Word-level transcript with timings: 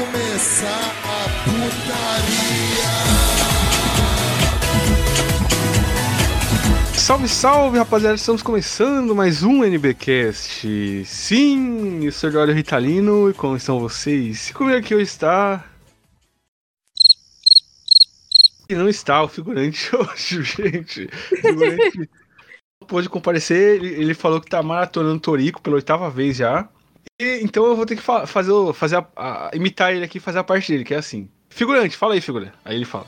começar 0.00 0.92
a 1.04 1.24
putaria. 1.44 2.86
Salve, 6.94 7.28
salve, 7.28 7.78
rapaziada! 7.78 8.16
Estamos 8.16 8.42
começando 8.42 9.14
mais 9.14 9.42
um 9.42 9.64
NBcast. 9.64 11.04
Sim, 11.06 12.04
eu 12.04 12.12
sou 12.12 12.28
o 12.28 12.32
Jório 12.32 12.54
Ritalino 12.54 13.30
e 13.30 13.34
como 13.34 13.56
estão 13.56 13.80
vocês? 13.80 14.50
Comigo 14.50 14.76
aqui 14.76 14.94
hoje 14.94 15.04
está. 15.04 15.64
E 18.68 18.74
não 18.74 18.88
está 18.88 19.22
o 19.22 19.28
figurante 19.28 19.88
hoje, 19.96 20.42
gente. 20.42 21.08
O 21.32 21.36
figurante 21.36 21.98
não 22.80 22.86
pôde 22.86 23.08
comparecer, 23.08 23.76
ele, 23.76 23.94
ele 23.94 24.14
falou 24.14 24.40
que 24.40 24.50
tá 24.50 24.62
maratonando 24.62 25.20
Torico 25.20 25.62
pela 25.62 25.76
oitava 25.76 26.10
vez 26.10 26.36
já. 26.36 26.68
E, 27.20 27.40
então 27.42 27.64
eu 27.66 27.74
vou 27.76 27.86
ter 27.86 27.96
que 27.96 28.02
fa 28.02 28.26
fazer, 28.26 28.52
o- 28.52 28.72
fazer 28.72 28.96
a- 28.96 29.06
a- 29.16 29.50
imitar 29.54 29.92
ele 29.94 30.04
aqui 30.04 30.18
e 30.18 30.20
fazer 30.20 30.38
a 30.38 30.44
parte 30.44 30.70
dele, 30.70 30.84
que 30.84 30.94
é 30.94 30.98
assim. 30.98 31.28
Figurante, 31.50 31.96
fala 31.96 32.14
aí, 32.14 32.20
figurante. 32.20 32.52
Aí 32.64 32.76
ele 32.76 32.84
fala. 32.84 33.06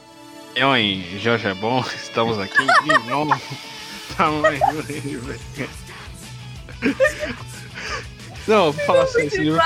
Oi, 0.73 1.05
Jorge 1.21 1.47
é 1.47 1.55
bom, 1.55 1.85
estamos 1.95 2.39
aqui 2.39 2.65
de 2.85 3.09
novo. 3.11 3.41
Tamanho 4.17 4.83
velho. 4.83 5.71
Não, 8.47 8.73
vou 8.73 8.85
falar 8.87 9.03
assim, 9.03 9.27
esse 9.27 9.39
livro 9.39 9.61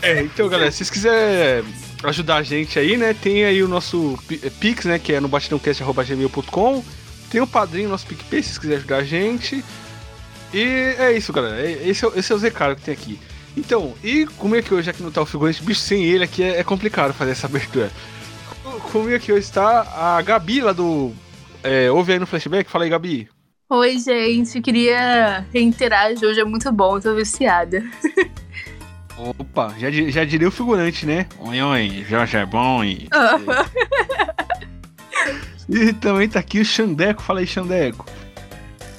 É, 0.00 0.22
então, 0.22 0.48
galera, 0.48 0.70
se 0.70 0.78
vocês 0.78 0.90
quiserem 0.90 1.64
ajudar 2.04 2.36
a 2.36 2.42
gente 2.42 2.78
aí, 2.78 2.96
né, 2.96 3.14
tem 3.14 3.44
aí 3.44 3.62
o 3.62 3.68
nosso 3.68 4.18
eh, 4.30 4.50
Pix, 4.58 4.84
né, 4.86 4.98
que 4.98 5.12
é 5.12 5.20
no 5.20 5.28
batidãocast.gmail.com. 5.28 6.84
Tem 7.30 7.40
o 7.40 7.46
padrinho, 7.46 7.88
nosso 7.88 8.06
PicPay, 8.06 8.42
se 8.42 8.48
vocês 8.50 8.58
quiserem 8.58 8.78
ajudar 8.78 8.96
a 8.98 9.04
gente. 9.04 9.64
E 10.52 10.94
é 10.98 11.12
isso, 11.16 11.32
galera. 11.32 11.60
É- 11.60 11.88
Esse 11.88 12.04
é, 12.04 12.08
o- 12.08 12.12
esse 12.18 12.32
é 12.32 12.34
o 12.34 12.38
Zecaro 12.38 12.76
que 12.76 12.82
tem 12.82 12.94
aqui. 12.94 13.18
Então, 13.56 13.94
e 14.02 14.26
comigo 14.38 14.58
aqui 14.64 14.72
hoje, 14.74 14.88
aqui 14.90 15.02
não 15.02 15.10
tá 15.10 15.20
o 15.22 15.26
figurante, 15.26 15.62
bicho, 15.62 15.80
sem 15.80 16.04
ele 16.04 16.24
aqui 16.24 16.42
é, 16.42 16.58
é 16.60 16.64
complicado 16.64 17.12
fazer 17.12 17.32
essa 17.32 17.46
abertura. 17.46 17.90
Co- 18.62 18.80
Comigo 18.90 19.14
aqui 19.16 19.30
hoje 19.32 19.44
está 19.44 19.82
a 20.16 20.22
Gabi 20.22 20.60
lá 20.60 20.72
do. 20.72 21.12
É, 21.62 21.90
ouve 21.90 22.12
aí 22.12 22.18
no 22.18 22.26
flashback, 22.26 22.70
fala 22.70 22.84
aí, 22.84 22.90
Gabi. 22.90 23.28
Oi, 23.70 23.98
gente. 23.98 24.60
Queria 24.60 25.46
reiterar, 25.52 26.10
hoje 26.12 26.40
é 26.40 26.44
muito 26.44 26.70
bom, 26.72 26.98
tô 27.00 27.14
viciada. 27.14 27.82
Opa, 29.16 29.74
já, 29.78 29.90
já 29.90 30.24
diria 30.24 30.48
o 30.48 30.50
figurante, 30.50 31.06
né? 31.06 31.26
Oi, 31.38 31.62
oi, 31.62 32.04
Jorge 32.08 32.36
é 32.38 32.44
bom 32.46 32.82
e. 32.82 33.08
E 35.68 35.92
também 35.94 36.28
tá 36.28 36.40
aqui 36.40 36.60
o 36.60 36.64
Xandeco, 36.64 37.22
fala 37.22 37.40
aí, 37.40 37.46
Xandeco. 37.46 38.04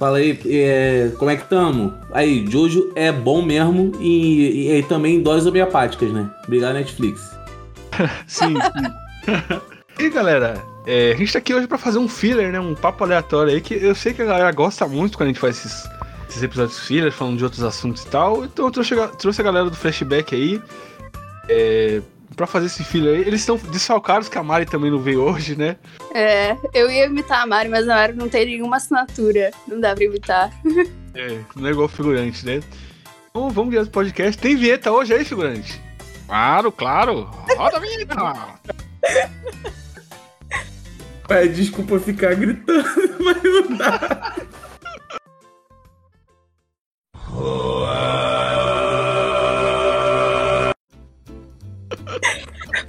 Fala 0.04 0.18
aí, 0.18 0.38
é, 0.48 1.14
como 1.18 1.32
é 1.32 1.38
que 1.38 1.46
tamo? 1.46 1.94
Aí, 2.12 2.46
Jojo 2.46 2.92
é 2.94 3.09
bom 3.09 3.42
mesmo 3.42 3.94
e, 4.02 4.68
e, 4.68 4.80
e 4.80 4.84
também 4.84 5.16
em 5.16 5.23
doses 5.23 5.48
homeopáticas, 5.48 6.12
né? 6.12 6.30
Obrigado, 6.45 6.73
Netflix. 6.73 7.34
Sim, 8.28 8.54
sim. 8.56 9.62
e 10.04 10.10
galera, 10.10 10.62
é, 10.86 11.14
a 11.14 11.16
gente 11.16 11.32
tá 11.32 11.40
aqui 11.40 11.54
hoje 11.54 11.68
pra 11.68 11.78
fazer 11.78 12.00
um 12.00 12.10
filler, 12.10 12.52
né? 12.52 12.60
Um 12.60 12.76
papo 12.76 13.06
aleatório 13.06 13.54
aí, 13.54 13.62
que 13.62 13.76
eu 13.76 13.95
sei 13.95 14.14
que 14.14 14.22
a 14.22 14.26
galera 14.26 14.52
gosta 14.52 14.86
muito 14.86 15.18
quando 15.18 15.28
a 15.30 15.32
gente 15.32 15.40
faz 15.40 15.56
esses, 15.60 15.90
esses 16.28 16.44
episódios 16.44 16.80
filler, 16.80 17.14
falando 17.14 17.38
de 17.38 17.45
outros 17.45 17.64
assuntos 17.64 18.04
e 18.04 18.08
tal. 18.08 18.44
Então 18.44 18.66
eu 18.66 18.72
trouxe, 18.72 18.94
trouxe 19.17 19.40
a 19.40 19.45
galera 19.45 19.70
do 19.70 19.76
flashback 19.78 20.36
aí. 20.36 20.62
É, 21.48 22.02
pra 22.34 22.48
fazer 22.48 22.67
esse 22.67 22.84
filler 22.84 23.16
aí. 23.16 23.22
Eles 23.22 23.42
estão 23.42 23.56
desfalcados, 23.56 24.28
que 24.28 24.38
a 24.38 24.44
Mari 24.44 24.66
também 24.66 24.92
não 24.92 25.00
veio 25.00 25.22
hoje, 25.23 25.56
né? 25.56 25.78
É, 26.14 26.56
eu 26.73 26.89
ia 26.89 27.06
imitar 27.06 27.42
a 27.42 27.45
Mari, 27.45 27.70
mas 27.70 27.88
a 27.88 27.95
Mari 27.95 28.14
não 28.14 28.28
tem 28.28 28.45
nenhuma 28.45 28.78
assinatura. 28.78 29.52
Não 29.67 29.80
dá 29.80 29.94
pra 29.95 30.03
imitar. 30.03 30.52
É, 31.16 31.38
não 31.56 31.67
é 31.67 31.72
igual 31.72 31.88
figurante, 31.88 32.44
né? 32.44 32.59
Então 33.30 33.48
vamos 33.52 33.70
direto 33.70 33.92
pro 33.92 34.02
podcast. 34.02 34.36
Tem 34.36 34.56
vinheta 34.56 34.92
hoje 34.92 35.14
aí, 35.14 35.23
figurante? 35.23 35.80
Claro, 36.26 36.72
claro. 36.72 37.30
Roda 37.55 37.77
a 37.77 37.80
vinheta. 37.80 38.16
É, 41.30 41.48
desculpa 41.48 42.00
ficar 42.00 42.36
gritando, 42.36 42.83
mas 43.23 43.42
não 43.42 43.77
dá. 43.77 44.36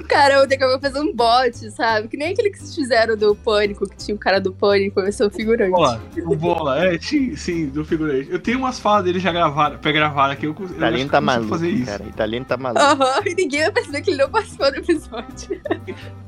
Cara, 0.09 0.35
eu 0.35 0.39
vou 0.41 0.49
ter 0.49 0.57
que 0.59 0.79
fazer 0.81 1.01
um 1.01 1.13
bot, 1.15 1.71
sabe? 1.71 2.09
Que 2.09 2.17
nem 2.17 2.33
aquele 2.33 2.51
que 2.51 2.59
vocês 2.59 2.75
fizeram 2.75 3.17
do 3.17 3.35
Pânico, 3.35 3.89
que 3.89 3.97
tinha 3.97 4.15
o 4.15 4.19
cara 4.19 4.41
do 4.41 4.53
Pânico, 4.53 5.01
eu 5.01 5.13
sou 5.13 5.29
o 5.29 5.31
figurante. 5.31 5.71
Bola, 5.71 6.01
o 6.27 6.37
bola, 6.37 6.85
é, 6.87 6.99
sim, 7.01 7.35
sim, 7.37 7.67
do 7.67 7.85
figurante. 7.85 8.29
Eu 8.31 8.39
tenho 8.39 8.59
umas 8.59 8.79
falas 8.79 9.05
dele 9.05 9.19
já 9.19 9.33
gravadas, 9.33 9.81
pra 9.81 9.93
gravar 9.93 10.31
aqui. 10.31 10.47
Eu, 10.47 10.55
eu 10.59 10.65
acho 10.67 10.75
Italiano 10.75 11.11
tá 11.11 11.19
consigo 11.21 11.25
maluco, 11.27 11.49
fazer 11.51 11.69
isso. 11.71 11.87
cara. 11.87 12.05
Italiano 12.05 12.45
tá 12.47 12.57
maluco. 12.57 12.83
Aham, 12.85 13.21
e 13.27 13.35
ninguém 13.35 13.61
vai 13.63 13.73
perceber 13.73 14.01
que 14.03 14.11
ele 14.11 14.19
não 14.23 14.31
participou 14.31 14.71
do 14.71 14.77
episódio. 14.79 15.61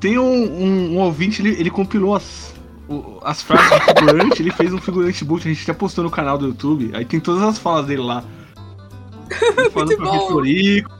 Tem 0.00 0.18
um, 0.18 0.24
um, 0.62 0.94
um 0.94 0.98
ouvinte, 1.00 1.42
ele, 1.42 1.50
ele 1.60 1.70
compilou 1.70 2.14
as, 2.14 2.54
o- 2.88 3.18
as 3.22 3.42
frases 3.42 3.68
do 3.70 3.98
figurante, 4.00 4.42
ele 4.42 4.50
fez 4.52 4.72
um 4.72 4.78
figurante 4.80 5.24
boot, 5.24 5.46
a 5.46 5.52
gente 5.52 5.62
até 5.70 5.78
postou 5.78 6.02
no 6.04 6.10
canal 6.10 6.38
do 6.38 6.46
YouTube. 6.48 6.90
Aí 6.94 7.04
tem 7.04 7.20
todas 7.20 7.42
as 7.42 7.58
falas 7.58 7.86
dele 7.86 8.02
lá. 8.02 8.24
Ele 9.58 9.70
Falando 9.70 9.88
Muito 9.88 9.96
pra 9.96 10.06
bom. 10.06 10.18
Vitorico, 10.20 10.90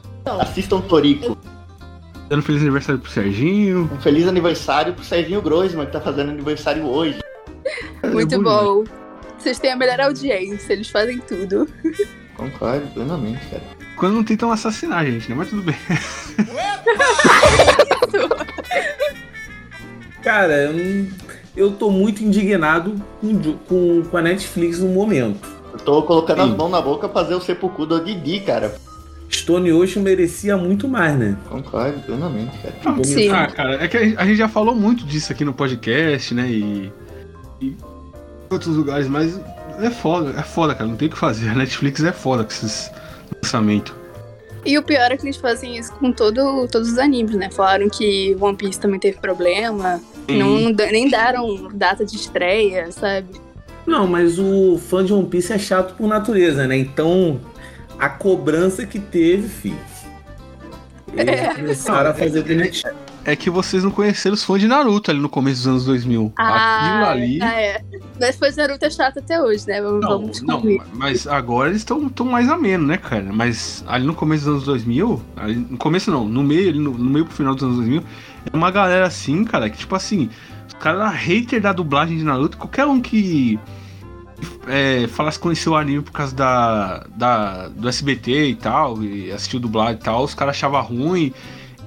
Assistam 0.41 0.81
Torico. 0.81 1.37
Dando 2.29 2.41
feliz 2.43 2.61
aniversário 2.61 2.99
pro 3.01 3.09
Serginho. 3.11 3.89
Um 3.93 3.99
feliz 4.01 4.27
aniversário 4.27 4.93
pro 4.93 5.03
Serginho 5.03 5.41
Groisman, 5.41 5.85
que 5.85 5.91
tá 5.91 6.01
fazendo 6.01 6.29
aniversário 6.31 6.85
hoje. 6.85 7.19
Muito 8.11 8.35
É 8.35 8.37
bom. 8.39 8.83
Vocês 9.37 9.59
têm 9.59 9.71
a 9.71 9.75
melhor 9.75 9.99
audiência, 10.01 10.73
eles 10.73 10.89
fazem 10.89 11.19
tudo. 11.19 11.67
Concordo 12.35 12.87
plenamente, 12.87 13.45
cara. 13.49 13.63
Quando 13.95 14.15
não 14.15 14.23
tentam 14.23 14.51
assassinar 14.51 14.99
a 14.99 15.05
gente, 15.05 15.29
né? 15.29 15.35
Mas 15.35 15.49
tudo 15.49 15.61
bem. 15.63 15.75
Cara, 20.21 20.53
eu, 20.63 20.73
não- 20.73 21.07
eu 21.55 21.71
tô 21.71 21.89
muito 21.89 22.23
indignado 22.23 22.95
com, 23.21 23.41
com, 23.67 24.03
com 24.03 24.17
a 24.17 24.21
Netflix 24.21 24.79
no 24.79 24.89
momento. 24.89 25.47
Eu 25.71 25.79
tô 25.79 26.01
colocando 26.03 26.43
Sim. 26.43 26.51
as 26.51 26.57
mãos 26.57 26.69
na 26.69 26.81
boca 26.81 27.07
pra 27.07 27.23
fazer 27.23 27.35
o 27.35 27.41
sepulcro 27.41 27.85
do 27.85 28.03
Didi, 28.03 28.41
cara. 28.41 28.75
Stone 29.47 29.71
Ocean 29.71 30.01
merecia 30.01 30.57
muito 30.57 30.89
mais, 30.89 31.17
né? 31.17 31.37
Concordo 31.47 32.01
plenamente, 32.01 32.51
cara. 32.57 32.75
Tipo, 32.81 33.05
Sim. 33.05 33.29
Ah, 33.29 33.47
cara, 33.47 33.81
é 33.81 33.87
que 33.87 33.95
a 33.95 34.25
gente, 34.25 34.35
já 34.35 34.49
falou 34.49 34.75
muito 34.75 35.05
disso 35.05 35.31
aqui 35.31 35.45
no 35.45 35.53
podcast, 35.53 36.33
né? 36.33 36.49
E. 36.49 36.91
e 37.61 37.67
em 37.67 37.77
outros 38.49 38.75
lugares, 38.75 39.07
mas 39.07 39.39
é 39.79 39.89
foda, 39.89 40.37
é 40.37 40.43
foda, 40.43 40.75
cara. 40.75 40.89
Não 40.89 40.97
tem 40.97 41.07
o 41.07 41.11
que 41.11 41.17
fazer. 41.17 41.47
A 41.47 41.55
Netflix 41.55 42.03
é 42.03 42.11
foda 42.11 42.43
com 42.43 42.49
esses 42.49 42.91
lançamentos. 43.41 43.93
E 44.65 44.77
o 44.77 44.83
pior 44.83 45.13
é 45.13 45.15
que 45.15 45.25
eles 45.25 45.37
fazem 45.37 45.77
isso 45.77 45.93
com 45.93 46.11
todo, 46.11 46.67
todos 46.67 46.91
os 46.91 46.97
animes, 46.97 47.33
né? 47.35 47.49
Falaram 47.49 47.87
que 47.87 48.35
One 48.41 48.57
Piece 48.57 48.77
também 48.77 48.99
teve 48.99 49.17
problema, 49.17 50.01
não, 50.27 50.73
nem 50.91 51.09
deram 51.09 51.69
data 51.73 52.05
de 52.05 52.17
estreia, 52.17 52.91
sabe? 52.91 53.29
Não, 53.85 54.05
mas 54.05 54.37
o 54.37 54.77
fã 54.77 55.05
de 55.05 55.13
One 55.13 55.27
Piece 55.27 55.53
é 55.53 55.57
chato 55.57 55.95
por 55.95 56.05
natureza, 56.05 56.67
né? 56.67 56.77
Então, 56.77 57.39
a 57.99 58.09
cobrança 58.09 58.85
que 58.85 58.99
teve, 58.99 59.47
filho. 59.47 59.77
Eles 61.13 61.39
É. 61.39 61.53
começaram 61.55 62.09
a 62.11 62.13
fazer 62.13 62.43
demitido. 62.43 62.91
É 63.25 63.35
que 63.35 63.49
vocês 63.49 63.83
não 63.83 63.91
conheceram 63.91 64.35
os 64.35 64.43
fãs 64.43 64.61
de 64.61 64.67
Naruto 64.69 65.11
ali 65.11 65.19
no 65.19 65.27
começo 65.27 65.57
dos 65.57 65.67
anos 65.67 65.85
2000. 65.85 66.31
Aquilo 66.37 67.05
ali. 67.05 67.41
Ah, 67.41 67.61
é. 67.61 67.81
Mas 68.19 68.37
foi 68.37 68.51
Naruto 68.51 68.85
é 68.85 68.89
chato 68.89 69.19
até 69.19 69.41
hoje, 69.41 69.67
né? 69.67 69.81
Vamos, 69.81 70.01
Não, 70.01 70.09
vamos 70.09 70.41
não, 70.41 70.63
mas 70.93 71.27
agora 71.27 71.69
eles 71.69 71.81
estão 71.81 72.07
tão 72.07 72.25
mais 72.25 72.47
ameno, 72.49 72.85
né, 72.87 72.95
cara? 72.97 73.25
Mas 73.33 73.83
ali 73.87 74.05
no 74.05 74.13
começo 74.15 74.45
dos 74.45 74.53
anos 74.53 74.63
2000, 74.65 75.21
ali, 75.35 75.55
no 75.55 75.77
começo 75.77 76.09
não, 76.09 76.25
no 76.25 76.41
meio, 76.41 76.69
ali 76.69 76.79
no, 76.79 76.91
no 76.91 77.09
meio 77.09 77.25
pro 77.25 77.33
final 77.35 77.53
dos 77.53 77.63
anos 77.63 77.75
2000, 77.77 78.01
é 78.53 78.55
uma 78.55 78.71
galera 78.71 79.05
assim, 79.05 79.43
cara, 79.43 79.69
que 79.69 79.77
tipo 79.77 79.93
assim, 79.95 80.29
os 80.67 80.73
caras 80.75 81.01
eram 81.01 81.11
hater 81.11 81.59
da 81.61 81.73
dublagem 81.73 82.17
de 82.17 82.23
Naruto, 82.23 82.57
qualquer 82.57 82.85
um 82.85 83.01
que 83.01 83.59
é, 84.67 85.07
falasse 85.07 85.37
que 85.37 85.43
conheceu 85.43 85.73
o 85.73 85.75
anime 85.75 86.01
por 86.01 86.11
causa 86.11 86.35
da, 86.35 87.05
da, 87.15 87.67
do 87.69 87.87
SBT 87.87 88.49
e 88.49 88.55
tal, 88.55 89.01
e 89.03 89.31
assistiu 89.31 89.59
dublagem 89.59 89.95
e 89.95 90.03
tal, 90.03 90.23
os 90.23 90.33
caras 90.33 90.55
achavam 90.55 90.81
ruim. 90.81 91.33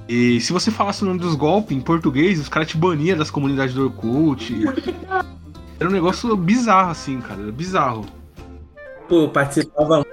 E 0.09 0.41
se 0.41 0.53
você 0.53 0.71
falasse 0.71 1.03
o 1.03 1.07
nome 1.07 1.21
dos 1.21 1.35
golpes 1.37 1.77
em 1.77 1.81
português, 1.81 2.41
os 2.41 2.49
caras 2.49 2.69
te 2.69 2.77
baniam 2.77 3.17
das 3.17 3.31
comunidades 3.31 3.75
do 3.75 3.85
Orkut. 3.85 4.53
Era 5.79 5.89
um 5.89 5.93
negócio 5.93 6.37
bizarro, 6.37 6.91
assim, 6.91 7.21
cara. 7.21 7.41
Era 7.41 7.53
bizarro. 7.53 8.05
Pô, 9.09 9.23
eu 9.23 9.29
participava. 9.29 10.05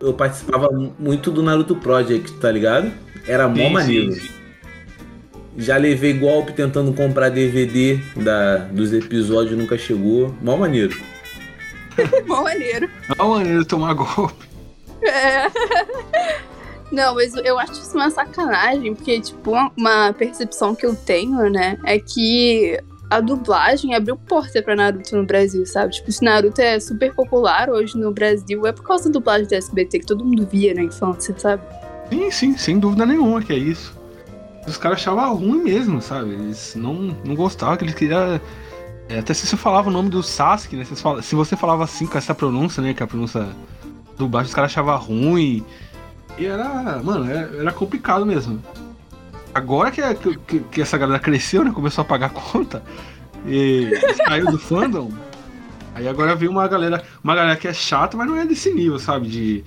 Eu 0.00 0.12
participava 0.14 0.68
muito 0.98 1.30
do 1.30 1.42
Naruto 1.42 1.76
Project, 1.76 2.32
tá 2.34 2.50
ligado? 2.50 2.90
Era 3.26 3.48
mó 3.48 3.54
Sim, 3.54 3.72
maneiro. 3.72 4.12
sim, 4.12 4.20
sim. 4.20 4.28
Já 5.56 5.76
levei 5.76 6.12
golpe 6.12 6.52
tentando 6.52 6.92
comprar 6.92 7.28
DVD 7.28 7.98
da, 8.16 8.56
dos 8.56 8.92
episódios, 8.92 9.58
nunca 9.58 9.76
chegou. 9.76 10.34
Mó 10.42 10.56
maneiro. 10.56 10.96
Mó 12.26 12.42
maneiro. 12.42 12.88
Uma 13.18 13.28
maneira 13.36 13.60
de 13.60 13.66
tomar 13.66 13.94
golpe. 13.94 14.48
É. 15.02 15.50
Não, 16.90 17.14
mas 17.14 17.34
eu 17.36 17.58
acho 17.58 17.72
isso 17.72 17.94
uma 17.94 18.10
sacanagem, 18.10 18.94
porque, 18.94 19.20
tipo, 19.20 19.52
uma, 19.76 20.12
percepção 20.12 20.74
que 20.74 20.84
eu 20.84 20.94
tenho, 20.94 21.48
né, 21.48 21.78
é 21.84 22.00
que 22.00 22.76
a 23.08 23.20
dublagem 23.20 23.94
abriu 23.94 24.16
porta 24.16 24.60
pra 24.62 24.74
Naruto 24.74 25.16
no 25.16 25.24
Brasil, 25.24 25.64
sabe? 25.66 25.92
Tipo, 25.92 26.10
se 26.10 26.24
Naruto 26.24 26.60
é 26.60 26.80
super 26.80 27.14
popular 27.14 27.70
hoje 27.70 27.96
no 27.96 28.12
Brasil, 28.12 28.66
é 28.66 28.72
por 28.72 28.82
causa 28.82 29.04
da 29.04 29.12
dublagem 29.12 29.46
do 29.46 29.54
SBT 29.54 30.00
que 30.00 30.06
todo 30.06 30.24
mundo 30.24 30.46
via 30.50 30.74
na 30.74 30.82
infância, 30.82 31.34
sabe? 31.38 31.62
Sim, 32.08 32.30
sim, 32.30 32.56
sem 32.56 32.78
dúvida 32.78 33.06
nenhuma 33.06 33.40
que 33.40 33.52
é 33.52 33.56
isso. 33.56 33.98
Os 34.66 34.76
caras 34.76 34.98
achavam 34.98 35.34
ruim 35.34 35.62
mesmo, 35.62 36.00
sabe? 36.02 36.30
Eles 36.32 36.74
não, 36.76 37.16
não 37.24 37.34
gostavam, 37.34 37.76
que 37.76 37.84
eles 37.84 37.94
queriam. 37.94 38.40
É, 39.10 39.18
até 39.18 39.34
se 39.34 39.46
você 39.46 39.56
falava 39.56 39.88
o 39.88 39.92
nome 39.92 40.08
do 40.08 40.22
Sasuke, 40.22 40.76
né? 40.76 40.84
Se 41.22 41.34
você 41.34 41.56
falava 41.56 41.84
assim 41.84 42.06
com 42.06 42.16
essa 42.16 42.34
pronúncia, 42.34 42.82
né? 42.82 42.94
Que 42.94 43.02
é 43.02 43.04
a 43.04 43.08
pronúncia 43.08 43.46
do 44.16 44.28
baixo, 44.28 44.48
os 44.48 44.54
caras 44.54 44.70
achavam 44.70 44.96
ruim. 44.98 45.64
E 46.38 46.46
era. 46.46 47.00
Mano, 47.02 47.28
era, 47.30 47.54
era 47.60 47.72
complicado 47.72 48.24
mesmo. 48.24 48.62
Agora 49.52 49.90
que, 49.90 50.00
que, 50.14 50.36
que- 50.38 50.60
que 50.60 50.80
essa 50.82 50.96
galera 50.96 51.18
cresceu, 51.18 51.64
né? 51.64 51.72
Começou 51.72 52.02
a 52.02 52.04
pagar 52.04 52.30
conta. 52.32 52.82
E 53.46 53.90
saiu 54.26 54.46
do 54.50 54.58
fandom. 54.58 55.10
Aí 55.94 56.06
agora 56.06 56.36
veio 56.36 56.50
uma 56.52 56.68
galera. 56.68 57.02
Uma 57.22 57.34
galera 57.34 57.56
que 57.56 57.66
é 57.66 57.72
chata, 57.74 58.16
mas 58.16 58.28
não 58.28 58.36
é 58.36 58.44
desse 58.46 58.72
nível, 58.72 58.98
sabe? 58.98 59.28
De 59.28 59.64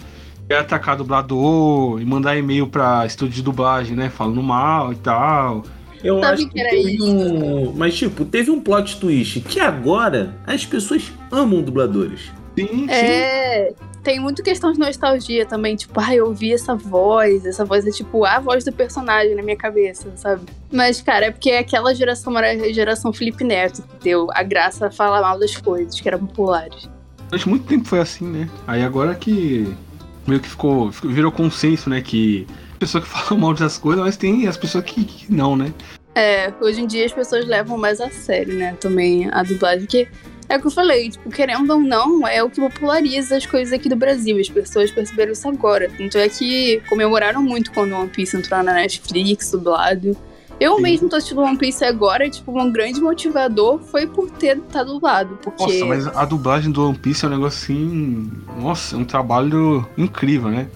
quer 0.48 0.60
atacar 0.60 0.96
dublador 0.96 2.00
e 2.02 2.06
mandar 2.06 2.38
e-mail 2.38 2.68
pra 2.68 3.06
estúdio 3.06 3.36
de 3.36 3.42
dublagem, 3.44 3.96
né? 3.96 4.10
Falando 4.10 4.42
mal 4.42 4.94
e 4.94 4.96
tal. 4.96 5.64
Eu 6.04 6.20
Sabe 6.20 6.34
acho 6.34 6.48
que 6.50 6.54
que 6.62 6.70
teve 6.70 6.96
isso? 6.96 7.06
um. 7.06 7.74
Mas, 7.74 7.96
tipo, 7.96 8.26
teve 8.26 8.52
um 8.52 8.60
plot 8.60 9.00
twist 9.00 9.40
que 9.42 9.60
agora 9.60 10.36
as 10.46 10.66
pessoas 10.66 11.12
amam 11.32 11.62
dubladores. 11.62 12.32
Sim, 12.58 12.68
sim. 12.68 12.88
É. 12.90 13.74
Tem 14.04 14.20
muito 14.20 14.44
questão 14.44 14.74
de 14.74 14.78
nostalgia 14.80 15.46
também, 15.46 15.78
tipo, 15.78 15.98
ai, 15.98 16.20
eu 16.20 16.26
ouvi 16.28 16.52
essa 16.52 16.76
voz, 16.76 17.46
essa 17.46 17.64
voz 17.64 17.88
é 17.88 17.90
tipo 17.90 18.26
a 18.26 18.38
voz 18.38 18.66
do 18.66 18.72
personagem 18.74 19.34
na 19.34 19.42
minha 19.42 19.56
cabeça, 19.56 20.12
sabe? 20.18 20.42
Mas, 20.70 21.02
cara, 21.02 21.28
é 21.28 21.32
porque 21.32 21.52
aquela 21.52 21.96
geração 21.96 22.38
era 22.38 22.52
a 22.52 22.74
geração 22.74 23.14
Felipe 23.14 23.46
Neto, 23.46 23.82
que 23.82 24.04
deu 24.04 24.28
a 24.34 24.44
graça 24.44 24.88
a 24.88 24.92
falar 24.92 25.22
mal 25.22 25.40
das 25.40 25.56
coisas 25.56 25.98
que 26.02 26.06
eram 26.06 26.20
populares. 26.20 26.90
Durante 27.30 27.48
muito 27.48 27.66
tempo 27.66 27.88
foi 27.88 28.00
assim, 28.02 28.26
né? 28.28 28.50
Aí 28.68 28.84
agora 28.84 29.16
que 29.16 29.74
meio 30.28 30.42
que 30.42 30.50
ficou- 30.50 30.92
virou 30.92 31.32
consenso, 31.32 31.90
né? 31.90 32.02
Que 32.02 32.46
pessoa 32.84 33.02
que 33.02 33.08
fala 33.10 33.40
mal 33.40 33.54
das 33.54 33.78
coisas, 33.78 34.04
mas 34.04 34.18
tem 34.18 34.48
as 34.48 34.58
pessoas 34.58 34.84
que, 34.84 35.04
que 35.04 35.34
não, 35.34 35.56
né? 35.56 35.74
É, 36.16 36.54
hoje 36.62 36.82
em 36.82 36.88
dia 36.88 37.06
as 37.06 37.14
pessoas 37.14 37.46
levam 37.46 37.78
mais 37.78 38.00
a 38.00 38.10
sério, 38.10 38.54
né, 38.54 38.78
também 38.80 39.28
a 39.32 39.42
dublagem, 39.42 39.82
porque 39.82 40.08
é 40.48 40.58
o 40.58 40.62
que 40.62 40.68
eu 40.68 40.72
falei, 40.72 41.10
tipo, 41.10 41.30
querendo 41.32 41.72
ou 41.72 41.80
não, 41.80 42.28
é 42.28 42.44
o 42.44 42.50
que 42.50 42.62
populariza 42.62 43.38
as 43.38 43.46
coisas 43.46 43.74
aqui 43.74 43.90
do 43.90 43.96
Brasil. 43.96 44.38
As 44.40 44.50
pessoas 44.50 44.92
perceberam 44.92 45.32
isso 45.32 45.48
agora. 45.48 45.90
Tanto 45.98 46.18
é 46.18 46.28
que 46.30 46.82
comemoraram 46.90 47.42
muito 47.42 47.72
quando 47.72 47.96
One 47.96 48.10
Piece 48.10 48.36
entrou 48.38 48.62
na 48.62 48.74
Netflix, 48.74 49.52
dublado. 49.52 50.16
Eu 50.60 50.76
Sim. 50.76 50.82
mesmo 50.84 51.10
tô 51.10 51.16
assistindo 51.16 51.42
One 51.42 51.58
Piece 51.58 51.84
agora, 51.84 52.30
tipo, 52.30 52.58
um 52.60 52.72
grande 52.72 53.02
motivador 53.02 53.80
foi 53.80 54.06
por 54.06 54.30
ter 54.30 54.60
tá 54.72 54.84
dublado. 54.84 55.40
Porque. 55.42 55.64
Nossa, 55.64 55.86
mas 55.86 56.08
a 56.08 56.26
dublagem 56.26 56.72
do 56.72 56.88
One 56.90 56.98
Piece 56.98 57.26
é 57.26 57.28
um 57.28 57.32
negócio 57.32 57.64
assim. 57.64 58.32
Nossa, 58.60 58.96
é 58.96 59.00
um 59.00 59.06
trabalho 59.06 59.88
incrível, 59.98 60.50
né? 60.50 60.68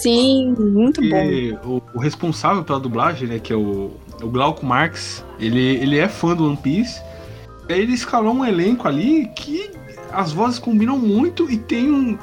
Sim, 0.00 0.54
muito 0.58 1.00
bom. 1.08 1.22
O, 1.64 1.82
o 1.94 2.00
responsável 2.00 2.64
pela 2.64 2.80
dublagem, 2.80 3.28
né, 3.28 3.38
que 3.38 3.52
é 3.52 3.56
o, 3.56 3.90
o 4.22 4.28
Glauco 4.28 4.64
Marx, 4.64 5.24
ele, 5.38 5.60
ele 5.76 5.98
é 5.98 6.08
fã 6.08 6.34
do 6.34 6.46
One 6.46 6.56
Piece. 6.56 7.00
E 7.68 7.72
aí 7.72 7.80
ele 7.82 7.92
escalou 7.92 8.32
um 8.34 8.44
elenco 8.44 8.88
ali 8.88 9.28
que 9.36 9.70
as 10.12 10.32
vozes 10.32 10.58
combinam 10.58 10.98
muito 10.98 11.50
e 11.50 11.56
tem 11.56 11.90
um. 11.90 12.18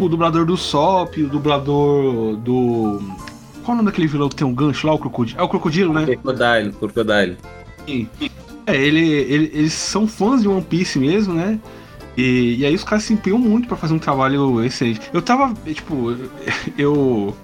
O 0.00 0.08
dublador 0.08 0.44
do 0.46 0.56
Sop, 0.56 1.16
o 1.22 1.28
dublador 1.28 2.36
do. 2.36 3.00
Qual 3.64 3.74
o 3.74 3.76
nome 3.76 3.84
daquele 3.90 4.08
vilão 4.08 4.28
que 4.28 4.34
tem 4.36 4.46
um 4.46 4.54
gancho 4.54 4.86
lá? 4.86 4.94
O 4.94 4.98
crocodilo. 4.98 5.38
É 5.40 5.42
o 5.44 5.48
crocodilo, 5.48 5.92
né? 5.92 6.04
Crocodile, 6.06 6.72
Crocodile. 6.72 7.36
É, 8.66 8.76
ele, 8.76 9.00
ele- 9.08 9.50
eles 9.54 9.72
são 9.72 10.06
fãs 10.06 10.42
de 10.42 10.48
One 10.48 10.62
Piece 10.62 10.98
mesmo, 10.98 11.34
né? 11.34 11.58
E, 12.16 12.56
e 12.58 12.66
aí 12.66 12.74
os 12.74 12.84
caras 12.84 13.04
se 13.04 13.12
empenham 13.12 13.38
muito 13.38 13.68
pra 13.68 13.76
fazer 13.76 13.94
um 13.94 13.98
trabalho 13.98 14.62
excelente. 14.64 15.00
Eu 15.12 15.22
tava, 15.22 15.54
tipo, 15.72 16.16
eu 16.76 17.34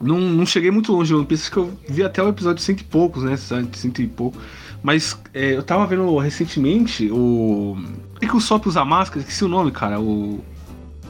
não, 0.00 0.20
não 0.20 0.46
cheguei 0.46 0.70
muito 0.70 0.92
longe 0.92 1.08
de 1.08 1.14
One 1.14 1.26
Piece, 1.26 1.50
que 1.50 1.56
eu 1.56 1.72
vi 1.88 2.02
até 2.02 2.22
o 2.22 2.28
episódio 2.28 2.62
cento 2.62 2.80
e 2.80 2.84
poucos, 2.84 3.22
né? 3.22 3.36
Cento 3.36 4.02
e 4.02 4.06
pouco. 4.06 4.38
Mas 4.82 5.16
é, 5.32 5.56
eu 5.56 5.62
tava 5.62 5.86
vendo 5.86 6.16
recentemente 6.18 7.08
o. 7.10 7.76
Por 8.14 8.20
que 8.20 8.36
o 8.36 8.40
Sop 8.40 8.66
usa 8.66 8.84
máscara? 8.84 9.20
Esqueci 9.20 9.44
o 9.44 9.48
nome, 9.48 9.70
cara. 9.70 10.00
O. 10.00 10.42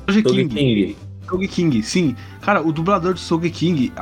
Toby 0.06 0.48
King. 0.48 0.96
King. 1.48 1.82
Sim. 1.82 2.14
Cara, 2.42 2.60
o 2.60 2.72
dublador 2.72 3.14
do 3.14 3.20
Soge 3.20 3.48
King, 3.50 3.92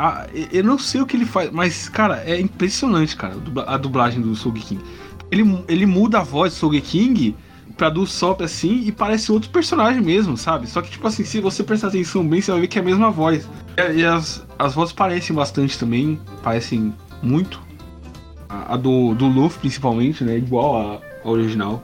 eu 0.52 0.64
não 0.64 0.78
sei 0.78 1.00
o 1.00 1.06
que 1.06 1.16
ele 1.16 1.26
faz, 1.26 1.50
mas, 1.52 1.88
cara, 1.88 2.22
é 2.24 2.40
impressionante, 2.40 3.14
cara, 3.14 3.36
a 3.66 3.76
dublagem 3.76 4.20
do 4.20 4.34
Soge 4.34 4.60
King. 4.60 4.82
Ele, 5.30 5.62
ele 5.68 5.86
muda 5.86 6.18
a 6.18 6.22
voz 6.22 6.52
do 6.52 6.56
Soge 6.56 6.80
King 6.80 7.36
pra 7.80 7.88
do 7.88 8.06
Sop 8.06 8.42
assim 8.42 8.82
e 8.84 8.92
parece 8.92 9.32
outro 9.32 9.48
personagem 9.48 10.02
mesmo, 10.02 10.36
sabe? 10.36 10.66
Só 10.66 10.82
que, 10.82 10.90
tipo 10.90 11.06
assim, 11.06 11.24
se 11.24 11.40
você 11.40 11.64
prestar 11.64 11.88
atenção 11.88 12.22
bem, 12.22 12.38
você 12.42 12.50
vai 12.52 12.60
ver 12.60 12.66
que 12.66 12.78
é 12.78 12.82
a 12.82 12.84
mesma 12.84 13.10
voz. 13.10 13.48
E, 13.74 14.00
e 14.00 14.04
as, 14.04 14.46
as 14.58 14.74
vozes 14.74 14.92
parecem 14.92 15.34
bastante 15.34 15.78
também, 15.78 16.20
parecem 16.42 16.92
muito. 17.22 17.58
A, 18.50 18.74
a 18.74 18.76
do, 18.76 19.14
do 19.14 19.26
Luffy, 19.26 19.60
principalmente, 19.60 20.22
né? 20.22 20.36
Igual 20.36 20.76
a, 20.76 21.00
a 21.24 21.30
original. 21.30 21.82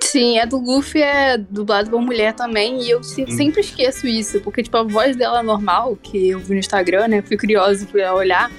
Sim, 0.00 0.40
a 0.40 0.44
do 0.44 0.56
Luffy 0.58 1.00
é 1.00 1.38
dublado 1.38 1.90
por 1.90 2.02
mulher 2.02 2.32
também, 2.34 2.82
e 2.82 2.90
eu 2.90 3.04
se- 3.04 3.30
sempre 3.30 3.60
esqueço 3.60 4.08
isso, 4.08 4.40
porque, 4.40 4.64
tipo, 4.64 4.76
a 4.76 4.82
voz 4.82 5.14
dela 5.14 5.44
normal, 5.44 5.96
que 6.02 6.30
eu 6.30 6.40
vi 6.40 6.54
no 6.54 6.58
Instagram, 6.58 7.06
né? 7.06 7.22
Fui 7.22 7.36
curiosa, 7.36 7.86
fui 7.86 8.04
olhar. 8.04 8.50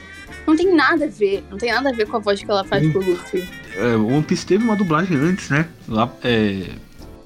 Não 0.47 0.55
tem 0.55 0.73
nada 0.73 1.03
a 1.03 1.09
ver, 1.09 1.43
não 1.51 1.57
tem 1.57 1.73
nada 1.73 1.89
a 1.89 1.91
ver 1.91 2.07
com 2.07 2.15
a 2.15 2.19
voz 2.19 2.41
que 2.41 2.49
ela 2.49 2.63
faz 2.63 2.81
Sim. 2.81 2.91
pro 2.93 3.01
Luffy. 3.03 3.45
É, 3.77 3.95
o 3.95 4.07
One 4.07 4.23
Piece 4.23 4.45
teve 4.45 4.63
uma 4.63 4.75
dublagem 4.75 5.15
antes, 5.17 5.49
né? 5.49 5.67
Lá, 5.87 6.09
é, 6.23 6.71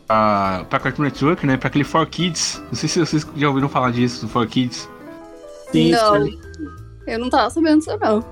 pra, 0.05 0.65
pra 0.69 0.79
Cartoon 0.79 1.03
Network, 1.03 1.45
né? 1.47 1.55
Pra 1.55 1.67
aquele 1.67 1.85
4Kids. 1.85 2.61
Não 2.67 2.73
sei 2.73 2.89
se 2.89 2.99
vocês 2.99 3.25
já 3.35 3.47
ouviram 3.47 3.69
falar 3.69 3.91
disso, 3.91 4.25
do 4.25 4.33
4Kids. 4.33 4.87
Sim, 5.71 5.91
não, 5.91 6.25
sim. 6.25 6.39
eu 7.07 7.19
não 7.19 7.29
tava 7.29 7.49
sabendo 7.49 7.79
disso, 7.79 7.97
não. 8.01 8.23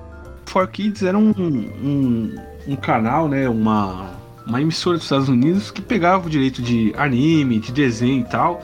4Kids 0.46 1.06
era 1.06 1.16
um, 1.16 1.30
um, 1.30 2.34
um 2.68 2.76
canal, 2.76 3.28
né? 3.28 3.48
Uma, 3.48 4.10
uma 4.46 4.60
emissora 4.60 4.96
dos 4.96 5.04
Estados 5.04 5.28
Unidos 5.28 5.70
que 5.70 5.80
pegava 5.80 6.26
o 6.26 6.30
direito 6.30 6.60
de 6.60 6.92
anime, 6.96 7.58
de 7.58 7.72
desenho 7.72 8.20
e 8.20 8.24
tal. 8.24 8.62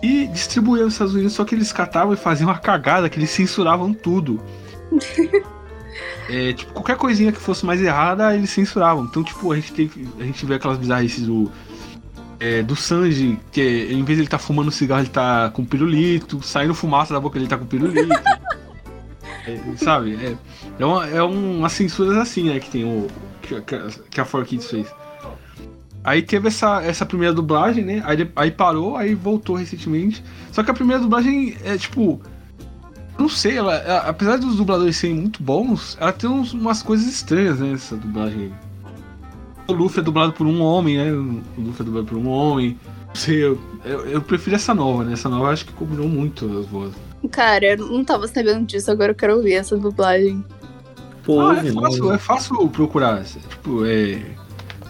E 0.00 0.26
distribuía 0.28 0.84
nos 0.84 0.92
Estados 0.92 1.14
Unidos, 1.14 1.32
só 1.32 1.44
que 1.44 1.54
eles 1.54 1.72
catavam 1.72 2.12
e 2.12 2.16
faziam 2.16 2.48
uma 2.48 2.58
cagada, 2.58 3.08
que 3.08 3.18
eles 3.18 3.30
censuravam 3.30 3.92
tudo. 3.92 4.40
É, 6.28 6.52
tipo, 6.54 6.72
qualquer 6.72 6.96
coisinha 6.96 7.30
que 7.32 7.38
fosse 7.38 7.66
mais 7.66 7.82
errada, 7.82 8.34
eles 8.34 8.50
censuravam. 8.50 9.04
Então, 9.04 9.22
tipo, 9.22 9.52
a 9.52 9.56
gente 9.56 9.72
tem 9.72 9.90
a 10.18 10.24
gente 10.24 10.44
vê 10.46 10.54
aquelas 10.54 10.78
bizarrices 10.78 11.26
do 11.26 11.50
é, 12.40 12.62
do 12.62 12.74
Sanji, 12.74 13.38
que 13.52 13.60
é, 13.60 13.92
em 13.92 14.02
vez 14.04 14.16
de 14.18 14.22
ele 14.22 14.28
tá 14.28 14.38
fumando 14.38 14.70
cigarro, 14.70 15.02
ele 15.02 15.08
tá 15.10 15.50
com 15.50 15.64
pirulito, 15.64 16.42
saindo 16.42 16.74
fumaça 16.74 17.12
da 17.14 17.20
boca, 17.20 17.38
ele 17.38 17.46
tá 17.46 17.56
com 17.58 17.66
pirulito. 17.66 18.08
É, 19.46 19.60
sabe? 19.76 20.14
É, 20.16 20.34
é, 20.78 20.86
uma, 20.86 21.06
é 21.06 21.22
um- 21.22 21.58
umas 21.58 21.72
censuras 21.72 22.16
assim, 22.16 22.48
né, 22.48 22.58
que 22.58 22.70
tem 22.70 22.82
o. 22.84 23.08
que, 23.42 23.60
que 23.60 23.74
a- 23.74 24.22
a 24.22 24.26
4Kids 24.26 24.64
fez. 24.70 24.86
Aí 26.02 26.22
teve 26.22 26.48
essa, 26.48 26.82
essa 26.82 27.04
primeira 27.04 27.34
dublagem, 27.34 27.84
né? 27.84 28.02
Aí, 28.06 28.30
aí 28.36 28.50
parou, 28.50 28.96
aí 28.96 29.14
voltou 29.14 29.56
recentemente. 29.56 30.24
Só 30.50 30.62
que 30.62 30.70
a 30.70 30.74
primeira 30.74 31.02
dublagem 31.02 31.56
é 31.62 31.76
tipo. 31.76 32.22
Não 33.18 33.28
sei, 33.28 33.56
ela, 33.58 33.74
ela- 33.76 34.08
apesar 34.08 34.36
dos 34.38 34.56
dubladores 34.56 34.96
serem 34.96 35.16
muito 35.16 35.42
bons, 35.42 35.96
ela 36.00 36.12
tem 36.12 36.28
uns- 36.28 36.52
umas 36.52 36.82
coisas 36.82 37.06
estranhas, 37.06 37.60
né? 37.60 37.72
Essa 37.72 37.96
dublagem. 37.96 38.52
O 39.68 39.72
Luffy 39.72 40.00
é 40.00 40.02
dublado 40.02 40.32
por 40.32 40.46
um 40.46 40.60
homem, 40.60 40.96
né? 40.98 41.12
O 41.12 41.40
Luffy 41.60 41.80
é 41.80 41.84
dublado 41.84 42.06
por 42.06 42.18
um 42.18 42.28
homem. 42.28 42.76
Não 43.08 43.14
sei, 43.14 43.44
eu, 43.44 43.58
eu, 43.84 44.00
eu 44.06 44.20
prefiro 44.20 44.56
essa 44.56 44.74
nova, 44.74 45.04
né? 45.04 45.12
Essa 45.12 45.28
nova 45.28 45.44
eu 45.44 45.50
acho 45.50 45.64
que 45.64 45.72
combinou 45.72 46.08
muito 46.08 46.44
as 46.58 46.66
vozes. 46.66 46.96
Cara, 47.30 47.64
eu 47.64 47.76
não 47.78 48.04
tava 48.04 48.26
sabendo 48.28 48.66
disso, 48.66 48.90
agora 48.90 49.12
eu 49.12 49.16
quero 49.16 49.36
ouvir 49.36 49.54
essa 49.54 49.76
dublagem. 49.78 50.44
Pô, 51.22 51.40
Ah, 51.40 51.62
é, 51.64 51.72
fácil, 51.72 52.12
é 52.12 52.18
fácil 52.18 52.68
procurar. 52.68 53.24
Tipo, 53.24 53.86
é. 53.86 54.20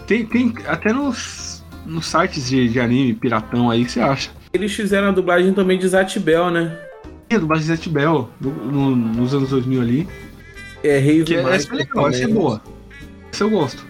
Tem, 0.07 0.25
tem 0.25 0.53
até 0.67 0.91
nos, 0.91 1.63
nos 1.85 2.05
sites 2.07 2.49
de, 2.49 2.67
de 2.67 2.79
anime, 2.79 3.13
piratão 3.13 3.69
aí, 3.69 3.85
que 3.85 3.91
você 3.91 4.01
acha. 4.01 4.31
Eles 4.51 4.73
fizeram 4.73 5.07
a 5.09 5.11
dublagem 5.11 5.53
também 5.53 5.79
de 5.79 5.87
Zatibel, 5.87 6.49
né? 6.51 6.77
Dublagem 7.39 7.65
de 7.67 7.75
Zet 7.75 7.89
Bell, 7.89 8.29
no- 8.39 8.51
no- 8.51 8.95
nos 8.95 9.33
anos 9.33 9.49
2000 9.49 9.81
ali. 9.81 10.07
É, 10.83 10.97
Rave 10.99 11.33
é, 11.35 11.39
essa 11.39 11.49
Master. 11.49 11.73
é 11.73 11.75
legal, 11.77 12.07
essa 12.09 12.23
é 12.23 12.27
boa. 12.27 12.61
Essa 13.31 13.43
eu 13.43 13.49
gosto. 13.49 13.85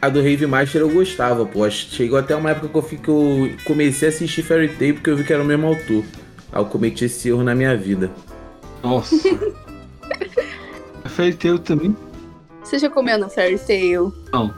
A 0.00 0.08
do 0.08 0.20
Rave 0.20 0.46
Master 0.46 0.80
eu 0.80 0.90
gostava, 0.90 1.44
pô. 1.46 1.68
Chegou 1.70 2.18
até 2.18 2.34
uma 2.34 2.50
época 2.50 2.68
que 2.68 2.76
eu, 2.76 2.82
fi- 2.82 2.96
que 2.96 3.08
eu 3.08 3.50
comecei 3.64 4.08
a 4.08 4.10
assistir 4.10 4.42
Fairy 4.42 4.68
Tail 4.68 4.94
porque 4.94 5.10
eu 5.10 5.16
vi 5.16 5.24
que 5.24 5.32
era 5.32 5.42
o 5.42 5.46
mesmo 5.46 5.66
autor. 5.66 6.04
Aí 6.52 6.60
eu 6.60 6.64
cometi 6.66 7.04
esse 7.04 7.28
erro 7.28 7.42
na 7.44 7.54
minha 7.54 7.76
vida. 7.76 8.10
Nossa. 8.82 9.14
a 11.04 11.08
Fairy 11.08 11.34
Tail 11.34 11.58
também. 11.58 11.96
Você 12.62 12.78
já 12.78 12.88
comeu 12.90 13.18
no 13.18 13.28
Fairy 13.28 13.58
Tail? 13.58 14.12
Não. 14.32 14.52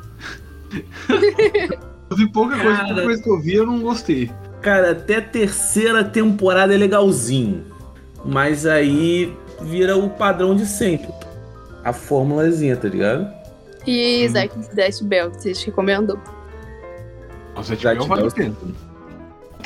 eu 2.10 2.16
vi 2.16 2.30
pouca 2.30 2.56
coisa, 2.58 2.76
Cara. 2.78 2.86
pouca 2.88 3.02
coisa 3.04 3.22
que 3.22 3.30
eu 3.30 3.40
vi 3.40 3.54
eu 3.54 3.66
não 3.66 3.80
gostei. 3.80 4.30
Cara, 4.62 4.92
até 4.92 5.16
a 5.16 5.22
terceira 5.22 6.02
temporada 6.04 6.74
é 6.74 6.76
legalzinho. 6.78 7.64
Mas 8.24 8.64
aí 8.66 9.32
vira 9.62 9.96
o 9.96 10.08
padrão 10.10 10.54
de 10.56 10.66
sempre. 10.66 11.08
A 11.82 11.92
fórmulazinha, 11.92 12.76
tá 12.76 12.88
ligado? 12.88 13.30
E 13.86 14.24
Hum. 14.26 14.32
Zack 14.32 14.74
Death 14.74 15.02
Bell, 15.02 15.30
você 15.30 15.52
recomendou? 15.66 16.18
Nossa, 17.54 17.68
Zet 17.74 17.82
Zet 17.82 17.98
Bell 17.98 18.06
vale 18.06 18.26
a 18.26 18.30
pena. 18.30 18.54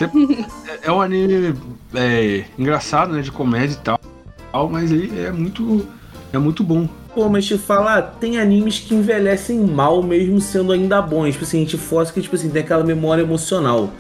É- 0.01 0.89
é 0.89 0.93
um 0.93 1.01
anime 1.01 1.55
é, 1.95 2.45
engraçado, 2.59 3.13
né? 3.15 3.21
De 3.23 3.33
comédia 3.33 3.75
e 3.75 3.79
tal. 3.79 4.01
Mas 4.71 4.91
ele 4.91 5.21
é 5.21 5.31
muito. 5.31 5.87
É 6.33 6.39
muito 6.39 6.63
bom. 6.63 6.89
Pô, 7.15 7.29
mas 7.29 7.47
te 7.47 7.57
falar, 7.57 8.03
tem 8.21 8.39
animes 8.39 8.79
que 8.81 8.95
envelhecem 8.95 9.59
mal 9.61 10.03
mesmo 10.03 10.41
sendo 10.41 10.73
ainda 10.73 11.01
bons. 11.01 11.33
Tipo 11.33 11.45
assim, 11.45 11.59
a 11.59 11.61
gente 11.61 11.77
força 11.79 12.13
que 12.13 12.21
tipo 12.21 12.35
assim, 12.37 12.51
tem 12.51 12.63
aquela 12.63 12.85
memória 12.85 13.23
emocional. 13.23 13.91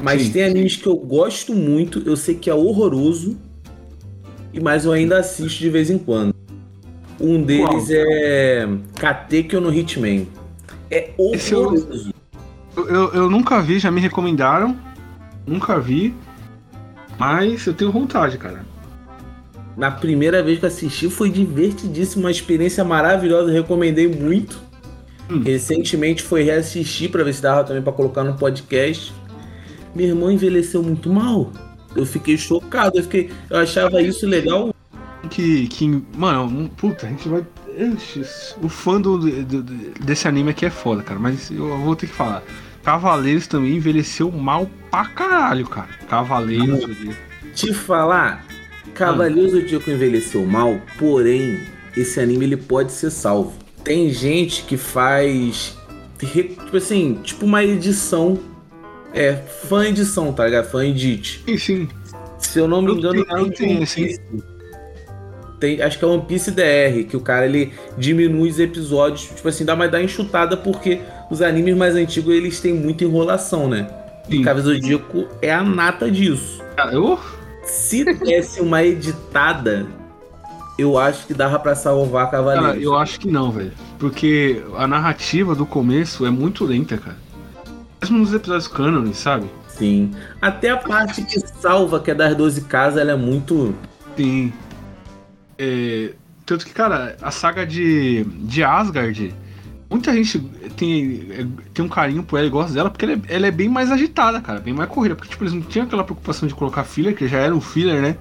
Mas 0.00 0.22
Sim. 0.22 0.32
tem 0.32 0.44
animes 0.44 0.76
que 0.76 0.86
eu 0.86 0.96
gosto 0.96 1.54
muito, 1.54 2.02
eu 2.06 2.16
sei 2.16 2.34
que 2.34 2.48
é 2.50 2.54
horroroso, 2.54 3.36
mas 4.60 4.84
eu 4.84 4.92
ainda 4.92 5.18
assisto 5.18 5.58
de 5.58 5.70
vez 5.70 5.90
em 5.90 5.98
quando. 5.98 6.34
Um 7.20 7.42
deles 7.42 7.88
é 7.90 8.68
Katekyo 8.98 9.60
no 9.60 9.72
Hitman. 9.72 10.26
É 10.90 11.10
horroroso. 11.16 12.12
Eu, 12.76 12.88
eu, 12.88 13.12
eu 13.14 13.30
nunca 13.30 13.60
vi, 13.60 13.78
já 13.78 13.90
me 13.90 14.00
recomendaram. 14.00 14.76
Nunca 15.46 15.80
vi. 15.80 16.14
Mas 17.18 17.66
eu 17.66 17.72
tenho 17.72 17.90
vontade, 17.90 18.36
cara. 18.36 18.64
Na 19.76 19.90
primeira 19.90 20.42
vez 20.42 20.58
que 20.58 20.66
assisti 20.66 21.08
foi 21.08 21.30
divertidíssimo, 21.30 22.24
uma 22.24 22.30
experiência 22.30 22.84
maravilhosa, 22.84 23.52
recomendei 23.52 24.08
muito. 24.08 24.60
Hum. 25.30 25.42
Recentemente 25.42 26.22
foi 26.22 26.42
reassistir 26.42 27.10
pra 27.10 27.24
ver 27.24 27.34
se 27.34 27.42
dava 27.42 27.64
também 27.64 27.82
pra 27.82 27.92
colocar 27.92 28.24
no 28.24 28.34
podcast. 28.34 29.12
Meu 29.94 30.06
irmão 30.06 30.30
envelheceu 30.30 30.82
muito 30.82 31.10
mal. 31.10 31.50
Eu 31.96 32.06
fiquei 32.06 32.36
chocado, 32.36 32.98
eu 32.98 33.02
fiquei, 33.02 33.30
eu 33.50 33.58
achava 33.58 34.00
isso 34.02 34.26
legal. 34.26 34.74
Que, 35.30 35.66
que 35.66 36.02
mano, 36.16 36.68
puta, 36.76 37.06
a 37.06 37.10
gente 37.10 37.28
vai. 37.28 37.44
O 38.62 38.68
fã 38.68 39.00
do, 39.00 39.18
do- 39.18 39.62
desse 40.04 40.26
anime 40.28 40.50
aqui 40.50 40.64
é 40.66 40.70
foda, 40.70 41.02
cara. 41.02 41.18
Mas 41.20 41.50
eu 41.50 41.76
vou 41.78 41.94
ter 41.96 42.06
que 42.06 42.12
falar. 42.14 42.42
Cavaleiros 42.82 43.46
também 43.46 43.76
envelheceu 43.76 44.30
mal 44.30 44.70
pra 44.90 45.04
caralho, 45.06 45.66
cara. 45.66 45.88
Cavaleiros. 46.08 46.84
Te 47.54 47.74
falar, 47.74 48.46
Cavaleiros 48.94 49.52
do 49.52 49.60
Zodíaco 49.60 49.90
envelheceu 49.90 50.46
mal, 50.46 50.80
porém, 50.98 51.58
esse 51.96 52.20
anime 52.20 52.44
ele 52.44 52.56
pode 52.56 52.92
ser 52.92 53.10
salvo. 53.10 53.54
Tem 53.82 54.10
gente 54.10 54.62
que 54.64 54.76
faz 54.76 55.76
tipo 56.18 56.76
assim, 56.76 57.18
tipo 57.22 57.44
uma 57.44 57.62
edição 57.64 58.38
é, 59.16 59.34
fã 59.68 59.84
edição, 59.86 60.32
tá 60.32 60.44
ligado? 60.44 60.66
Fã 60.70 60.84
edit. 60.84 61.42
Sim, 61.46 61.58
sim. 61.58 61.88
Se 62.38 62.58
eu 62.58 62.68
não 62.68 62.80
me 62.82 62.88
Eu 62.88 62.98
engano, 62.98 63.24
tenho- 63.24 63.38
eu 63.38 63.44
tem 63.50 63.52
tenho. 63.52 63.78
Piece. 63.80 64.20
Tem, 65.58 65.80
acho 65.80 65.98
que 65.98 66.04
é 66.04 66.08
One 66.08 66.22
Piece 66.22 66.50
DR, 66.50 67.04
que 67.08 67.16
o 67.16 67.20
cara 67.20 67.46
ele 67.46 67.72
diminui 67.96 68.50
os 68.50 68.58
episódios, 68.58 69.22
tipo 69.34 69.48
assim, 69.48 69.64
dá 69.64 69.72
uma 69.74 69.88
dá 69.88 70.02
enxutada 70.02 70.54
porque 70.56 71.00
os 71.30 71.40
animes 71.40 71.74
mais 71.74 71.94
antigos 71.94 72.34
eles 72.34 72.60
têm 72.60 72.74
muita 72.74 73.04
enrolação, 73.04 73.66
né? 73.68 73.88
Sim. 74.28 74.42
E 74.42 74.44
do 74.54 74.60
Zodíaco 74.60 75.26
é 75.40 75.52
a 75.54 75.62
nata 75.62 76.10
disso. 76.10 76.62
Cara, 76.76 76.92
eu, 76.92 77.18
Se 77.64 78.04
desse 78.04 78.60
uma 78.60 78.84
editada, 78.84 79.86
eu 80.78 80.98
acho 80.98 81.26
que 81.26 81.32
dava 81.32 81.58
pra 81.58 81.74
salvar 81.74 82.30
Cavaleiros. 82.30 82.66
cara, 82.72 82.78
eu 82.80 82.94
acho 82.94 83.18
que 83.18 83.28
não, 83.30 83.50
velho. 83.50 83.72
Porque 83.98 84.62
a 84.76 84.86
narrativa 84.86 85.54
do 85.54 85.64
começo 85.64 86.26
é 86.26 86.30
muito 86.30 86.64
lenta, 86.66 86.98
cara. 86.98 87.16
Mesmo 88.06 88.18
nos 88.18 88.32
episódios 88.32 88.68
canon, 88.68 89.12
sabe? 89.12 89.46
Sim. 89.68 90.12
Até 90.40 90.70
a 90.70 90.76
parte 90.76 91.22
que 91.22 91.40
salva, 91.40 91.98
que 92.00 92.10
é 92.10 92.14
das 92.14 92.36
12 92.36 92.60
casas, 92.62 93.00
ela 93.00 93.10
é 93.12 93.16
muito. 93.16 93.74
Tem. 94.14 94.52
É, 95.58 96.12
tanto 96.44 96.64
que, 96.64 96.72
cara, 96.72 97.16
a 97.20 97.30
saga 97.32 97.66
de, 97.66 98.22
de 98.24 98.62
Asgard, 98.62 99.34
muita 99.90 100.12
gente 100.12 100.38
tem, 100.76 101.26
é, 101.30 101.46
tem 101.74 101.84
um 101.84 101.88
carinho 101.88 102.22
por 102.22 102.36
ela 102.38 102.46
e 102.46 102.50
gosta 102.50 102.72
dela, 102.72 102.90
porque 102.90 103.04
ela 103.04 103.14
é, 103.14 103.20
ela 103.28 103.46
é 103.48 103.50
bem 103.50 103.68
mais 103.68 103.90
agitada, 103.90 104.40
cara, 104.40 104.60
bem 104.60 104.72
mais 104.72 104.88
corrida. 104.88 105.16
Porque, 105.16 105.30
tipo, 105.30 105.42
eles 105.42 105.52
não 105.52 105.62
tinham 105.62 105.86
aquela 105.86 106.04
preocupação 106.04 106.46
de 106.46 106.54
colocar 106.54 106.84
filler, 106.84 107.14
que 107.16 107.26
já 107.26 107.38
era 107.38 107.54
um 107.54 107.60
filler, 107.60 108.00
né? 108.00 108.16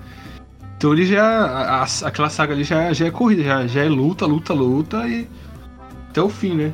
Então 0.77 0.91
ele 0.93 1.05
já. 1.05 1.23
a- 1.23 1.83
a- 1.83 2.07
aquela 2.07 2.29
saga 2.29 2.53
ali 2.53 2.63
já, 2.63 2.91
já 2.91 3.05
é 3.05 3.11
corrida, 3.11 3.43
já, 3.43 3.67
já 3.67 3.83
é 3.83 3.87
luta, 3.89 4.25
luta, 4.25 4.51
luta 4.53 5.07
e. 5.07 5.27
Até 6.09 6.21
o 6.21 6.29
fim, 6.29 6.55
né? 6.55 6.73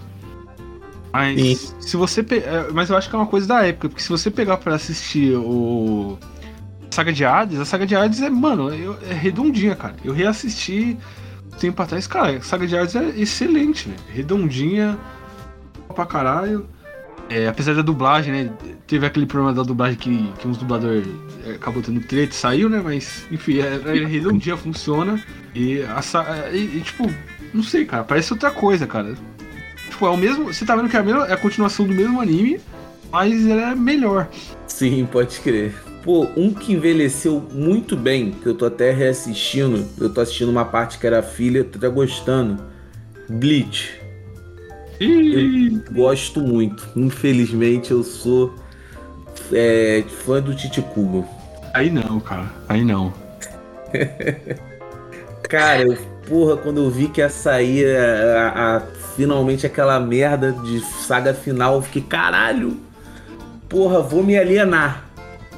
Mas 1.14 1.76
se 1.80 1.98
você. 1.98 2.24
pe- 2.24 2.38
é, 2.40 2.68
Mas 2.74 2.90
eu 2.90 2.98
acho 2.98 3.10
que 3.10 3.16
é 3.16 3.20
uma 3.20 3.28
coisa 3.28 3.48
da 3.48 3.66
época, 3.66 3.90
porque 3.90 4.02
se 4.02 4.10
você 4.10 4.30
pegar 4.32 4.58
pra 4.58 4.76
assistir 4.76 5.36
o. 5.36 6.18
Saga 6.90 7.14
de 7.14 7.24
Hades, 7.24 7.58
a 7.60 7.66
saga 7.66 7.86
de 7.86 7.96
Hades 7.96 8.22
é, 8.22 8.30
mano, 8.30 8.74
eu- 8.74 8.98
é 9.10 9.14
redondinha, 9.14 9.76
cara. 9.76 9.96
Eu 10.04 10.14
reassisti 10.14 10.98
tempo 11.60 11.82
atrás, 11.82 12.06
cara, 12.08 12.38
a 12.38 12.42
saga 12.42 12.68
de 12.68 12.76
Hades 12.78 12.96
é 12.96 13.10
excelente, 13.18 13.88
velho. 13.88 14.00
Redondinha 14.10 14.98
pra 15.96 16.06
caralho. 16.06 16.68
É, 17.30 17.48
apesar 17.48 17.74
da 17.76 17.82
dublagem, 17.82 18.34
né? 18.34 18.52
Teve 18.86 19.06
aquele 19.06 19.26
problema 19.26 19.54
da 19.54 19.64
dublagem 19.64 19.98
que, 19.98 20.34
que 20.38 20.46
uns 20.46 20.58
dubladores 20.58 21.08
é, 21.46 21.52
acabou 21.52 21.82
tendo 21.82 22.02
treta 22.02 22.34
e 22.34 22.36
saiu, 22.36 22.70
né? 22.70 22.82
Mas, 22.84 23.26
enfim, 23.32 23.60
é, 23.60 23.80
é 23.86 24.06
redondinha, 24.06 24.58
funciona. 24.58 25.22
E, 25.56 25.82
a, 25.84 26.02
e, 26.52 26.58
e, 26.78 26.82
tipo, 26.82 27.10
não 27.54 27.64
sei, 27.64 27.86
cara, 27.86 28.04
parece 28.04 28.34
outra 28.34 28.52
coisa, 28.52 28.86
cara. 28.86 29.14
Tipo, 30.02 30.08
é 30.08 30.10
o 30.10 30.18
mesmo. 30.18 30.52
Você 30.52 30.66
tá 30.66 30.76
vendo 30.76 30.90
que 30.90 30.98
é 30.98 31.00
a, 31.00 31.04
mesma, 31.04 31.28
é 31.28 31.34
a 31.34 31.38
continuação 31.38 31.86
do 31.86 31.94
mesmo 31.94 32.20
anime, 32.20 32.60
mas 33.12 33.46
ela 33.46 33.72
é 33.72 33.76
melhor. 33.76 34.28
Sim, 34.66 35.06
pode 35.06 35.40
crer. 35.42 35.76
Pô, 36.04 36.28
um 36.36 36.52
que 36.52 36.74
envelheceu 36.74 37.46
muito 37.54 37.96
bem, 37.96 38.32
que 38.32 38.48
eu 38.48 38.56
tô 38.56 38.66
até 38.66 38.92
reassistindo, 38.92 39.86
eu 40.00 40.12
tô 40.12 40.22
assistindo 40.22 40.50
uma 40.50 40.66
parte 40.66 40.98
que 40.98 41.06
era 41.06 41.22
filha, 41.22 41.64
tô 41.64 41.78
até 41.78 41.88
gostando. 41.88 42.64
Bleach. 43.30 44.02
Ih, 45.00 45.80
Gosto 45.92 46.42
muito. 46.42 46.90
Infelizmente 46.96 47.92
eu 47.92 48.04
sou 48.04 48.56
é, 49.54 50.04
fã 50.26 50.42
do 50.42 50.56
Titicubo. 50.56 51.28
aí 51.76 51.92
não, 51.92 52.20
cara. 52.20 52.52
Aí 52.68 52.84
não. 52.84 53.14
Cara, 55.48 55.84
eu, 55.84 55.98
porra, 56.28 56.58
quando 56.58 56.84
eu 56.84 56.90
vi 56.90 57.08
que 57.08 57.22
ia 57.22 57.30
sair 57.30 57.86
a, 57.98 58.50
a- 58.50 58.78
a- 58.78 58.80
finalmente 59.16 59.66
aquela 59.66 60.00
merda 60.00 60.52
de 60.52 60.80
saga 60.82 61.34
final, 61.34 61.76
eu 61.76 61.82
fiquei, 61.82 62.02
caralho! 62.02 62.78
Porra, 63.70 64.02
vou 64.02 64.24
me 64.24 64.38
alienar. 64.38 65.06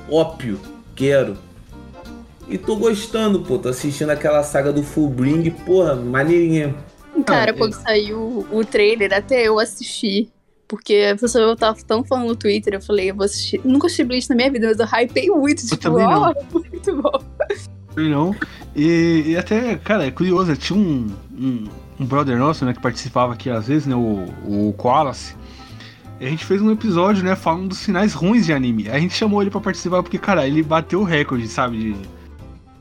Ópio, 0.10 0.60
quero. 0.96 1.38
E 2.48 2.58
tô 2.58 2.76
gostando, 2.76 3.40
pô. 3.42 3.58
Tô 3.58 3.70
assistindo 3.70 4.10
aquela 4.10 4.44
saga 4.44 4.72
do 4.72 4.84
Fullbring, 4.84 5.50
porra, 5.66 5.96
maneirinha. 5.96 6.76
Cara, 7.26 7.52
é- 7.52 7.54
quando 7.54 7.74
saiu 7.74 8.46
o 8.52 8.66
trailer, 8.66 9.14
até 9.14 9.48
eu 9.48 9.60
assisti. 9.60 10.30
Porque 10.68 11.10
a 11.12 11.16
pessoa 11.16 11.44
eu 11.44 11.56
tava 11.56 11.78
tão 11.86 12.04
falando 12.04 12.28
no 12.30 12.36
Twitter, 12.36 12.74
eu 12.74 12.82
falei, 12.82 13.12
eu 13.12 13.16
vou 13.16 13.26
assistir. 13.26 13.62
Nunca 13.64 13.86
assisti 13.88 14.04
Bleach 14.04 14.30
na 14.30 14.36
minha 14.36 14.52
vida, 14.52 14.68
mas 14.68 14.80
eu 14.80 14.86
hypei 14.86 15.30
muito. 15.30 15.62
Tipo, 15.64 15.78
também 15.78 16.06
não. 16.08 16.22
ó, 16.32 16.34
muito 16.60 17.02
bom. 17.02 17.20
Não. 17.96 18.36
E, 18.76 19.24
e 19.28 19.38
até, 19.38 19.76
cara, 19.76 20.06
é 20.06 20.12
curioso, 20.12 20.56
tinha 20.56 20.78
um, 20.78 21.12
um, 21.38 21.68
um 22.00 22.06
brother 22.06 22.38
nosso, 22.38 22.66
né, 22.66 22.74
que 22.74 22.82
participava 22.82 23.34
aqui 23.34 23.50
às 23.50 23.68
vezes, 23.68 23.86
né, 23.86 23.96
o, 23.96 24.26
o 24.46 24.74
Koalas. 24.78 25.36
E 26.20 26.26
a 26.26 26.30
gente 26.30 26.46
fez 26.46 26.62
um 26.62 26.72
episódio, 26.72 27.24
né, 27.24 27.36
falando 27.36 27.70
dos 27.70 27.84
finais 27.84 28.14
ruins 28.14 28.46
de 28.46 28.54
anime. 28.54 28.90
A 28.90 29.00
gente 29.00 29.14
chamou 29.14 29.42
ele 29.42 29.52
pra 29.52 29.60
participar 29.60 30.02
porque, 30.02 30.18
cara, 30.18 30.48
ele 30.48 30.64
bateu 30.64 31.02
o 31.02 31.04
recorde, 31.04 31.48
sabe, 31.48 31.96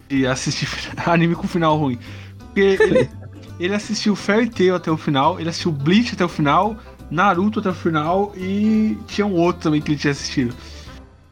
de, 0.08 0.16
de 0.16 0.26
assistir 0.26 0.68
anime 1.06 1.34
com 1.34 1.46
final 1.46 1.76
ruim. 1.76 1.98
Porque 2.38 2.60
ele, 2.60 3.10
ele 3.58 3.74
assistiu 3.74 4.14
Fairy 4.14 4.48
Tail 4.48 4.74
até 4.74 4.90
o 4.90 4.96
final, 4.96 5.40
ele 5.40 5.48
assistiu 5.48 5.72
Bleach 5.72 6.14
até 6.14 6.24
o 6.24 6.28
final, 6.28 6.76
Naruto 7.10 7.60
até 7.60 7.68
o 7.68 7.74
final 7.74 8.32
e 8.36 8.96
tinha 9.06 9.26
um 9.26 9.34
outro 9.34 9.62
também 9.62 9.82
que 9.82 9.92
ele 9.92 9.98
tinha 9.98 10.12
assistido. 10.12 10.54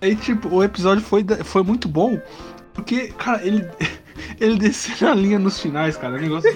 Aí, 0.01 0.17
tipo, 0.17 0.49
o 0.49 0.65
episódio 0.65 1.03
foi, 1.03 1.25
foi 1.45 1.63
muito 1.63 1.87
bom, 1.87 2.19
porque, 2.75 3.09
cara, 3.09 3.45
ele, 3.45 3.67
ele 4.41 4.59
desceu 4.59 5.09
na 5.09 5.15
linha 5.15 5.39
nos 5.39 5.61
finais, 5.61 5.97
cara. 5.97 6.17
É 6.17 6.19
um 6.19 6.23
negócio 6.23 6.51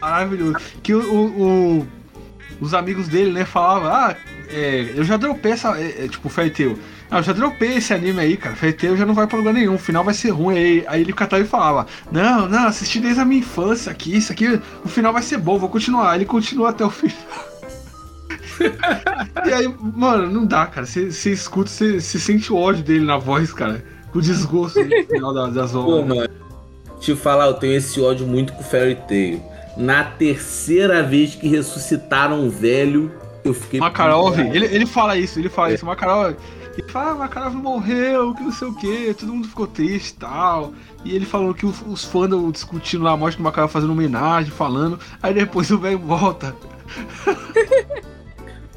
maravilhoso. 0.00 0.56
Que 0.82 0.94
o, 0.94 1.00
o- 1.12 1.42
o- 1.80 1.86
os 2.60 2.74
amigos 2.74 3.08
dele, 3.08 3.32
né, 3.32 3.44
falavam, 3.44 3.88
ah, 3.92 4.14
é, 4.48 4.92
eu 4.94 5.02
já 5.04 5.16
dropei 5.16 5.52
essa. 5.52 5.76
é, 5.80 6.04
é, 6.04 6.08
tipo, 6.08 6.28
Fairy. 6.28 6.76
Ah, 7.10 7.18
eu 7.18 7.22
já 7.22 7.32
dropei 7.32 7.76
esse 7.76 7.92
anime 7.92 8.20
aí, 8.20 8.36
cara. 8.36 8.54
Fairy 8.56 8.96
já 8.96 9.04
não 9.04 9.14
vai 9.14 9.26
pra 9.26 9.36
lugar 9.36 9.52
nenhum. 9.52 9.74
O 9.74 9.78
final 9.78 10.02
vai 10.04 10.14
ser 10.14 10.30
ruim. 10.30 10.56
Aí, 10.56 10.84
aí 10.86 11.00
ele 11.02 11.12
catava 11.12 11.42
e 11.42 11.46
falava: 11.46 11.86
Não, 12.10 12.48
não, 12.48 12.66
assisti 12.66 13.00
desde 13.00 13.20
a 13.20 13.24
minha 13.24 13.40
infância 13.40 13.90
aqui. 13.92 14.16
Isso 14.16 14.32
aqui, 14.32 14.60
o 14.84 14.88
final 14.88 15.12
vai 15.12 15.22
ser 15.22 15.38
bom, 15.38 15.58
vou 15.58 15.68
continuar. 15.68 16.14
Ele 16.14 16.24
continua 16.24 16.70
até 16.70 16.84
o 16.84 16.90
final. 16.90 17.16
e 19.46 19.52
aí, 19.52 19.74
mano, 19.94 20.30
não 20.30 20.46
dá, 20.46 20.66
cara. 20.66 20.86
Você 20.86 21.30
escuta, 21.30 21.70
você 21.70 22.00
sente 22.00 22.52
o 22.52 22.56
ódio 22.56 22.82
dele 22.82 23.04
na 23.04 23.16
voz, 23.18 23.52
cara. 23.52 23.84
O 24.14 24.20
desgosto 24.20 24.82
no 24.84 25.04
final 25.06 25.32
da- 25.34 25.46
das 25.48 25.72
Pô, 25.72 25.78
obras. 26.00 26.16
mano, 26.16 26.30
te 27.00 27.14
falar, 27.16 27.46
eu 27.46 27.54
tenho 27.54 27.74
esse 27.74 28.00
ódio 28.00 28.26
muito 28.26 28.52
com 28.52 28.60
o 28.60 28.64
Fairy 28.64 28.94
Tail. 29.08 29.42
Na 29.76 30.04
terceira 30.04 31.02
vez 31.02 31.34
que 31.34 31.48
ressuscitaram 31.48 32.46
o 32.46 32.50
velho, 32.50 33.10
eu 33.44 33.54
fiquei. 33.54 33.80
Makarov, 33.80 34.38
ele, 34.38 34.66
ele 34.66 34.86
fala 34.86 35.16
isso, 35.16 35.38
ele 35.38 35.48
fala 35.48 35.72
isso. 35.72 35.84
Makarov, 35.86 36.36
ele 36.76 36.88
fala, 36.88 37.12
ah, 37.12 37.14
Makarov 37.14 37.54
morreu, 37.56 38.34
que 38.34 38.42
não 38.42 38.52
sei 38.52 38.68
o 38.68 38.74
que, 38.74 39.14
todo 39.14 39.32
mundo 39.32 39.48
ficou 39.48 39.66
triste 39.66 40.10
e 40.10 40.14
tal. 40.16 40.74
E 41.04 41.16
ele 41.16 41.24
falou 41.24 41.54
que 41.54 41.64
os, 41.64 41.82
os 41.86 42.04
fãs 42.04 42.24
estavam 42.24 42.50
discutindo 42.50 43.02
lá 43.02 43.12
a 43.12 43.16
morte 43.16 43.38
do 43.38 43.42
Makarov 43.42 43.72
fazendo 43.72 43.92
homenagem, 43.92 44.50
falando. 44.52 45.00
Aí 45.22 45.32
depois 45.32 45.70
o 45.70 45.78
velho 45.78 45.98
volta. 45.98 46.54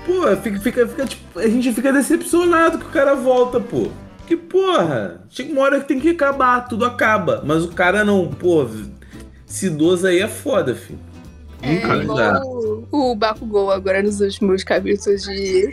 Pô, 0.05 0.35
fica, 0.37 0.59
fica, 0.59 0.87
fica, 0.87 1.05
tipo, 1.05 1.39
a 1.39 1.47
gente 1.47 1.73
fica 1.73 1.91
decepcionado 1.91 2.77
que 2.77 2.85
o 2.85 2.89
cara 2.89 3.15
volta, 3.15 3.59
pô. 3.59 3.87
Que 4.27 4.35
porra, 4.35 5.21
chega 5.29 5.51
uma 5.51 5.61
hora 5.61 5.79
que 5.79 5.87
tem 5.87 5.99
que 5.99 6.09
acabar, 6.09 6.67
tudo 6.67 6.85
acaba. 6.85 7.43
Mas 7.45 7.63
o 7.63 7.69
cara 7.69 8.03
não, 8.03 8.27
pô, 8.27 8.67
esse 9.47 9.67
idoso 9.67 10.07
aí 10.07 10.19
é 10.19 10.27
foda, 10.27 10.75
filho. 10.75 10.99
Cara. 11.81 12.03
igual 12.03 12.41
o, 12.91 13.11
o 13.11 13.15
Bakugou 13.15 13.71
agora 13.71 14.03
nos 14.03 14.19
últimos 14.21 14.63
capítulos 14.63 15.23
de, 15.23 15.71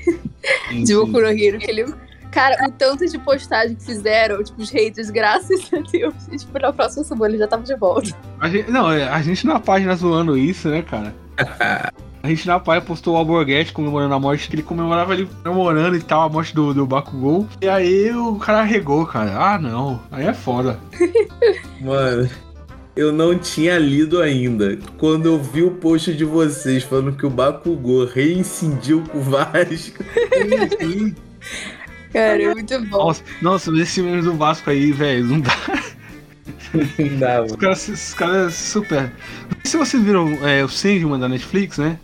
Sim, 0.68 0.84
de. 0.84 0.94
Boku 0.94 1.12
no 1.12 1.26
Hero, 1.26 1.58
que 1.58 1.70
ele... 1.70 1.92
Cara, 2.30 2.66
o 2.66 2.72
tanto 2.72 3.06
de 3.06 3.18
postagem 3.18 3.76
que 3.76 3.84
fizeram, 3.84 4.42
tipo, 4.42 4.62
os 4.62 4.70
haters, 4.70 5.10
graças 5.10 5.70
a 5.70 5.80
Deus. 5.90 6.14
E, 6.30 6.36
tipo, 6.38 6.58
na 6.58 6.72
próxima 6.72 7.04
semana 7.04 7.34
ele 7.34 7.38
já 7.38 7.46
tava 7.46 7.62
de 7.62 7.74
volta. 7.76 8.16
A 8.40 8.48
gente, 8.48 8.70
não, 8.70 8.90
é, 8.90 9.06
a 9.06 9.20
gente 9.20 9.46
na 9.46 9.60
página 9.60 9.94
zoando 9.94 10.38
isso, 10.38 10.68
né, 10.70 10.80
cara? 10.80 11.14
A 12.22 12.28
gente 12.28 12.46
na 12.46 12.60
página 12.60 12.86
postou 12.86 13.14
o 13.14 13.16
Alborguete 13.16 13.72
comemorando 13.72 14.14
a 14.14 14.20
morte, 14.20 14.48
que 14.48 14.54
ele 14.54 14.62
comemorava 14.62 15.12
ele 15.12 15.28
comemorando 15.42 15.96
e 15.96 16.00
tal, 16.00 16.22
a 16.22 16.28
morte 16.28 16.54
do, 16.54 16.72
do 16.72 16.86
Bakugou. 16.86 17.48
E 17.60 17.68
aí 17.68 18.14
o 18.14 18.36
cara 18.36 18.60
arregou, 18.60 19.04
cara. 19.04 19.36
Ah, 19.36 19.58
não. 19.58 20.00
Aí 20.10 20.26
é 20.26 20.32
foda. 20.32 20.78
Mano, 21.80 22.30
eu 22.94 23.12
não 23.12 23.36
tinha 23.36 23.76
lido 23.76 24.22
ainda. 24.22 24.78
Quando 24.98 25.26
eu 25.26 25.42
vi 25.42 25.64
o 25.64 25.72
post 25.72 26.14
de 26.14 26.24
vocês 26.24 26.84
falando 26.84 27.16
que 27.16 27.26
o 27.26 27.30
Bakugou 27.30 28.06
reincidiu 28.06 29.02
com 29.10 29.18
o 29.18 29.22
Vasco. 29.22 30.04
Cara, 32.12 32.42
é 32.42 32.54
muito 32.54 32.78
bom. 32.86 32.98
Nossa, 32.98 33.24
nossa, 33.40 33.70
mas 33.72 33.80
esse 33.80 34.00
meme 34.00 34.22
do 34.22 34.34
Vasco 34.34 34.70
aí, 34.70 34.92
velho, 34.92 35.24
não 35.24 35.40
dá. 35.40 35.56
Não 36.98 37.18
dava. 37.18 37.46
Os 37.46 37.56
caras, 37.56 37.88
os 37.88 38.14
caras 38.14 38.54
super. 38.54 39.10
Se 39.64 39.76
vocês 39.76 40.02
viram 40.02 40.28
é, 40.46 40.62
o 40.62 40.68
Sandman 40.68 41.18
da 41.18 41.28
Netflix, 41.28 41.78
né? 41.78 41.98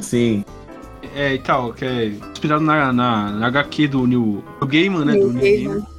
Sim. 0.00 0.44
É, 1.14 1.34
e 1.34 1.38
tal, 1.38 1.72
que 1.72 1.84
é 1.84 2.06
inspirado 2.06 2.62
na, 2.62 2.92
na, 2.92 3.30
na 3.32 3.46
HQ 3.48 3.88
do 3.88 4.06
New, 4.06 4.42
do 4.60 4.66
Gaiman, 4.66 5.04
né? 5.04 5.12
Do 5.12 5.30
Neil 5.30 5.32
Neil 5.32 5.42
Gaiman. 5.58 5.68
Gaiman. 5.74 5.92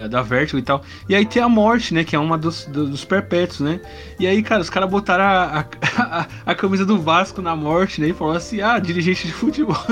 É, 0.00 0.08
da 0.08 0.22
Vertigo 0.22 0.58
e 0.58 0.62
tal. 0.62 0.82
E 1.08 1.14
aí 1.14 1.26
tem 1.26 1.42
a 1.42 1.48
morte, 1.48 1.92
né? 1.92 2.02
Que 2.04 2.16
é 2.16 2.18
uma 2.18 2.36
dos, 2.38 2.64
do- 2.64 2.86
dos 2.88 3.04
perpétuos, 3.04 3.60
né? 3.60 3.80
E 4.18 4.26
aí, 4.26 4.42
cara, 4.42 4.62
os 4.62 4.70
caras 4.70 4.88
botaram 4.88 5.24
a, 5.24 5.64
a, 5.98 6.26
a 6.46 6.54
camisa 6.54 6.86
do 6.86 6.98
Vasco 6.98 7.42
na 7.42 7.54
morte, 7.54 8.00
né? 8.00 8.08
E 8.08 8.12
falaram 8.14 8.38
assim: 8.38 8.60
ah, 8.62 8.78
dirigente 8.78 9.26
de 9.26 9.32
futebol. 9.34 9.76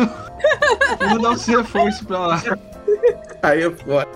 Vou 1.10 1.20
dar 1.20 1.30
um 1.30 1.34
reforço 1.36 2.06
pra 2.06 2.18
lá. 2.26 2.42
Aí 3.42 3.62
é 3.62 3.70
foda. 3.70 4.08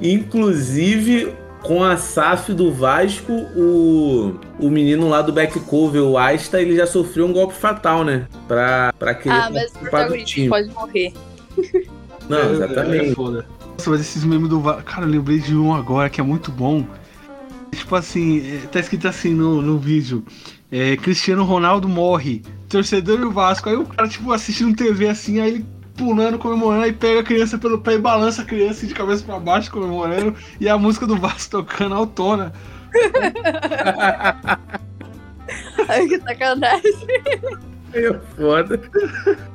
Inclusive, 0.00 1.34
com 1.64 1.82
a 1.82 1.96
SAF 1.96 2.52
do 2.52 2.70
Vasco, 2.72 3.32
o, 3.56 4.34
o 4.58 4.70
menino 4.70 5.08
lá 5.08 5.22
do 5.22 5.32
back 5.32 5.58
cover, 5.60 6.02
o 6.02 6.18
Asta, 6.18 6.60
ele 6.60 6.76
já 6.76 6.86
sofreu 6.86 7.26
um 7.26 7.32
golpe 7.32 7.54
fatal, 7.54 8.04
né? 8.04 8.26
Pra, 8.46 8.92
pra 8.98 9.14
querer 9.14 9.34
Ah, 9.34 9.50
mas 9.50 9.70
o 9.74 9.78
protagonista 9.78 10.30
time. 10.34 10.48
pode 10.48 10.68
morrer. 10.70 11.12
Não, 12.28 12.38
É, 12.38 12.42
é 12.46 12.52
exatamente. 12.52 13.14
foda. 13.14 13.46
Nossa, 13.76 13.90
mas 13.90 14.00
esses 14.00 14.24
memes 14.24 14.48
do 14.48 14.60
Vasco. 14.60 14.82
Cara, 14.82 15.06
eu 15.06 15.10
lembrei 15.10 15.40
de 15.40 15.56
um 15.56 15.74
agora 15.74 16.08
que 16.08 16.20
é 16.20 16.24
muito 16.24 16.50
bom. 16.52 16.86
Tipo 17.74 17.96
assim, 17.96 18.40
é, 18.56 18.66
tá 18.68 18.78
escrito 18.80 19.08
assim 19.08 19.34
no, 19.34 19.60
no 19.60 19.78
vídeo. 19.78 20.24
É, 20.70 20.96
Cristiano 20.96 21.44
Ronaldo 21.44 21.88
morre. 21.88 22.42
Torcedor 22.68 23.18
do 23.18 23.30
Vasco. 23.30 23.68
Aí 23.68 23.76
o 23.76 23.84
cara, 23.84 24.08
tipo, 24.08 24.32
assistindo 24.32 24.76
TV 24.76 25.08
assim, 25.08 25.40
aí 25.40 25.50
ele 25.54 25.66
pulando, 25.96 26.38
comemorando, 26.38 26.84
aí 26.84 26.92
pega 26.92 27.20
a 27.20 27.24
criança 27.24 27.56
pelo 27.58 27.78
pé 27.78 27.94
e 27.94 27.98
balança 27.98 28.42
a 28.42 28.44
criança 28.44 28.86
de 28.86 28.94
cabeça 28.94 29.24
pra 29.24 29.38
baixo, 29.38 29.70
comemorando, 29.70 30.34
e 30.60 30.68
a 30.68 30.76
música 30.76 31.06
do 31.06 31.16
Vasco 31.16 31.50
tocando 31.50 31.94
autona. 31.94 32.52
Ai, 35.88 36.06
que 36.06 36.18
sacanagem. 36.20 36.92
Aí 37.92 38.06
é 38.06 38.20
foda. 38.36 38.80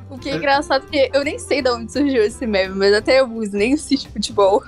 O 0.09 0.17
que 0.17 0.29
é 0.29 0.35
engraçado 0.35 0.85
é 0.91 1.09
que 1.09 1.17
eu 1.17 1.23
nem 1.23 1.37
sei 1.37 1.61
de 1.61 1.69
onde 1.69 1.91
surgiu 1.91 2.23
esse 2.23 2.45
meme, 2.47 2.75
mas 2.75 2.93
até 2.93 3.19
eu 3.19 3.31
uso, 3.31 3.55
nem 3.55 3.73
assisto 3.73 4.09
futebol. 4.11 4.63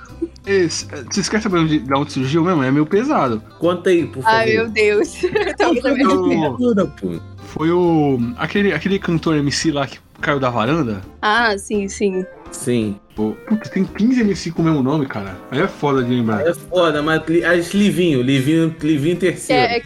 Esse, 0.46 0.86
vocês 1.10 1.28
querem 1.28 1.42
saber 1.42 1.58
onde, 1.58 1.78
de 1.78 1.94
onde 1.94 2.12
surgiu 2.12 2.44
mesmo? 2.44 2.62
É 2.62 2.70
meio 2.70 2.86
pesado. 2.86 3.42
Conta 3.58 3.90
aí, 3.90 4.06
por 4.06 4.22
favor. 4.22 4.36
Ai, 4.36 4.52
meu 4.54 4.68
Deus. 4.68 5.22
Eu- 5.24 6.88
pô. 6.88 7.20
Foi 7.44 7.70
o. 7.70 8.18
aquele, 8.36 8.72
aquele 8.72 8.98
cantor 8.98 9.36
MC 9.36 9.72
lá 9.72 9.86
que 9.86 9.98
caiu 10.22 10.40
da 10.40 10.48
varanda. 10.48 11.02
Ah, 11.20 11.56
sim, 11.58 11.86
sim. 11.88 12.24
Sim. 12.50 12.96
Pô, 13.14 13.32
Putz, 13.46 13.68
tem 13.68 13.84
15 13.84 14.20
MC 14.22 14.50
com 14.52 14.62
o 14.62 14.64
mesmo 14.64 14.82
nome, 14.82 15.04
cara. 15.06 15.36
Aí 15.50 15.60
é 15.60 15.68
foda 15.68 16.02
de 16.02 16.10
lembrar. 16.10 16.46
É 16.46 16.54
foda, 16.54 17.02
mas 17.02 17.22
li- 17.28 17.44
as 17.44 17.74
Livinho, 17.74 18.22
Livinho, 18.22 18.74
Livinho 18.80 19.16
terceiro. 19.16 19.62
É, 19.62 19.76
é 19.76 19.80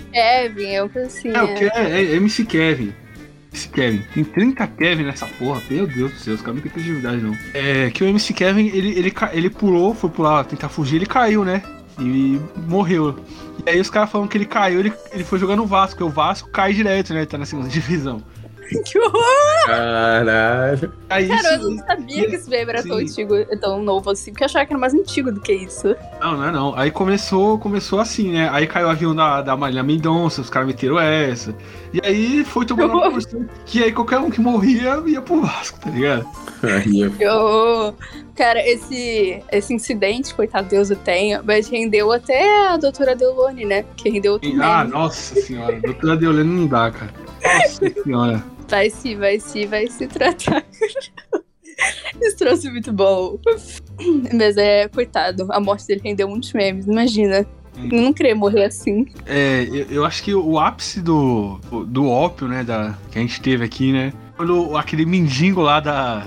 Kevin, 0.48 0.66
é 0.66 0.82
o 0.82 0.88
que 0.88 0.98
assim. 1.00 1.28
É, 1.30 1.42
o 1.42 1.54
que 1.54 1.64
É. 1.64 1.70
é, 1.74 2.04
é 2.04 2.14
MC 2.16 2.44
Kevin. 2.44 2.92
MC 3.52 3.68
Kevin. 3.70 4.02
Tem 4.14 4.22
30 4.24 4.66
Kevin 4.68 5.04
nessa 5.04 5.26
porra. 5.26 5.60
Meu 5.70 5.86
Deus 5.86 6.12
do 6.12 6.18
céu, 6.18 6.34
os 6.34 6.40
caras 6.40 6.56
não 6.56 6.62
têm 6.62 6.70
criatividade, 6.72 7.16
não. 7.20 7.36
É 7.54 7.90
que 7.90 8.04
o 8.04 8.06
MC 8.06 8.32
Kevin, 8.32 8.66
ele, 8.68 8.90
ele, 8.98 9.10
ca- 9.10 9.30
ele 9.32 9.50
pulou, 9.50 9.94
foi 9.94 10.10
pular, 10.10 10.44
tentar 10.44 10.68
fugir, 10.68 10.96
ele 10.96 11.06
caiu, 11.06 11.44
né? 11.44 11.62
E 11.98 12.38
morreu. 12.68 13.18
E 13.66 13.70
aí 13.70 13.80
os 13.80 13.88
caras 13.90 14.10
falam 14.10 14.28
que 14.28 14.36
ele 14.36 14.44
caiu, 14.44 14.78
ele, 14.80 14.92
ele 15.12 15.24
foi 15.24 15.38
jogar 15.38 15.56
no 15.56 15.66
Vasco, 15.66 15.96
porque 15.96 16.04
o 16.04 16.14
Vasco 16.14 16.48
cai 16.50 16.72
direto, 16.74 17.14
né? 17.14 17.24
Tá 17.24 17.38
na 17.38 17.46
segunda 17.46 17.68
divisão. 17.70 18.22
Que 18.84 18.98
horror! 18.98 19.66
Caralho. 19.66 20.92
Aí 21.08 21.28
Cara, 21.28 21.54
eu 21.54 21.70
não 21.70 21.78
sabia 21.86 22.28
que 22.28 22.34
esse 22.36 22.48
meme 22.50 22.70
era 22.70 22.82
tão 22.82 22.96
antigo, 22.96 23.34
tão 23.60 23.82
novo 23.82 24.10
assim, 24.10 24.30
porque 24.32 24.44
eu 24.44 24.46
achava 24.46 24.66
que 24.66 24.72
era 24.72 24.80
mais 24.80 24.94
antigo 24.94 25.30
do 25.32 25.40
que 25.40 25.52
isso. 25.52 25.94
Não, 26.20 26.36
não 26.36 26.44
é 26.48 26.50
não. 26.52 26.74
Aí 26.76 26.90
começou, 26.90 27.58
começou 27.58 28.00
assim, 28.00 28.32
né? 28.32 28.48
Aí 28.52 28.66
caiu 28.66 28.86
o 28.86 28.90
avião 28.90 29.14
da, 29.14 29.42
da 29.42 29.56
Marília 29.56 29.82
Mendonça, 29.82 30.40
os 30.40 30.50
caras 30.50 30.66
meteram 30.68 30.98
essa. 30.98 31.54
E 31.92 32.00
aí 32.04 32.44
foi 32.44 32.66
tomando 32.66 32.92
uma 32.94 33.10
porção 33.12 33.46
que 33.64 33.82
aí 33.82 33.92
qualquer 33.92 34.18
um 34.18 34.30
que 34.30 34.40
morria 34.40 35.02
ia 35.06 35.22
pro 35.22 35.40
Vasco, 35.42 35.78
tá 35.80 35.90
ligado? 35.90 36.26
Horror! 37.20 37.94
Cara, 38.34 38.60
esse, 38.68 39.42
esse 39.50 39.72
incidente, 39.72 40.34
coitado 40.34 40.68
Deus 40.68 40.90
o 40.90 40.96
tenha, 40.96 41.42
mas 41.42 41.68
rendeu 41.68 42.12
até 42.12 42.68
a 42.68 42.76
doutora 42.76 43.14
Delone, 43.16 43.64
né? 43.64 43.84
Que 43.96 44.10
rendeu 44.10 44.34
outro 44.34 44.48
E- 44.48 44.60
ah, 44.60 44.78
meme. 44.80 44.90
nossa 44.90 45.40
senhora, 45.40 45.80
doutora 45.80 46.16
Deolane 46.16 46.48
não 46.50 46.66
dá, 46.66 46.90
cara. 46.90 47.12
Nossa 47.42 47.90
senhora. 48.02 48.55
Vai 48.68 48.90
se, 48.90 49.14
vai 49.14 49.40
se, 49.40 49.66
vai 49.66 49.86
se 49.86 50.06
tratar. 50.06 50.64
Isso 52.20 52.36
trouxe 52.36 52.70
muito 52.70 52.92
bom. 52.92 53.38
Mas 54.32 54.56
é, 54.56 54.88
coitado, 54.88 55.46
a 55.50 55.60
morte 55.60 55.86
dele 55.86 56.00
rendeu 56.04 56.28
muitos 56.28 56.52
memes, 56.52 56.86
imagina. 56.86 57.46
Eu 57.76 58.02
não 58.02 58.12
queria 58.12 58.34
morrer 58.34 58.64
assim. 58.64 59.06
É, 59.26 59.68
eu, 59.70 59.86
eu 59.90 60.04
acho 60.04 60.22
que 60.22 60.34
o 60.34 60.58
ápice 60.58 61.02
do, 61.02 61.60
do 61.86 62.08
ópio, 62.08 62.48
né, 62.48 62.64
da, 62.64 62.96
que 63.10 63.18
a 63.18 63.20
gente 63.20 63.40
teve 63.40 63.64
aqui, 63.64 63.92
né? 63.92 64.12
Quando 64.36 64.76
aquele 64.76 65.04
mendigo 65.06 65.60
lá 65.60 65.80
da. 65.80 66.26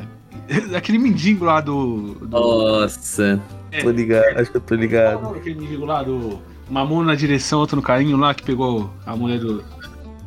Aquele 0.76 0.98
mendigo 0.98 1.46
lá 1.46 1.62
do. 1.62 2.16
do 2.16 2.28
Nossa. 2.28 3.40
É. 3.72 3.84
Tô 3.84 3.92
ligado, 3.92 4.40
acho 4.40 4.50
que 4.50 4.58
eu 4.58 4.62
tô 4.62 4.74
é 4.74 4.78
ligado. 4.78 5.22
nome 5.22 5.36
daquele 5.38 5.60
mendigo 5.60 5.86
lá 5.86 6.02
do. 6.02 6.40
Uma 6.68 6.86
mão 6.86 7.04
na 7.04 7.14
direção, 7.14 7.60
outro 7.60 7.76
no 7.76 7.82
carinho 7.82 8.18
lá, 8.18 8.34
que 8.34 8.44
pegou 8.44 8.90
a 9.06 9.16
mulher 9.16 9.40
do. 9.40 9.64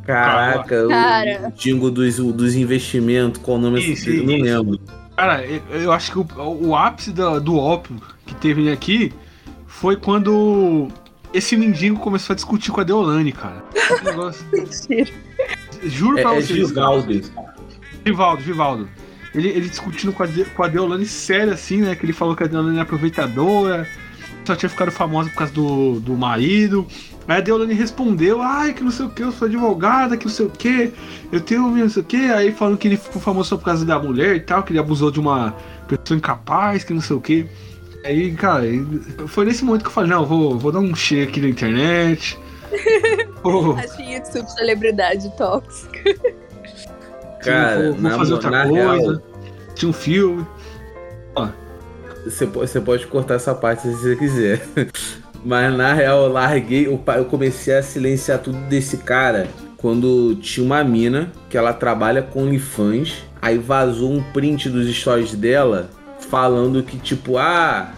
Caraca, 0.05 0.87
Cara. 0.87 1.47
o 1.49 1.51
jingle 1.57 1.89
dos, 1.91 2.17
dos 2.17 2.55
investimentos, 2.55 3.41
qual 3.41 3.57
o 3.57 3.61
nome 3.61 3.79
Isso, 3.79 4.05
desse? 4.05 4.17
Eu 4.17 4.23
não 4.25 4.33
isso. 4.33 4.43
lembro. 4.43 4.79
Cara, 5.15 5.45
eu, 5.45 5.91
acho 5.91 6.11
que 6.11 6.19
o, 6.19 6.27
o 6.67 6.75
ápice 6.75 7.11
do, 7.11 7.39
do 7.39 7.55
ópio 7.57 7.95
que 8.25 8.35
teve 8.35 8.71
aqui 8.71 9.13
foi 9.67 9.95
quando 9.95 10.87
esse 11.33 11.55
mendigo 11.55 11.99
começou 11.99 12.33
a 12.33 12.35
discutir 12.35 12.71
com 12.71 12.81
a 12.81 12.83
Deolane, 12.83 13.31
cara. 13.31 13.63
Esse 13.73 14.03
negócio- 14.03 14.45
Mentira. 14.51 15.09
Juro 15.83 16.17
É, 16.17 16.21
pra 16.21 16.31
é 16.31 16.35
vocês. 16.41 16.47
Gisvaldo. 16.59 17.21
Vivaldo, 18.03 18.41
Vivaldo. 18.41 18.89
Ele, 19.33 19.49
ele 19.49 19.69
discutindo 19.69 20.11
com 20.13 20.23
a, 20.23 20.25
De, 20.27 20.45
com 20.45 20.63
a 20.63 20.67
Deolane 20.67 21.05
sério, 21.05 21.53
assim, 21.53 21.81
né? 21.81 21.95
Que 21.95 22.05
ele 22.05 22.13
falou 22.13 22.35
que 22.35 22.43
a 22.43 22.47
Deolane 22.47 22.77
é 22.77 22.81
aproveitadora, 22.81 23.87
só 24.45 24.55
tinha 24.55 24.69
ficado 24.69 24.91
famosa 24.91 25.29
por 25.29 25.37
causa 25.37 25.53
do, 25.53 25.99
do 25.99 26.13
marido. 26.15 26.85
Aí 27.27 27.37
a 27.37 27.41
Deolane 27.41 27.73
respondeu, 27.73 28.41
ai, 28.41 28.73
que 28.73 28.83
não 28.83 28.91
sei 28.91 29.05
o 29.05 29.09
que, 29.09 29.23
eu 29.23 29.31
sou 29.31 29.47
advogada, 29.47 30.17
que 30.17 30.25
não 30.25 30.31
sei 30.31 30.45
o 30.45 30.49
que, 30.49 30.91
eu 31.31 31.39
tenho 31.39 31.69
não 31.69 31.89
sei 31.89 32.01
o 32.01 32.05
que. 32.05 32.17
Aí 32.17 32.51
falando 32.51 32.77
que 32.77 32.87
ele 32.87 32.97
ficou 32.97 33.21
famoso 33.21 33.49
só 33.49 33.57
por 33.57 33.65
causa 33.65 33.85
da 33.85 33.97
mulher 33.97 34.35
e 34.35 34.39
tal, 34.41 34.63
que 34.63 34.71
ele 34.71 34.79
abusou 34.79 35.09
de 35.09 35.19
uma 35.19 35.55
pessoa 35.87 36.17
incapaz, 36.17 36.83
que 36.83 36.93
não 36.93 37.01
sei 37.01 37.15
o 37.15 37.21
que. 37.21 37.47
Aí, 38.05 38.33
cara, 38.33 38.63
foi 39.27 39.45
nesse 39.45 39.63
momento 39.63 39.83
que 39.83 39.87
eu 39.87 39.93
falei, 39.93 40.09
não, 40.09 40.25
vou, 40.25 40.59
vou 40.59 40.71
dar 40.71 40.79
um 40.79 40.93
cheio 40.93 41.23
aqui 41.23 41.39
na 41.39 41.47
internet. 41.47 42.37
Vou, 43.43 43.75
Achei 43.75 44.17
isso 44.17 44.41
celebridade 44.55 45.29
tóxica. 45.37 46.15
Cara, 47.43 47.83
vou, 47.83 47.93
vou 47.93 48.01
na, 48.01 48.17
fazer 48.17 48.33
outra 48.33 48.67
coisa. 48.67 48.73
real, 48.73 49.21
Tinha 49.75 49.89
um 49.89 49.93
filme. 49.93 50.47
Você, 52.23 52.45
po- 52.47 52.59
você 52.59 52.79
pode 52.81 53.05
cortar 53.07 53.35
essa 53.35 53.53
parte 53.53 53.83
se 53.83 53.93
você 53.95 54.15
quiser. 54.15 54.61
Mas 55.45 55.75
na 55.75 55.93
real, 55.93 56.23
eu 56.25 56.31
larguei, 56.31 56.87
eu, 56.87 57.01
eu 57.17 57.25
comecei 57.25 57.75
a 57.75 57.83
silenciar 57.83 58.39
tudo 58.39 58.57
desse 58.69 58.97
cara 58.97 59.47
quando 59.77 60.35
tinha 60.35 60.65
uma 60.65 60.81
mina 60.83 61.31
que 61.49 61.57
ela 61.57 61.73
trabalha 61.73 62.21
com 62.21 62.43
OnlyFans. 62.43 63.15
Aí 63.41 63.57
vazou 63.57 64.09
um 64.11 64.23
print 64.31 64.69
dos 64.69 64.87
stories 64.95 65.35
dela 65.35 65.89
falando 66.29 66.81
que, 66.81 66.97
tipo, 66.97 67.37
ah, 67.37 67.91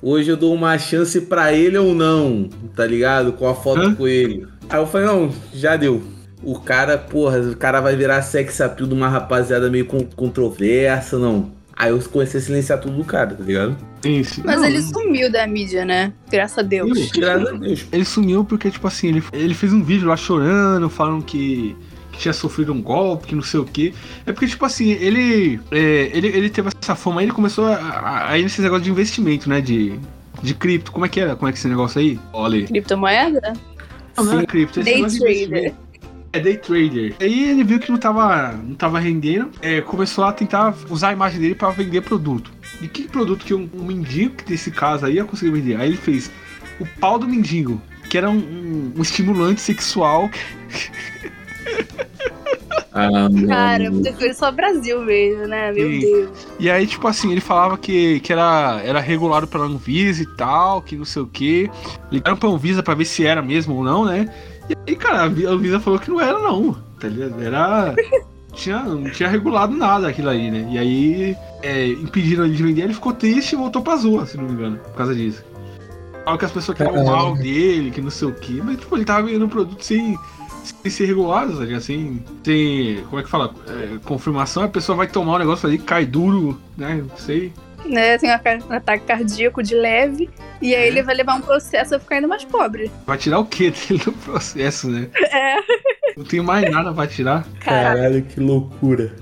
hoje 0.00 0.30
eu 0.30 0.36
dou 0.36 0.54
uma 0.54 0.78
chance 0.78 1.20
pra 1.20 1.52
ele 1.52 1.76
ou 1.76 1.94
não, 1.94 2.48
tá 2.74 2.86
ligado? 2.86 3.34
Com 3.34 3.46
a 3.46 3.54
foto 3.54 3.80
Hã? 3.82 3.94
com 3.94 4.08
ele. 4.08 4.46
Aí 4.70 4.80
eu 4.80 4.86
falei, 4.86 5.06
não, 5.06 5.30
já 5.52 5.76
deu. 5.76 6.02
O 6.42 6.58
cara, 6.58 6.96
porra, 6.96 7.38
o 7.38 7.54
cara 7.56 7.80
vai 7.82 7.94
virar 7.94 8.22
sex 8.22 8.60
appeal 8.62 8.88
de 8.88 8.94
uma 8.94 9.08
rapaziada 9.10 9.70
meio 9.70 9.84
con- 9.84 10.08
controversa, 10.16 11.18
não. 11.18 11.50
Aí 11.82 11.90
eu 11.90 11.98
comecei 11.98 12.38
a 12.38 12.42
silenciar 12.44 12.78
tudo 12.78 12.96
do 12.96 13.02
cara, 13.02 13.34
tá 13.34 13.42
ligado? 13.42 13.76
Sim, 14.02 14.22
sim. 14.22 14.40
Mas 14.44 14.60
Não, 14.60 14.66
ele 14.66 14.80
sumiu 14.80 15.32
da 15.32 15.44
mídia, 15.48 15.84
né? 15.84 16.12
Graças 16.30 16.56
a 16.58 16.62
Deus. 16.62 16.96
Sumiu. 16.96 17.10
Graças 17.16 17.48
a 17.48 17.52
Deus. 17.56 17.86
Ele 17.90 18.04
sumiu 18.04 18.44
porque, 18.44 18.70
tipo 18.70 18.86
assim, 18.86 19.08
ele, 19.08 19.24
ele 19.32 19.52
fez 19.52 19.72
um 19.72 19.82
vídeo 19.82 20.06
lá 20.06 20.16
chorando, 20.16 20.88
falando 20.88 21.24
que, 21.24 21.74
que 22.12 22.20
tinha 22.20 22.32
sofrido 22.32 22.72
um 22.72 22.80
golpe, 22.80 23.26
que 23.26 23.34
não 23.34 23.42
sei 23.42 23.58
o 23.58 23.64
quê. 23.64 23.92
É 24.24 24.30
porque, 24.30 24.46
tipo 24.46 24.64
assim, 24.64 24.92
ele, 24.92 25.58
é, 25.72 26.08
ele, 26.14 26.28
ele 26.28 26.50
teve 26.50 26.68
essa 26.80 26.94
fama 26.94 27.20
aí, 27.20 27.24
ele 27.26 27.32
começou 27.32 27.66
a, 27.66 27.74
a, 27.74 28.30
a 28.30 28.38
ir 28.38 28.44
nesse 28.44 28.62
negócio 28.62 28.84
de 28.84 28.90
investimento, 28.92 29.48
né? 29.48 29.60
De, 29.60 29.98
de 30.40 30.54
cripto. 30.54 30.92
Como 30.92 31.04
é 31.04 31.08
que 31.08 31.18
era? 31.18 31.34
Como 31.34 31.48
é 31.48 31.52
que 31.52 31.58
é 31.58 31.60
esse 31.60 31.68
negócio 31.68 32.00
aí? 32.00 32.16
Olha. 32.32 32.64
Criptomoeda? 32.64 33.54
Não, 34.16 34.24
não 34.24 34.32
era 34.34 34.46
cripto, 34.46 34.78
esse 34.78 34.84
Day 34.84 34.98
negócio 34.98 35.18
de 35.18 35.24
trader. 35.24 35.48
investimento. 35.48 35.91
É 36.32 36.40
day 36.40 36.56
trader. 36.56 37.14
Aí 37.20 37.50
ele 37.50 37.62
viu 37.62 37.78
que 37.78 37.90
não 37.90 37.98
tava, 37.98 38.52
não 38.52 38.74
tava 38.74 38.98
rendendo, 38.98 39.50
é, 39.60 39.80
começou 39.82 40.24
a 40.24 40.32
tentar 40.32 40.74
usar 40.88 41.10
a 41.10 41.12
imagem 41.12 41.40
dele 41.40 41.54
pra 41.54 41.70
vender 41.70 42.00
produto. 42.02 42.50
E 42.80 42.88
que 42.88 43.06
produto 43.06 43.44
que 43.44 43.52
um, 43.52 43.68
um 43.74 43.84
mendigo, 43.84 44.36
que 44.36 44.44
desse 44.44 44.70
caso 44.70 45.04
aí, 45.06 45.14
ia 45.16 45.24
conseguir 45.24 45.50
vender? 45.52 45.76
Aí 45.76 45.88
ele 45.90 45.96
fez 45.98 46.30
o 46.80 46.86
pau 46.98 47.18
do 47.18 47.28
mendigo, 47.28 47.80
que 48.08 48.16
era 48.16 48.30
um, 48.30 48.36
um- 48.38 48.92
um 48.96 49.02
estimulante 49.02 49.60
sexual. 49.60 50.30
Ah. 52.94 53.26
Cara, 53.48 53.90
muita 53.90 54.12
coisa 54.12 54.34
só 54.34 54.52
Brasil 54.52 55.00
mesmo, 55.02 55.46
né? 55.46 55.72
Meu 55.72 55.88
Sim. 55.90 56.00
Deus. 56.00 56.46
E 56.60 56.70
aí, 56.70 56.86
tipo 56.86 57.08
assim, 57.08 57.32
ele 57.32 57.40
falava 57.40 57.78
que, 57.78 58.20
que 58.20 58.30
era, 58.30 58.82
era 58.84 59.00
regulado 59.00 59.46
pela 59.46 59.64
Anvisa 59.64 60.22
e 60.22 60.26
tal, 60.36 60.82
que 60.82 60.94
não 60.94 61.04
sei 61.06 61.22
o 61.22 61.26
que. 61.26 61.70
Ligaram 62.10 62.36
pra 62.36 62.50
Anvisa 62.50 62.82
pra 62.82 62.92
ver 62.94 63.06
se 63.06 63.24
era 63.24 63.40
mesmo 63.40 63.76
ou 63.76 63.82
não, 63.82 64.04
né? 64.04 64.28
E 64.86 64.90
aí, 64.90 64.96
cara, 64.96 65.22
a 65.24 65.28
Vi- 65.28 65.46
a 65.46 65.50
Anvisa 65.50 65.80
falou 65.80 65.98
que 65.98 66.10
não 66.10 66.20
era, 66.20 66.38
não. 66.38 66.76
Tá 66.98 67.08
ligado? 67.08 67.42
Era. 67.42 67.94
tinha, 68.54 68.80
não 68.80 69.10
tinha 69.10 69.28
regulado 69.28 69.74
nada 69.76 70.08
aquilo 70.08 70.28
aí, 70.28 70.50
né? 70.50 70.68
E 70.70 70.78
aí 70.78 71.36
é, 71.62 71.86
impediram 71.88 72.44
ele 72.44 72.54
de 72.54 72.62
vender, 72.62 72.82
ele 72.82 72.94
ficou 72.94 73.12
triste 73.12 73.52
e 73.52 73.56
voltou 73.56 73.82
pra 73.82 73.96
zoa, 73.96 74.26
se 74.26 74.36
não 74.36 74.44
me 74.44 74.52
engano, 74.52 74.76
por 74.78 74.94
causa 74.94 75.14
disso. 75.14 75.42
Falaram 76.24 76.38
que 76.38 76.44
as 76.44 76.52
pessoas 76.52 76.76
queriam 76.78 76.94
Caramba. 76.94 77.12
mal 77.16 77.34
dele, 77.36 77.90
que 77.90 78.00
não 78.00 78.10
sei 78.10 78.28
o 78.28 78.32
que, 78.34 78.60
mas 78.62 78.78
tipo, 78.78 78.96
ele 78.96 79.04
tava 79.04 79.22
vendendo 79.26 79.44
um 79.46 79.48
produto 79.48 79.82
sem, 79.84 80.16
sem 80.62 80.90
ser 80.90 81.06
regulado, 81.06 81.56
tá 81.58 81.64
ligado? 81.64 81.80
Sem, 81.80 82.22
sem. 82.44 83.02
Como 83.08 83.18
é 83.18 83.24
que 83.24 83.28
fala? 83.30 83.52
É, 83.68 83.98
confirmação, 84.04 84.62
a 84.62 84.68
pessoa 84.68 84.94
vai 84.96 85.08
tomar 85.08 85.34
um 85.34 85.38
negócio 85.38 85.66
ali, 85.68 85.78
cai 85.78 86.06
duro, 86.06 86.56
né? 86.76 87.02
Não 87.08 87.16
sei. 87.16 87.52
Né, 87.84 88.16
tem 88.18 88.30
um 88.30 88.72
ataque 88.74 89.04
cardíaco 89.06 89.62
de 89.62 89.74
leve. 89.74 90.30
E 90.60 90.74
aí 90.74 90.82
É. 90.84 90.86
ele 90.88 91.02
vai 91.02 91.14
levar 91.14 91.34
um 91.34 91.40
processo 91.40 91.94
a 91.94 91.98
ficar 91.98 92.16
ainda 92.16 92.28
mais 92.28 92.44
pobre. 92.44 92.90
Vai 93.06 93.18
tirar 93.18 93.38
o 93.40 93.44
que 93.44 93.70
dele 93.88 94.00
do 94.04 94.12
processo, 94.12 94.88
né? 94.88 95.08
É. 95.32 95.56
Não 96.16 96.24
tem 96.24 96.40
mais 96.40 96.70
nada 96.70 96.92
pra 96.92 97.06
tirar. 97.06 97.44
Cara, 97.60 97.94
Caralho, 97.96 98.22
que 98.22 98.38
loucura. 98.38 99.14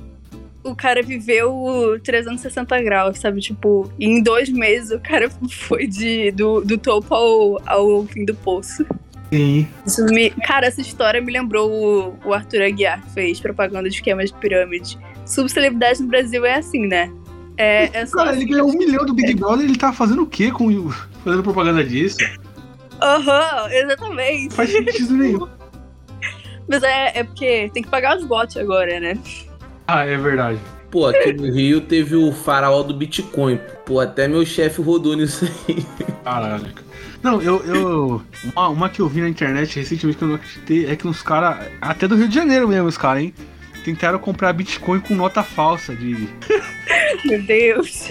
o 0.63 0.75
cara 0.77 1.03
viveu 1.03 1.99
360 2.05 2.83
graus, 2.83 3.19
sabe? 3.19 3.41
Tipo, 3.41 3.91
em 3.99 4.23
dois 4.23 4.49
meses 4.51 4.91
o 4.91 5.01
cara 5.01 5.31
foi 5.51 5.87
de, 5.87 6.31
do, 6.33 6.61
do 6.61 6.77
topo 6.77 7.15
ao, 7.15 7.59
ao 7.67 8.05
fim 8.07 8.25
do 8.25 8.35
poço. 8.35 8.85
Sim. 9.33 9.67
Isso 9.87 10.05
me- 10.07 10.31
cara, 10.31 10.67
essa 10.67 10.81
história 10.81 11.21
me 11.21 11.33
lembrou 11.33 11.71
o, 11.71 12.29
o 12.29 12.35
Arthur 12.35 12.63
Aguiar, 12.63 13.01
que 13.03 13.11
fez 13.15 13.39
propaganda 13.41 13.89
de 13.89 13.95
esquemas 13.95 14.31
de 14.31 14.37
pirâmide. 14.39 14.99
Subcelebridade 15.25 16.03
no 16.03 16.09
Brasil 16.09 16.45
é 16.45 16.57
assim, 16.57 16.87
né? 16.87 17.11
É, 17.61 17.91
é 17.93 18.07
só. 18.07 18.25
Cara, 18.25 18.37
ele 18.37 18.47
ganhou 18.47 18.71
um 18.71 18.73
milhão 18.73 19.05
do 19.05 19.13
Big 19.13 19.35
Brother 19.35 19.67
ele 19.67 19.77
tá 19.77 19.93
fazendo 19.93 20.23
o 20.23 20.27
quê 20.27 20.51
com 20.51 20.91
fazendo 21.23 21.43
propaganda 21.43 21.85
disso? 21.85 22.17
Aham, 23.03 23.69
exatamente. 23.71 24.45
Não 24.45 24.51
faz 24.53 24.71
sentido 24.71 25.15
nenhum. 25.15 25.47
Mas 26.67 26.83
é, 26.83 27.19
é 27.19 27.25
porque 27.25 27.71
tem 27.75 27.83
que 27.83 27.91
pagar 27.91 28.17
os 28.17 28.25
bots 28.25 28.57
agora, 28.57 28.99
né? 28.99 29.19
Ah, 29.87 30.07
é 30.07 30.17
verdade. 30.17 30.59
Pô, 30.91 31.07
aqui 31.07 31.35
no 31.35 31.53
Rio 31.53 31.83
teve 31.83 32.17
o 32.17 32.33
faraó 32.33 32.83
do 32.83 32.95
Bitcoin. 32.95 33.61
Pô, 33.85 34.01
até 34.01 34.27
meu 34.27 34.45
chefe 34.47 34.81
rodou 34.81 35.15
nisso 35.15 35.45
aí. 35.69 35.85
Caralho. 36.25 36.63
cara. 36.63 36.87
Não, 37.23 37.43
eu. 37.43 37.63
eu 37.67 38.23
uma, 38.55 38.69
uma 38.69 38.89
que 38.89 39.01
eu 39.01 39.09
vi 39.09 39.21
na 39.21 39.29
internet 39.29 39.79
recentemente 39.79 40.17
que 40.17 40.25
eu 40.25 40.29
não 40.29 40.37
acreditei 40.37 40.87
é 40.87 40.97
que 40.97 41.07
uns 41.07 41.23
caras. 41.23 41.69
Até 41.79 42.09
do 42.09 42.17
Rio 42.17 42.27
de 42.27 42.35
Janeiro 42.35 42.67
mesmo, 42.67 42.89
os 42.89 42.97
caras, 42.97 43.23
hein? 43.23 43.35
Tentaram 43.85 44.19
comprar 44.19 44.53
Bitcoin 44.53 45.01
com 45.01 45.15
nota 45.15 45.43
falsa 45.43 45.95
de. 45.95 46.29
Meu 47.25 47.43
Deus. 47.43 48.09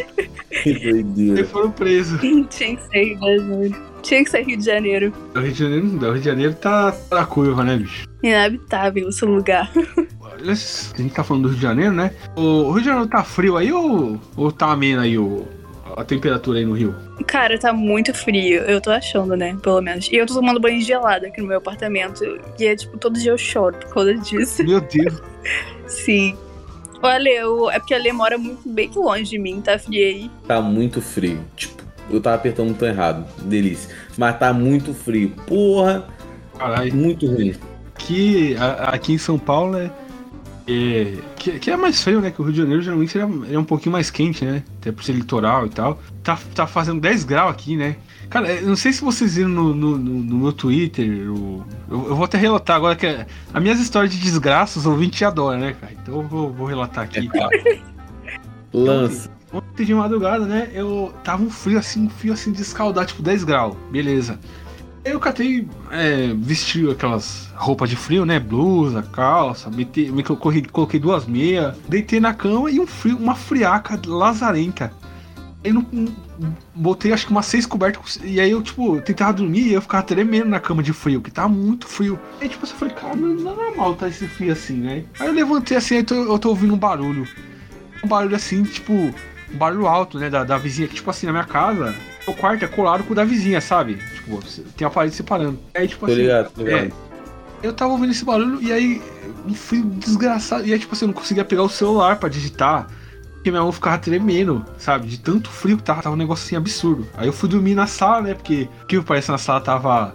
Que 0.64 0.70
E 0.70 0.80
doideira. 0.92 1.46
foram 1.46 1.72
presos. 1.72 2.20
Tinha 2.50 2.76
que 2.76 2.84
ser, 2.88 3.18
né? 3.20 3.70
Tinha 4.02 4.24
que 4.24 4.30
ser 4.30 4.44
Rio 4.44 4.58
de 4.58 4.66
Janeiro. 4.66 5.14
O 5.36 5.40
Rio 5.40 5.52
de 5.52 5.60
Janeiro 5.60 5.86
não 5.86 5.98
dá. 5.98 6.08
O 6.10 6.12
Rio 6.12 6.20
de 6.22 6.26
Janeiro 6.26 6.54
tá 6.56 6.96
na 7.12 7.26
curva, 7.26 7.64
né, 7.64 7.78
bicho? 7.78 8.08
Inabitável 8.24 9.10
esse 9.10 9.26
lugar. 9.26 9.72
Olha, 10.20 10.52
A 10.52 10.56
gente 10.56 11.14
tá 11.14 11.24
falando 11.24 11.44
do 11.44 11.50
Rio 11.50 11.58
de 11.58 11.62
Janeiro, 11.64 11.94
né? 11.94 12.12
O 12.36 12.72
Rio 12.72 12.80
de 12.82 12.86
Janeiro 12.86 13.10
tá 13.10 13.24
frio 13.24 13.58
aí 13.58 13.72
ou, 13.72 14.20
ou 14.36 14.52
tá 14.52 14.72
ameno 14.72 15.02
aí 15.02 15.18
o, 15.18 15.46
a 15.98 16.04
temperatura 16.04 16.60
aí 16.60 16.66
no 16.66 16.74
Rio? 16.74 16.96
Cara, 17.28 17.58
tá 17.60 17.72
muito 17.74 18.14
frio. 18.14 18.62
Eu 18.62 18.80
tô 18.82 18.92
achando, 18.92 19.36
né? 19.36 19.58
Pelo 19.62 19.82
menos. 19.82 20.10
E 20.12 20.16
eu 20.16 20.26
tô 20.26 20.34
tomando 20.34 20.60
banho 20.60 20.82
gelado 20.82 21.26
aqui 21.26 21.42
no 21.42 21.48
meu 21.48 21.58
apartamento. 21.58 22.24
E 22.60 22.66
é 22.66 22.76
tipo, 22.76 22.98
todo 22.98 23.20
dia 23.20 23.32
eu 23.32 23.38
choro 23.38 23.76
por 23.78 23.94
causa 23.94 24.14
disso. 24.16 24.64
Meu 24.64 24.82
Deus. 24.82 25.22
Sim. 25.88 26.36
Olha, 27.02 27.30
eu, 27.30 27.70
é 27.72 27.80
porque 27.80 27.94
a 27.94 27.98
Lê 27.98 28.12
mora 28.12 28.38
muito 28.38 28.68
bem 28.68 28.92
longe 28.94 29.24
de 29.30 29.40
mim, 29.40 29.62
tá 29.62 29.80
frio 29.80 30.06
aí. 30.06 30.32
Tá 30.48 30.62
muito 30.62 31.02
frio. 31.02 31.40
Tipo, 31.56 31.82
eu 32.12 32.20
tava 32.20 32.36
apertando 32.36 32.70
o 32.70 32.74
botão 32.74 32.88
errado. 32.90 33.26
Delícia. 33.44 33.96
Mas 34.18 34.38
tá 34.38 34.52
muito 34.52 34.94
frio. 34.94 35.30
Porra, 35.48 36.06
Caralho. 36.58 36.94
muito 36.94 37.26
ruim. 37.26 37.56
Aqui, 37.96 38.56
a- 38.58 38.90
aqui 38.94 39.14
em 39.14 39.18
São 39.18 39.38
Paulo 39.40 39.78
é. 39.78 39.90
É 40.72 41.18
que, 41.36 41.60
que 41.60 41.72
é 41.72 41.78
mais 41.78 42.02
frio, 42.04 42.22
né? 42.22 42.32
Que 42.32 42.42
o 42.42 42.44
Rio 42.46 42.54
de 42.54 42.60
Janeiro 42.60 42.82
geralmente 42.82 43.18
ele 43.18 43.24
é, 43.24 43.28
ele 43.48 43.56
é 43.56 43.60
um 43.60 43.64
pouquinho 43.64 43.92
mais 43.94 44.10
quente, 44.12 44.44
né? 44.46 44.64
Até 44.80 44.92
por 44.92 45.04
ser 45.04 45.14
litoral 45.14 45.66
e 45.66 45.70
tal. 45.70 46.00
Tá, 46.24 46.38
tá 46.54 46.68
fazendo 46.68 47.00
10 47.02 47.24
graus 47.24 47.52
aqui, 47.52 47.76
né? 47.76 47.96
Cara, 48.30 48.52
eu 48.54 48.68
não 48.68 48.76
sei 48.76 48.94
se 48.94 49.02
vocês 49.02 49.36
viram 49.36 49.50
no, 49.50 49.74
no, 49.74 49.98
no- 49.98 50.20
no 50.24 50.38
meu 50.38 50.54
Twitter. 50.54 51.32
o- 51.32 51.64
eu, 51.90 52.10
eu 52.10 52.16
vou 52.16 52.26
até 52.26 52.38
relatar 52.38 52.76
agora 52.76 52.96
que 52.96 53.06
é- 53.06 53.26
as 53.54 53.62
minhas 53.62 53.80
histórias 53.80 54.12
de 54.14 54.20
desgraça 54.20 54.78
os 54.78 54.86
ouvintes 54.86 55.22
adoram, 55.24 55.60
né, 55.60 55.76
cara? 55.80 55.94
Então 56.02 56.22
eu 56.22 56.28
vou, 56.28 56.54
vou 56.54 56.68
relatar 56.68 57.04
aqui. 57.06 57.28
Lança. 58.74 59.32
Ontem 59.52 59.84
de 59.84 59.96
madrugada, 59.96 60.46
né? 60.46 60.70
Eu 60.74 61.12
tava 61.24 61.42
um 61.42 61.50
frio 61.50 61.80
assim, 61.80 62.06
um 62.06 62.10
frio 62.10 62.34
assim 62.34 62.52
de 62.52 62.62
escaldar, 62.62 63.08
tipo 63.08 63.24
10 63.24 63.44
graus, 63.44 63.76
beleza. 63.92 64.40
Eu 65.04 65.20
catei, 65.20 65.68
é, 65.92 66.34
vesti 66.36 66.90
aquelas 66.90 67.50
roupas 67.56 67.90
de 67.90 67.96
frio, 67.96 68.26
né? 68.26 68.40
Blusa, 68.40 69.02
calça, 69.02 69.70
meti, 69.70 70.12
me 70.12 70.24
coloquei, 70.24 70.62
coloquei 70.64 71.00
duas 71.00 71.26
meias, 71.26 71.76
deitei 71.88 72.20
na 72.20 72.34
cama 72.34 72.70
e 72.70 72.80
um 72.80 72.86
frio, 72.88 73.18
uma 73.18 73.34
friaca 73.36 74.00
lazarenta. 74.06 74.92
Aí 75.64 75.74
não, 75.74 75.86
botei 76.74 77.12
acho 77.12 77.26
que 77.26 77.32
umas 77.32 77.46
seis 77.46 77.66
cobertas, 77.66 78.20
e 78.24 78.40
aí 78.40 78.52
eu, 78.52 78.62
tipo, 78.62 79.02
tentava 79.02 79.34
dormir 79.34 79.68
e 79.68 79.74
eu 79.74 79.82
ficava 79.82 80.04
tremendo 80.04 80.48
na 80.48 80.60
cama 80.60 80.82
de 80.82 80.94
frio, 80.94 81.22
que 81.22 81.32
tava 81.32 81.50
muito 81.50 81.86
frio. 81.88 82.18
Aí, 82.42 82.48
tipo, 82.48 82.66
eu 82.66 82.70
falei, 82.70 82.94
cara, 82.94 83.16
não 83.16 83.52
é 83.52 83.56
normal 83.56 83.96
tá 83.96 84.08
esse 84.08 84.26
frio 84.28 84.54
assim, 84.54 84.76
né? 84.76 85.04
Aí 85.20 85.28
eu 85.28 85.34
levantei 85.34 85.76
assim, 85.76 85.96
aí 85.98 86.04
tô- 86.04 86.16
eu 86.16 86.40
tô 86.40 86.50
ouvindo 86.50 86.74
um 86.74 86.78
barulho. 86.78 87.28
Um 88.04 88.08
barulho 88.08 88.36
assim, 88.38 88.64
tipo, 88.64 88.94
um 88.94 89.14
barulho 89.58 89.86
alto, 89.88 90.18
né, 90.18 90.30
da, 90.30 90.46
da 90.46 90.58
vizinha, 90.58 90.88
que 90.88 90.96
tipo 90.96 91.10
assim, 91.10 91.26
na 91.26 91.34
minha 91.34 91.44
casa, 91.46 91.94
o 92.30 92.36
quarto 92.36 92.64
é 92.64 92.68
colado 92.68 93.04
com 93.04 93.14
o 93.14 93.16
da 93.16 93.24
vizinha, 93.24 93.60
sabe? 93.62 93.98
Tipo, 94.16 94.40
tem 94.78 94.88
a 94.88 94.90
parede 94.90 95.16
separando. 95.16 95.60
Aí, 95.76 95.88
tipo 95.88 96.06
Tô 96.06 96.12
assim, 96.12 96.22
ligado, 96.22 96.52
tô 96.52 96.64
ligado. 96.64 96.86
é, 96.86 97.68
eu 97.68 97.74
tava 97.74 97.92
ouvindo 97.92 98.12
esse 98.12 98.24
barulho 98.24 98.62
e 98.62 98.72
aí, 98.72 99.02
um 99.48 99.54
frio 99.54 99.84
desgraçado. 99.86 100.66
E 100.66 100.74
aí, 100.74 100.80
tipo 100.80 100.94
assim, 100.94 101.06
eu 101.06 101.08
não 101.08 101.14
conseguia 101.14 101.44
pegar 101.44 101.64
o 101.64 101.70
celular 101.70 102.18
pra 102.18 102.30
digitar. 102.30 102.88
Porque 103.34 103.52
minha 103.52 103.64
mão 103.64 103.72
ficava 103.72 103.98
tremendo, 103.98 104.66
sabe? 104.78 105.08
De 105.08 105.18
tanto 105.18 105.50
frio 105.50 105.78
que 105.78 105.84
tava, 105.84 106.02
tava 106.02 106.14
um 106.14 106.18
negócio 106.18 106.46
assim 106.46 106.58
absurdo. 106.58 107.08
Aí 107.16 107.28
eu 107.28 107.34
fui 107.34 107.48
dormir 107.48 107.74
na 107.74 107.88
sala, 107.88 108.22
né? 108.22 108.34
Porque 108.34 108.68
o 108.84 108.86
que 108.86 109.02
parece 109.02 109.32
na 109.32 109.38
sala 109.38 109.62
tava. 109.62 110.14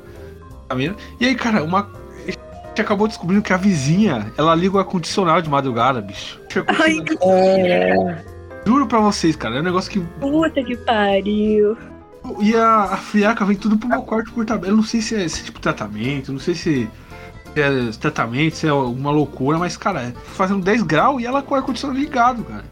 E 1.18 1.27
aí, 1.27 1.35
cara, 1.35 1.62
uma. 1.62 1.90
A 2.27 2.31
gente 2.31 2.81
acabou 2.81 3.09
descobrindo 3.09 3.42
que 3.42 3.53
a 3.53 3.57
vizinha, 3.57 4.31
ela 4.37 4.55
liga 4.55 4.77
o 4.77 4.79
ar-condicionado 4.79 5.40
de 5.42 5.48
madrugada, 5.48 6.03
bicho. 6.03 6.38
Ai, 6.68 6.96
Juro 8.66 8.87
pra 8.87 8.98
vocês, 8.98 9.37
cara, 9.37 9.57
é 9.57 9.61
um 9.61 9.64
negócio 9.64 9.90
que 9.90 10.00
puta 10.20 10.62
que 10.62 10.77
pariu. 10.77 11.77
E 12.40 12.56
a, 12.56 12.84
a 12.84 12.96
friaca 12.96 13.44
vem 13.44 13.56
tudo 13.56 13.76
pro 13.76 13.88
meu 13.88 14.02
quarto 14.02 14.32
por 14.32 14.44
tabela. 14.44 14.72
Eu 14.72 14.76
não 14.76 14.82
sei 14.82 15.00
se 15.00 15.14
é 15.14 15.24
esse 15.24 15.44
tipo 15.44 15.58
de 15.58 15.62
tratamento, 15.62 16.32
não 16.32 16.40
sei 16.40 16.54
se, 16.54 16.88
é 17.54 17.90
tratamento, 18.00 18.56
se 18.56 18.66
é 18.66 18.70
alguma 18.70 19.10
loucura, 19.10 19.58
mas, 19.58 19.76
cara, 19.76 20.02
é 20.02 20.12
fazendo 20.32 20.64
10 20.64 20.82
graus 20.82 21.22
e 21.22 21.26
ela 21.26 21.42
com 21.42 21.54
o 21.54 21.56
ar-condicionado 21.56 22.00
ligado, 22.00 22.44
cara. 22.44 22.64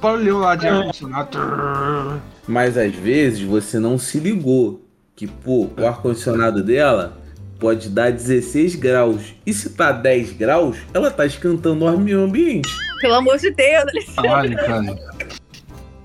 Barulhão 0.00 0.38
lá 0.38 0.54
de 0.54 0.68
ar-condicionado. 0.68 1.30
trrr. 1.30 2.20
Mas 2.46 2.76
às 2.76 2.94
vezes 2.94 3.40
você 3.40 3.78
não 3.78 3.98
se 3.98 4.18
ligou 4.18 4.80
que, 5.14 5.26
pô, 5.26 5.68
o 5.76 5.86
ar-condicionado 5.86 6.62
dela 6.62 7.16
pode 7.58 7.88
dar 7.88 8.12
16 8.12 8.76
graus. 8.76 9.34
E 9.44 9.52
se 9.52 9.70
tá 9.70 9.90
10 9.90 10.32
graus, 10.32 10.76
ela 10.92 11.10
tá 11.10 11.24
esquentando 11.24 11.84
o 11.86 11.98
meio 11.98 12.22
ambiente. 12.22 12.70
Pelo 13.00 13.14
amor 13.14 13.38
de 13.38 13.50
Deus, 13.50 13.82
Alexandre. 13.88 14.54
Caralho, 14.54 14.98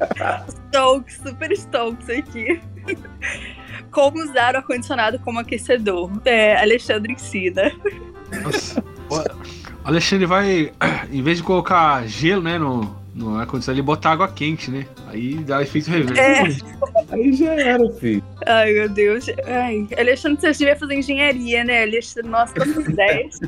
cara. 0.09 0.51
Stokes, 0.71 1.17
super 1.17 1.57
Stokes 1.57 2.09
aqui. 2.09 2.61
Como 3.91 4.23
usar 4.23 4.55
o 4.55 4.57
ar-condicionado 4.57 5.19
como 5.19 5.39
aquecedor? 5.39 6.09
É, 6.23 6.55
Alexandre 6.61 7.11
ensina. 7.11 7.71
Nossa. 8.41 8.81
O 9.09 9.87
Alexandre 9.87 10.25
vai, 10.25 10.71
em 11.11 11.21
vez 11.21 11.37
de 11.37 11.43
colocar 11.43 12.07
gelo, 12.07 12.41
né, 12.41 12.57
no, 12.57 12.95
no 13.13 13.37
ar-condicionado, 13.37 13.79
ele 13.79 13.85
bota 13.85 14.09
água 14.09 14.29
quente, 14.29 14.71
né? 14.71 14.85
Aí 15.07 15.35
dá 15.39 15.61
efeito 15.61 15.91
reverso. 15.91 16.65
É. 16.65 17.13
Aí 17.13 17.33
já 17.33 17.51
era, 17.51 17.91
filho. 17.93 18.23
Ai, 18.47 18.71
meu 18.71 18.87
Deus. 18.87 19.25
Ai, 19.45 19.87
Alexandre, 19.97 20.39
você 20.39 20.51
devia 20.53 20.77
fazer 20.77 20.95
engenharia, 20.95 21.65
né, 21.65 21.83
Alexandre? 21.83 22.29
Nossa, 22.29 22.53
tantas 22.53 22.85
ideias. 22.87 23.39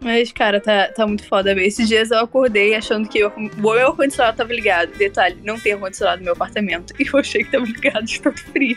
Mas, 0.00 0.30
cara, 0.30 0.60
tá, 0.60 0.88
tá 0.88 1.06
muito 1.06 1.24
foda 1.26 1.54
ver. 1.54 1.66
Esses 1.66 1.88
dias 1.88 2.10
eu 2.10 2.18
acordei 2.20 2.74
achando 2.74 3.08
que 3.08 3.18
eu- 3.18 3.32
o 3.36 3.40
meu 3.60 3.70
ar-condicionado 3.88 4.36
tava 4.36 4.52
ligado. 4.52 4.90
Detalhe, 4.96 5.36
não 5.42 5.58
tem 5.58 5.72
ar-condicionado 5.72 6.18
no 6.18 6.24
meu 6.24 6.32
apartamento. 6.34 6.92
E 7.00 7.06
eu 7.12 7.18
achei 7.18 7.42
que 7.44 7.50
tava 7.50 7.64
ligado 7.64 8.04
de 8.04 8.20
tanto 8.20 8.40
frio. 8.44 8.76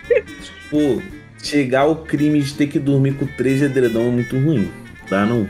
Pô, 0.69 1.01
chegar 1.43 1.81
ao 1.81 1.95
crime 1.97 2.41
de 2.41 2.53
ter 2.53 2.67
que 2.67 2.79
dormir 2.79 3.13
com 3.13 3.25
três 3.27 3.61
edredom 3.61 4.07
é 4.07 4.11
muito 4.11 4.37
ruim. 4.39 4.71
Dá 5.09 5.25
não? 5.25 5.47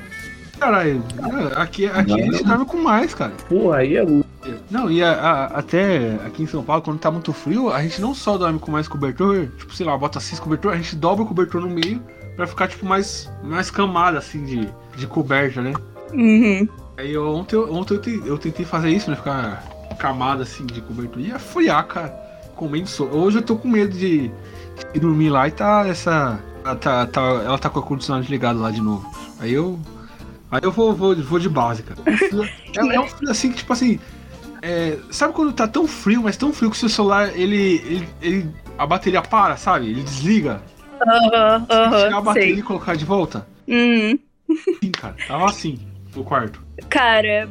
Caralho, 0.60 1.02
é, 1.56 1.62
aqui, 1.62 1.86
aqui 1.86 2.14
a 2.14 2.18
gente 2.26 2.44
dorme 2.44 2.66
com 2.66 2.78
mais, 2.78 3.14
cara. 3.14 3.32
Pô, 3.48 3.72
aí 3.72 3.96
é. 3.96 4.06
Não, 4.70 4.90
e 4.92 5.02
a- 5.02 5.12
a- 5.14 5.46
até 5.60 6.16
aqui 6.26 6.44
em 6.44 6.48
São 6.48 6.64
Paulo, 6.64 6.82
quando 6.82 7.00
tá 7.00 7.10
muito 7.12 7.32
frio, 7.32 7.70
a 7.72 7.82
gente 7.82 8.02
não 8.02 8.14
só 8.14 8.38
dorme 8.38 8.60
com 8.60 8.70
mais 8.72 8.88
cobertor, 8.88 9.48
tipo, 9.58 9.74
sei 9.74 9.86
lá, 9.86 9.98
bota 9.98 10.20
seis 10.20 10.40
cobertor, 10.40 10.74
a 10.74 10.78
gente 10.78 10.96
dobra 10.96 11.24
o 11.24 11.28
cobertor 11.28 11.62
no 11.62 11.70
meio 11.70 12.02
pra 12.40 12.48
ficar, 12.48 12.68
tipo, 12.70 12.86
mais, 12.86 13.30
mais 13.44 13.70
camada, 13.70 14.18
assim, 14.18 14.44
de, 14.46 14.70
de 14.96 15.06
coberta, 15.08 15.62
né? 15.62 15.74
Uhum. 16.14 16.68
Aí 16.98 17.14
eu- 17.14 17.28
ontem, 17.36 17.56
eu- 17.56 17.74
ontem 17.74 17.94
eu, 17.96 18.02
te- 18.02 18.22
eu 18.26 18.38
tentei 18.38 18.66
fazer 18.66 18.90
isso, 18.90 19.10
né? 19.10 19.16
Ficar 19.18 19.62
camada, 20.00 20.44
assim, 20.44 20.66
de 20.66 20.80
cobertor. 20.82 21.20
E 21.22 21.28
ia 21.28 21.40
friar, 21.40 21.86
cara. 21.88 22.10
Comendo 22.56 22.88
sono. 22.88 23.16
Hoje 23.16 23.38
eu 23.40 23.42
tô 23.42 23.56
com 23.58 23.68
medo 23.68 23.98
de, 23.98 24.32
de 24.94 25.00
dormir 25.00 25.30
lá 25.30 25.48
e 25.48 25.52
tá 25.52 25.86
essa... 25.88 26.40
Ela 26.64 26.76
tá, 26.76 27.06
tá- 27.06 27.22
ela 27.22 27.58
tá 27.58 27.70
com 27.70 27.80
o 27.80 27.82
ar-condicionado 27.84 28.26
ligado 28.30 28.60
lá 28.60 28.72
de 28.72 28.82
novo. 28.82 29.10
Aí 29.40 29.54
eu... 29.54 29.78
Aí 30.52 30.62
eu 30.64 30.72
vou, 30.72 30.94
vou, 30.96 31.16
vou 31.16 31.40
de 31.40 31.48
base, 31.50 31.84
cara. 31.84 32.00
É, 32.78 32.96
é 32.96 33.00
um 33.00 33.08
frio 33.08 33.30
assim 33.32 33.52
que, 33.52 33.58
tipo 33.58 33.74
assim... 33.74 34.00
é, 34.62 34.98
sabe 35.12 35.34
quando 35.34 35.52
tá 35.54 35.68
tão 35.68 35.88
frio, 35.88 36.24
mas 36.24 36.38
tão 36.38 36.52
frio 36.54 36.70
que 36.70 36.76
o 36.76 36.80
seu 36.80 36.90
celular, 36.90 37.30
ele, 37.38 37.82
ele, 37.86 38.10
ele- 38.22 38.50
A 38.78 38.86
bateria 38.86 39.22
para, 39.22 39.56
sabe? 39.58 39.88
Ele 39.90 40.02
desliga. 40.04 40.62
Aham, 41.08 41.66
tirar 41.66 42.18
a 42.18 42.22
bateria 42.22 42.50
sei. 42.50 42.60
e 42.60 42.64
colocar 42.64 42.96
de 42.96 43.06
volta. 43.06 43.48
Uhum. 43.68 44.20
Sim, 44.84 44.92
cara. 44.92 45.16
Tava 45.28 45.46
assim, 45.46 45.80
no 46.16 46.24
quarto. 46.24 46.62
Cara, 46.90 47.48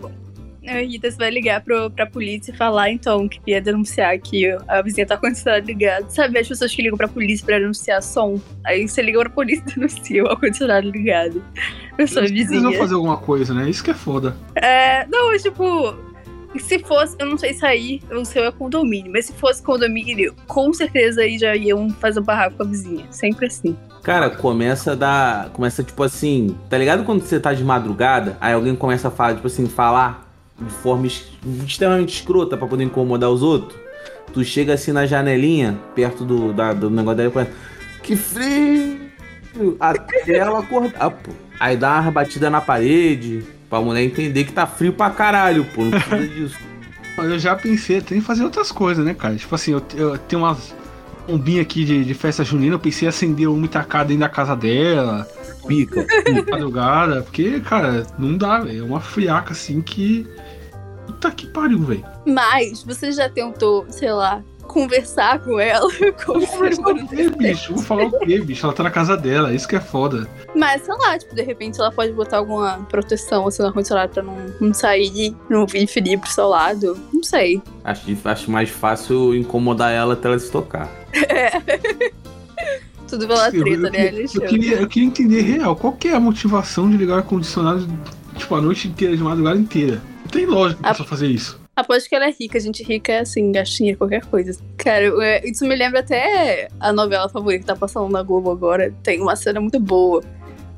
a 0.66 0.80
Rita, 0.80 1.10
você 1.10 1.16
vai 1.16 1.30
ligar 1.30 1.62
pro, 1.62 1.90
pra 1.90 2.06
polícia 2.06 2.52
e 2.52 2.56
falar, 2.56 2.90
então, 2.90 3.28
que 3.28 3.40
ia 3.46 3.60
denunciar 3.60 4.18
que 4.18 4.46
a 4.66 4.82
vizinha 4.82 5.06
tá 5.06 5.16
com 5.16 5.26
o 5.26 5.58
ligado. 5.64 6.10
Sabe, 6.10 6.38
as 6.38 6.48
pessoas 6.48 6.74
que 6.74 6.82
ligam 6.82 6.98
pra 6.98 7.08
polícia 7.08 7.44
pra 7.46 7.58
denunciar 7.58 8.02
som? 8.02 8.40
Aí 8.64 8.86
você 8.86 9.00
liga 9.00 9.18
pra 9.20 9.30
polícia 9.30 9.64
e 9.66 9.74
denuncia 9.74 10.24
o 10.24 10.28
ar-condicionado 10.28 10.90
ligado. 10.90 11.42
Eu 11.96 12.06
sou 12.06 12.22
a 12.22 12.26
Eles 12.26 12.48
vizinha. 12.48 12.78
fazer 12.78 12.94
alguma 12.94 13.16
coisa, 13.16 13.54
né? 13.54 13.68
Isso 13.68 13.82
que 13.82 13.90
é 13.90 13.94
foda. 13.94 14.36
É, 14.54 15.06
não, 15.06 15.32
mas, 15.32 15.42
tipo, 16.52 16.60
se 16.60 16.78
fosse, 16.80 17.16
eu 17.18 17.26
não 17.26 17.36
sei 17.38 17.52
se 17.54 17.64
aí 17.64 18.00
o 18.10 18.24
seu 18.24 18.44
é 18.44 18.50
condomínio, 18.52 19.10
mas 19.12 19.26
se 19.26 19.32
fosse 19.32 19.62
condomínio, 19.62 20.34
com 20.46 20.72
certeza 20.72 21.22
aí 21.22 21.38
já 21.38 21.54
iam 21.56 21.88
fazer 21.90 22.20
um 22.20 22.24
barraco 22.24 22.56
com 22.56 22.62
a 22.62 22.66
vizinha. 22.66 23.04
Sempre 23.10 23.46
assim. 23.46 23.76
Cara, 24.02 24.30
começa 24.30 24.92
a 24.92 24.94
dar. 24.94 25.50
Começa 25.50 25.82
tipo 25.82 26.02
assim. 26.02 26.56
Tá 26.70 26.78
ligado 26.78 27.04
quando 27.04 27.20
você 27.22 27.38
tá 27.38 27.52
de 27.52 27.62
madrugada? 27.64 28.36
Aí 28.40 28.52
alguém 28.54 28.74
começa 28.74 29.08
a 29.08 29.10
falar, 29.10 29.34
tipo 29.34 29.46
assim, 29.46 29.66
falar 29.66 30.26
de 30.60 30.70
forma 30.70 31.06
extremamente 31.06 32.14
escrota 32.14 32.56
pra 32.56 32.66
poder 32.66 32.84
incomodar 32.84 33.30
os 33.30 33.42
outros. 33.42 33.78
Tu 34.32 34.44
chega 34.44 34.74
assim 34.74 34.92
na 34.92 35.06
janelinha, 35.06 35.78
perto 35.94 36.24
do, 36.24 36.52
da- 36.52 36.72
do 36.72 36.88
negócio 36.90 37.16
dela 37.16 37.28
e 37.28 37.32
começa. 37.32 37.52
Que 38.02 38.16
frio! 38.16 38.98
Até 39.80 40.36
ela 40.36 40.60
acordar. 40.60 41.18
Aí 41.58 41.76
dá 41.76 42.00
uma 42.00 42.10
batida 42.10 42.48
na 42.48 42.60
parede, 42.60 43.42
pra 43.68 43.80
mulher 43.80 44.02
entender 44.02 44.44
que 44.44 44.52
tá 44.52 44.66
frio 44.66 44.92
pra 44.92 45.10
caralho, 45.10 45.64
pô. 45.64 45.84
Não 45.84 45.90
precisa 45.90 46.26
disso. 46.28 46.58
Eu 47.18 47.38
já 47.38 47.56
pensei 47.56 47.98
até 47.98 48.14
em 48.14 48.20
fazer 48.20 48.44
outras 48.44 48.70
coisas, 48.70 49.04
né, 49.04 49.12
cara? 49.12 49.34
Tipo 49.34 49.54
assim, 49.54 49.72
eu, 49.72 49.82
eu 49.96 50.16
tenho 50.18 50.42
umas 50.42 50.74
bombinhas 51.26 51.62
aqui 51.62 51.84
de, 51.84 52.04
de 52.04 52.14
festa 52.14 52.44
junina, 52.44 52.74
eu 52.76 52.78
pensei 52.78 53.06
em 53.06 53.08
acender 53.08 53.48
uma 53.48 53.66
e 53.66 53.68
tacar 53.68 54.04
dentro 54.04 54.20
da 54.20 54.28
casa 54.28 54.54
dela, 54.54 55.28
Pica. 55.66 56.06
madrugada, 56.48 57.22
porque, 57.22 57.60
cara, 57.60 58.06
não 58.18 58.36
dá, 58.36 58.60
velho. 58.60 58.80
É 58.80 58.86
uma 58.86 59.00
friaca 59.00 59.52
assim 59.52 59.82
que. 59.82 60.26
Puta 61.06 61.30
que 61.30 61.46
pariu, 61.48 61.80
velho. 61.80 62.04
Mas 62.26 62.82
você 62.82 63.10
já 63.12 63.28
tentou, 63.28 63.86
sei 63.90 64.12
lá, 64.12 64.42
conversar 64.68 65.40
com 65.40 65.58
ela? 65.58 65.88
Como 66.24 66.40
Vou 66.40 66.46
conversar 66.48 66.84
se- 66.84 66.92
o 66.92 67.08
quê, 67.08 67.30
bicho? 67.30 67.74
Vou 67.74 67.82
falar 67.82 68.04
o 68.04 68.18
quê, 68.20 68.38
bicho? 68.40 68.64
Ela 68.66 68.72
tá 68.74 68.82
na 68.84 68.90
casa 68.90 69.16
dela, 69.16 69.52
isso 69.52 69.66
que 69.66 69.74
é 69.74 69.80
foda. 69.80 70.28
Mas, 70.54 70.82
sei 70.82 70.94
lá, 70.94 71.18
tipo, 71.18 71.34
de 71.34 71.42
repente 71.42 71.80
ela 71.80 71.90
pode 71.90 72.12
botar 72.12 72.36
alguma 72.38 72.78
proteção 72.88 73.46
assim 73.48 73.62
no 73.62 73.68
ar-condicionado 73.68 74.12
pra 74.12 74.22
não, 74.22 74.36
não 74.60 74.72
sair, 74.74 75.34
não 75.50 75.66
vir 75.66 75.86
ferir 75.88 76.18
pro 76.20 76.30
seu 76.30 76.46
lado. 76.48 76.96
Não 77.12 77.22
sei. 77.22 77.60
Acho, 77.82 78.02
acho 78.24 78.50
mais 78.50 78.68
fácil 78.70 79.34
incomodar 79.34 79.90
ela 79.92 80.12
até 80.14 80.28
ela 80.28 80.38
se 80.38 80.50
tocar. 80.50 80.88
Tudo 83.08 83.26
pela 83.26 83.46
Eu- 83.48 83.62
treta, 83.64 83.70
eu, 83.86 83.90
né, 83.90 84.04
eu, 84.04 84.08
Alexandre? 84.08 84.48
queria, 84.48 84.76
eu 84.80 84.86
queria 84.88 85.08
entender 85.08 85.40
real, 85.40 85.74
qual 85.74 85.92
que 85.94 86.08
é 86.08 86.14
a 86.14 86.20
motivação 86.20 86.90
de 86.90 86.96
ligar 86.96 87.14
o 87.14 87.16
ar-condicionado, 87.16 87.88
tipo, 88.36 88.54
a 88.54 88.60
noite 88.60 88.86
inteira, 88.88 89.16
de 89.16 89.22
madrugada 89.22 89.58
inteira? 89.58 90.02
Não 90.24 90.30
tem 90.30 90.44
lógica 90.44 90.80
pra 90.82 90.90
A- 90.90 90.92
pessoa 90.92 91.08
fazer 91.08 91.26
isso. 91.28 91.57
Aposto 91.78 92.08
que 92.08 92.16
ela 92.16 92.26
é 92.26 92.32
rica, 92.32 92.58
gente 92.58 92.82
rica 92.82 93.12
é 93.12 93.20
assim, 93.20 93.52
gastinha, 93.52 93.96
qualquer 93.96 94.24
coisa. 94.24 94.60
Cara, 94.76 95.04
é, 95.24 95.48
isso 95.48 95.64
me 95.64 95.76
lembra 95.76 96.00
até 96.00 96.66
a 96.80 96.92
novela 96.92 97.28
favorita 97.28 97.60
que 97.60 97.66
tá 97.66 97.76
passando 97.76 98.10
na 98.10 98.20
Globo 98.20 98.50
agora. 98.50 98.92
Tem 99.00 99.22
uma 99.22 99.36
cena 99.36 99.60
muito 99.60 99.78
boa. 99.78 100.20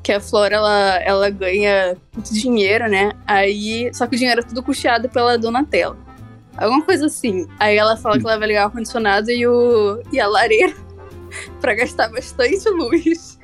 Que 0.03 0.11
a 0.11 0.19
Flora, 0.19 0.53
ela, 0.53 0.97
ela 0.97 1.29
ganha 1.31 1.97
muito 2.13 2.31
dinheiro, 2.31 2.87
né? 2.87 3.13
Aí. 3.25 3.89
Só 3.95 4.05
que 4.05 4.15
o 4.15 4.19
dinheiro 4.19 4.41
é 4.41 4.43
tudo 4.43 4.61
custeado 4.61 5.09
pela 5.09 5.39
Donatella. 5.39 5.97
Alguma 6.55 6.83
coisa 6.83 7.07
assim. 7.07 7.47
Aí 7.59 7.77
ela 7.77 7.97
fala 7.97 8.19
que 8.19 8.27
ela 8.27 8.37
vai 8.37 8.49
ligar 8.49 8.61
o 8.61 8.65
ar-condicionado 8.65 9.31
e, 9.31 9.47
o, 9.47 10.03
e 10.13 10.19
a 10.19 10.27
lareira 10.27 10.75
pra 11.59 11.73
gastar 11.73 12.09
bastante 12.09 12.69
luz. 12.69 13.39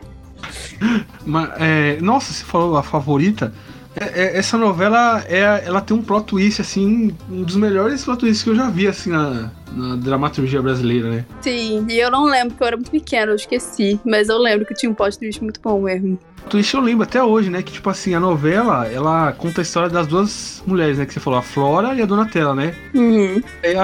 Mas, 1.26 1.50
é, 1.60 2.00
nossa, 2.02 2.32
você 2.32 2.44
falou 2.44 2.78
a 2.78 2.84
favorita. 2.84 3.52
É- 4.00 4.22
é- 4.24 4.38
essa 4.38 4.58
novela, 4.58 5.24
é, 5.28 5.64
ela 5.66 5.82
tem 5.82 5.96
um 5.98 6.02
plot 6.02 6.26
twist, 6.28 6.62
assim, 6.62 7.16
um 7.30 7.44
dos 7.44 7.56
melhores 7.56 8.04
plot 8.06 8.20
twists 8.20 8.44
que 8.44 8.50
eu 8.50 8.56
já 8.56 8.70
vi, 8.70 8.88
assim, 8.88 9.10
na, 9.10 9.52
na 9.74 9.96
dramaturgia 9.96 10.62
brasileira, 10.62 11.10
né? 11.10 11.26
Sim, 11.42 11.86
e 11.90 12.00
eu 12.00 12.12
não 12.12 12.26
lembro, 12.26 12.50
porque 12.50 12.64
eu 12.64 12.68
era 12.68 12.78
muito 12.78 12.92
pequena, 12.92 13.32
eu 13.32 13.36
esqueci. 13.36 14.00
Mas 14.06 14.30
eu 14.30 14.38
lembro 14.38 14.66
que 14.66 14.74
tinha 14.74 14.90
um 14.90 14.94
plot 14.94 15.18
twist 15.18 15.44
muito 15.44 15.60
bom 15.62 15.82
mesmo. 15.82 16.20
Twist 16.50 16.74
eu 16.74 16.82
lembro 16.82 17.04
até 17.04 17.22
hoje, 17.22 17.50
né? 17.50 17.62
Que, 17.62 17.74
tipo 17.74 17.90
assim, 17.90 18.14
a 18.14 18.20
novela, 18.20 18.88
ela 18.88 19.34
conta 19.34 19.62
a 19.62 19.64
história 19.64 19.90
das 19.90 20.08
duas 20.08 20.64
mulheres, 20.66 20.98
né? 20.98 21.06
Que 21.06 21.14
você 21.14 21.20
falou, 21.20 21.40
a 21.40 21.42
Flora 21.44 21.94
e 21.94 22.02
a 22.02 22.06
Donatella, 22.06 22.56
né? 22.56 22.74
Uhum. 22.94 23.42
A, 23.78 23.84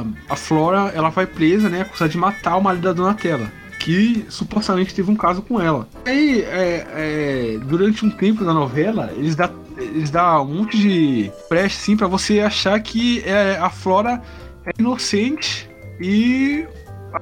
a, 0.00 0.04
a 0.28 0.36
Flora, 0.36 0.92
ela 0.94 1.08
vai 1.08 1.26
presa, 1.26 1.68
né? 1.68 1.80
Acusada 1.80 2.10
de 2.10 2.18
matar 2.18 2.56
o 2.56 2.62
marido 2.62 2.82
da 2.82 2.92
Donatella. 2.92 3.50
Que 3.80 4.26
supostamente 4.28 4.94
teve 4.94 5.10
um 5.10 5.16
caso 5.16 5.42
com 5.42 5.60
ela. 5.60 5.88
Aí, 6.04 6.42
é, 6.42 6.86
é, 6.94 7.58
durante 7.64 8.04
um 8.04 8.10
tempo 8.10 8.44
da 8.44 8.54
novela, 8.54 9.10
eles 9.16 9.34
dão 9.34 9.50
eles 9.80 10.10
dá 10.10 10.40
um 10.42 10.46
monte 10.46 10.76
de 10.78 11.32
preste, 11.48 11.78
assim, 11.78 11.96
pra 11.96 12.06
você 12.06 12.40
achar 12.40 12.78
que 12.80 13.22
é, 13.24 13.56
a 13.56 13.70
Flora 13.70 14.22
é 14.66 14.70
inocente 14.78 15.68
e 15.98 16.66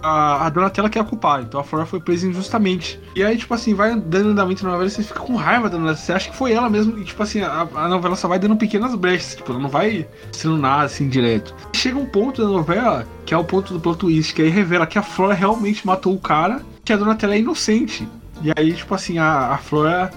a, 0.03 0.47
a 0.47 0.49
Donatella 0.49 0.89
que 0.89 0.99
é 0.99 1.01
a 1.01 1.05
culpada. 1.05 1.43
Então 1.43 1.61
a 1.61 1.65
Flora 1.65 1.87
foi 1.87 2.01
presa 2.01 2.27
injustamente. 2.27 3.01
E 3.15 3.23
aí, 3.23 3.37
tipo 3.37 3.53
assim, 3.55 3.75
vai 3.75 3.95
dando 3.95 4.31
andamento 4.31 4.65
na 4.65 4.71
novela 4.73 4.89
e 4.89 4.91
você 4.91 5.03
fica 5.03 5.21
com 5.21 5.37
raiva 5.37 5.69
da 5.69 5.77
Donatella. 5.77 5.97
Você 5.97 6.13
acha 6.13 6.31
que 6.31 6.37
foi 6.37 6.53
ela 6.53 6.69
mesmo. 6.69 6.99
E, 6.99 7.05
tipo 7.05 7.23
assim, 7.23 7.41
a, 7.41 7.69
a 7.75 7.89
novela 7.89 8.17
só 8.17 8.29
vai 8.29 8.39
dando 8.39 8.57
pequenas 8.57 8.95
brechas. 8.95 9.37
Tipo, 9.37 9.53
ela 9.53 9.61
não 9.61 9.69
vai 9.69 10.07
sendo 10.33 10.57
nada 10.57 10.85
assim 10.85 11.09
direto. 11.09 11.55
Chega 11.75 11.99
um 11.99 12.07
ponto 12.07 12.43
da 12.43 12.49
novela, 12.49 13.07
que 13.25 13.35
é 13.35 13.37
o 13.37 13.45
ponto 13.45 13.73
do 13.73 13.81
plot 13.81 13.99
twist, 13.99 14.35
que 14.35 14.43
aí 14.43 14.49
revela 14.49 14.87
que 14.87 14.99
a 14.99 15.03
Flora 15.03 15.35
realmente 15.35 15.87
matou 15.87 16.15
o 16.15 16.19
cara, 16.19 16.63
que 16.85 16.93
a 16.93 16.97
Donatella 16.97 17.35
é 17.35 17.39
inocente. 17.39 18.09
E 18.43 18.53
aí, 18.57 18.73
tipo 18.73 18.95
assim, 18.95 19.19
a, 19.19 19.55
a 19.55 19.59
Flora 19.59 20.11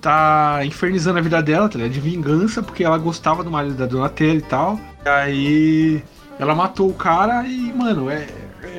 tá 0.00 0.60
infernizando 0.64 1.18
a 1.18 1.22
vida 1.22 1.42
dela, 1.42 1.68
tá 1.68 1.76
ligado? 1.76 1.92
De 1.92 2.00
vingança, 2.00 2.62
porque 2.62 2.84
ela 2.84 2.98
gostava 2.98 3.42
do 3.44 3.50
marido 3.50 3.74
da 3.74 3.86
Donatella 3.86 4.38
e 4.38 4.42
tal. 4.42 4.80
E 5.04 5.08
aí 5.08 6.02
ela 6.38 6.54
matou 6.54 6.88
o 6.88 6.94
cara 6.94 7.44
e, 7.46 7.72
mano, 7.72 8.08
é, 8.10 8.26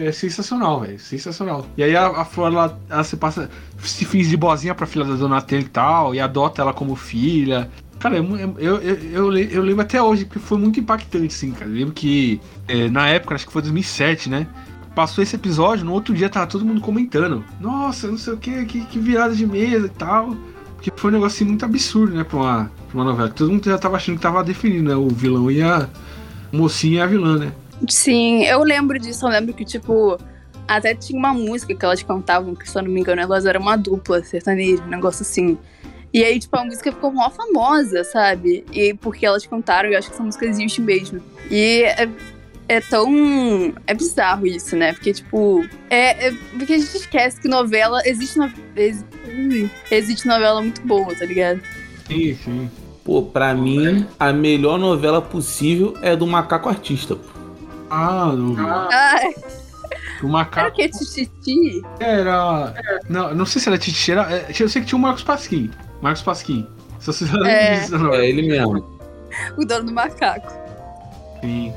é 0.07 0.11
sensacional, 0.11 0.81
velho. 0.81 0.99
Sensacional. 0.99 1.65
E 1.77 1.83
aí 1.83 1.95
a, 1.95 2.07
a 2.07 2.25
Flora, 2.25 2.53
ela, 2.55 2.79
ela 2.89 3.03
se 3.03 3.17
passa. 3.17 3.49
Se 3.79 4.05
finge 4.05 4.29
de 4.29 4.37
boazinha 4.37 4.73
pra 4.75 4.85
filha 4.85 5.05
da 5.05 5.15
Donatella 5.15 5.61
e 5.61 5.65
tal, 5.67 6.15
e 6.15 6.19
adota 6.19 6.61
ela 6.61 6.73
como 6.73 6.95
filha. 6.95 7.69
Cara, 7.99 8.17
eu, 8.17 8.37
eu, 8.37 8.55
eu, 8.57 8.81
eu, 9.11 9.29
le- 9.29 9.49
eu 9.51 9.61
lembro 9.61 9.81
até 9.81 10.01
hoje, 10.01 10.25
porque 10.25 10.39
foi 10.39 10.57
muito 10.57 10.79
impactante, 10.79 11.27
assim, 11.35 11.51
cara. 11.51 11.69
Eu 11.69 11.75
lembro 11.75 11.93
que 11.93 12.39
é, 12.67 12.89
na 12.89 13.07
época, 13.09 13.35
acho 13.35 13.45
que 13.45 13.51
foi 13.53 13.61
2007, 13.61 14.29
né? 14.29 14.47
Passou 14.95 15.21
esse 15.23 15.35
episódio, 15.35 15.85
no 15.85 15.93
outro 15.93 16.13
dia 16.13 16.29
tava 16.29 16.47
todo 16.47 16.65
mundo 16.65 16.81
comentando. 16.81 17.43
Nossa, 17.59 18.07
não 18.07 18.17
sei 18.17 18.33
o 18.33 18.37
que, 18.37 18.65
que, 18.65 18.85
que 18.85 18.99
virada 18.99 19.35
de 19.35 19.45
mesa 19.45 19.85
e 19.87 19.89
tal. 19.89 20.35
Porque 20.75 20.91
foi 20.95 21.11
um 21.11 21.13
negócio 21.15 21.35
assim, 21.35 21.45
muito 21.45 21.65
absurdo, 21.65 22.15
né, 22.15 22.23
pra 22.23 22.37
uma, 22.37 22.71
pra 22.89 22.97
uma 22.97 23.03
novela. 23.03 23.29
Todo 23.29 23.51
mundo 23.51 23.65
já 23.65 23.77
tava 23.77 23.97
achando 23.97 24.15
que 24.15 24.21
tava 24.21 24.41
definido, 24.45 24.87
né? 24.89 24.95
O 24.95 25.09
vilão 25.09 25.51
e 25.51 25.61
a 25.61 25.87
mocinha 26.53 26.99
e 26.99 27.01
a 27.01 27.05
vilã, 27.05 27.37
né? 27.37 27.51
Sim, 27.87 28.43
eu 28.43 28.63
lembro 28.63 28.99
disso. 28.99 29.25
Eu 29.25 29.29
lembro 29.29 29.53
que, 29.53 29.63
tipo, 29.65 30.17
até 30.67 30.93
tinha 30.93 31.17
uma 31.17 31.33
música 31.33 31.73
que 31.73 31.85
elas 31.85 32.03
cantavam, 32.03 32.53
que 32.55 32.69
se 32.69 32.77
eu 32.77 32.83
não 32.83 32.91
me 32.91 32.99
engano, 32.99 33.21
elas 33.21 33.45
eram 33.45 33.61
uma 33.61 33.75
dupla 33.75 34.23
sertaneja, 34.23 34.83
um 34.83 34.87
negócio 34.87 35.23
assim. 35.23 35.57
E 36.13 36.23
aí, 36.23 36.39
tipo, 36.39 36.57
a 36.57 36.65
música 36.65 36.91
ficou 36.91 37.11
mó 37.11 37.29
famosa, 37.29 38.03
sabe? 38.03 38.65
E 38.71 38.93
porque 38.95 39.25
elas 39.25 39.45
cantaram, 39.45 39.89
eu 39.89 39.97
acho 39.97 40.09
que 40.09 40.13
essa 40.15 40.23
música 40.23 40.45
existe 40.45 40.81
mesmo. 40.81 41.21
E 41.49 41.83
é, 41.83 42.09
é 42.67 42.81
tão. 42.81 43.73
É 43.85 43.93
bizarro 43.93 44.45
isso, 44.47 44.75
né? 44.75 44.93
Porque, 44.93 45.13
tipo. 45.13 45.65
É, 45.89 46.27
é- 46.27 46.33
porque 46.57 46.73
a 46.73 46.77
gente 46.77 46.97
esquece 46.97 47.39
que 47.39 47.47
novela. 47.47 48.01
Existe, 48.05 48.37
no, 48.39 48.51
existe 49.91 50.27
novela 50.27 50.61
muito 50.61 50.81
boa, 50.81 51.13
tá 51.15 51.25
ligado? 51.25 51.61
Sim, 52.07 52.35
sim. 52.43 52.71
Pô, 53.03 53.23
pra 53.23 53.53
mim, 53.55 54.05
a 54.19 54.31
melhor 54.33 54.77
novela 54.77 55.21
possível 55.21 55.95
é 56.01 56.15
do 56.15 56.27
Macaco 56.27 56.69
Artista. 56.69 57.15
pô. 57.15 57.38
Ah, 57.89 58.25
no, 58.35 58.55
Ah, 58.59 59.19
o 60.21 60.25
era 60.25 60.27
macaco 60.27 60.69
o 60.69 60.71
que? 60.73 60.89
Tititi? 60.89 61.81
era. 61.99 62.73
Não, 63.09 63.33
não 63.33 63.45
sei 63.45 63.61
se 63.61 63.69
era 63.69 63.77
Titi, 63.77 64.11
era. 64.11 64.31
é, 64.31 64.47
Eu 64.59 64.69
sei 64.69 64.81
que 64.81 64.87
tinha 64.87 64.97
o 64.97 65.01
Marcos 65.01 65.23
Pasquim. 65.23 65.71
Marcos 66.01 66.21
Pasquim. 66.21 66.67
Se 66.99 67.07
vocês 67.07 67.31
lembram 67.31 67.49
É. 67.49 67.79
disso, 67.79 67.97
não. 67.97 68.13
É 68.13 68.27
ele 68.27 68.43
mesmo. 68.47 68.99
O 69.57 69.65
dono 69.65 69.85
do 69.85 69.91
macaco. 69.93 70.51
Sim. 71.41 71.73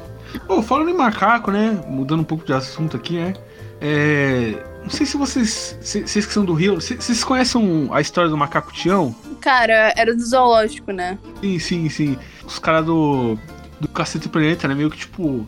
Pô, 0.47 0.63
falando 0.63 0.91
em 0.91 0.95
macaco, 0.95 1.51
né? 1.51 1.79
Mudando 1.87 2.21
um 2.21 2.25
pouco 2.25 2.45
de 2.45 2.53
assunto 2.53 2.97
aqui, 2.97 3.19
né? 3.19 3.35
É. 3.81 4.63
Não 4.83 4.91
sei 4.91 5.07
se 5.07 5.17
vocês. 5.17 5.77
se- 5.81 6.03
Vocês 6.07 6.27
que 6.27 6.33
são 6.33 6.45
do 6.45 6.55
Rio. 6.55 6.75
Vocês 6.77 7.05
vocês 7.05 7.23
conhecem 7.23 7.89
a 7.93 8.01
história 8.01 8.29
do 8.31 8.37
macaco 8.37 8.73
Tião? 8.73 9.15
Cara, 9.41 9.93
era 9.97 10.15
do 10.15 10.25
zoológico, 10.25 10.91
né? 10.93 11.19
Sim, 11.41 11.59
sim, 11.59 11.89
sim. 11.89 12.19
Os 12.45 12.59
caras 12.59 12.85
do. 12.87 13.39
Do 13.81 13.89
Cacete 13.89 14.29
Planeta, 14.29 14.67
né? 14.69 14.75
Meio 14.75 14.91
que 14.91 14.99
tipo. 14.99 15.47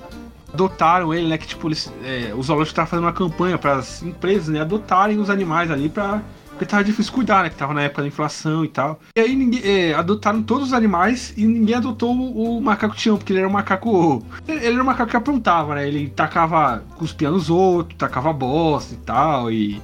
Adotaram 0.54 1.12
ele, 1.12 1.26
né? 1.26 1.36
Que 1.36 1.48
tipo, 1.48 1.66
eles, 1.66 1.92
é, 2.04 2.32
tava 2.72 2.86
fazendo 2.86 3.04
uma 3.04 3.12
campanha 3.12 3.58
para 3.58 3.74
as 3.74 4.02
empresas, 4.02 4.48
né? 4.48 4.60
Adotarem 4.60 5.18
os 5.18 5.28
animais 5.28 5.70
ali 5.70 5.88
pra. 5.88 6.22
Porque 6.50 6.64
tava 6.64 6.84
difícil 6.84 7.12
cuidar, 7.12 7.42
né? 7.42 7.50
Que 7.50 7.56
tava 7.56 7.74
na 7.74 7.82
época 7.82 8.02
da 8.02 8.08
inflação 8.08 8.64
e 8.64 8.68
tal. 8.68 9.00
E 9.16 9.20
aí 9.20 9.34
ninguém. 9.34 9.60
é, 9.64 9.94
adotaram 9.94 10.40
todos 10.40 10.68
os 10.68 10.72
animais 10.72 11.34
e 11.36 11.44
ninguém 11.44 11.74
adotou 11.74 12.14
o, 12.14 12.58
o 12.58 12.62
macaco 12.62 12.94
Tião, 12.94 13.16
porque 13.16 13.32
ele 13.32 13.40
era 13.40 13.48
um 13.48 13.52
macaco. 13.52 14.24
Ele 14.46 14.64
era 14.64 14.80
um 14.80 14.86
macaco 14.86 15.10
que 15.10 15.16
aprontava, 15.16 15.74
né? 15.74 15.88
Ele 15.88 16.08
tacava, 16.08 16.84
cuspia 16.96 17.32
nos 17.32 17.50
outros, 17.50 17.98
tacava 17.98 18.32
bosta 18.32 18.94
e 18.94 18.98
tal. 18.98 19.50
E. 19.50 19.82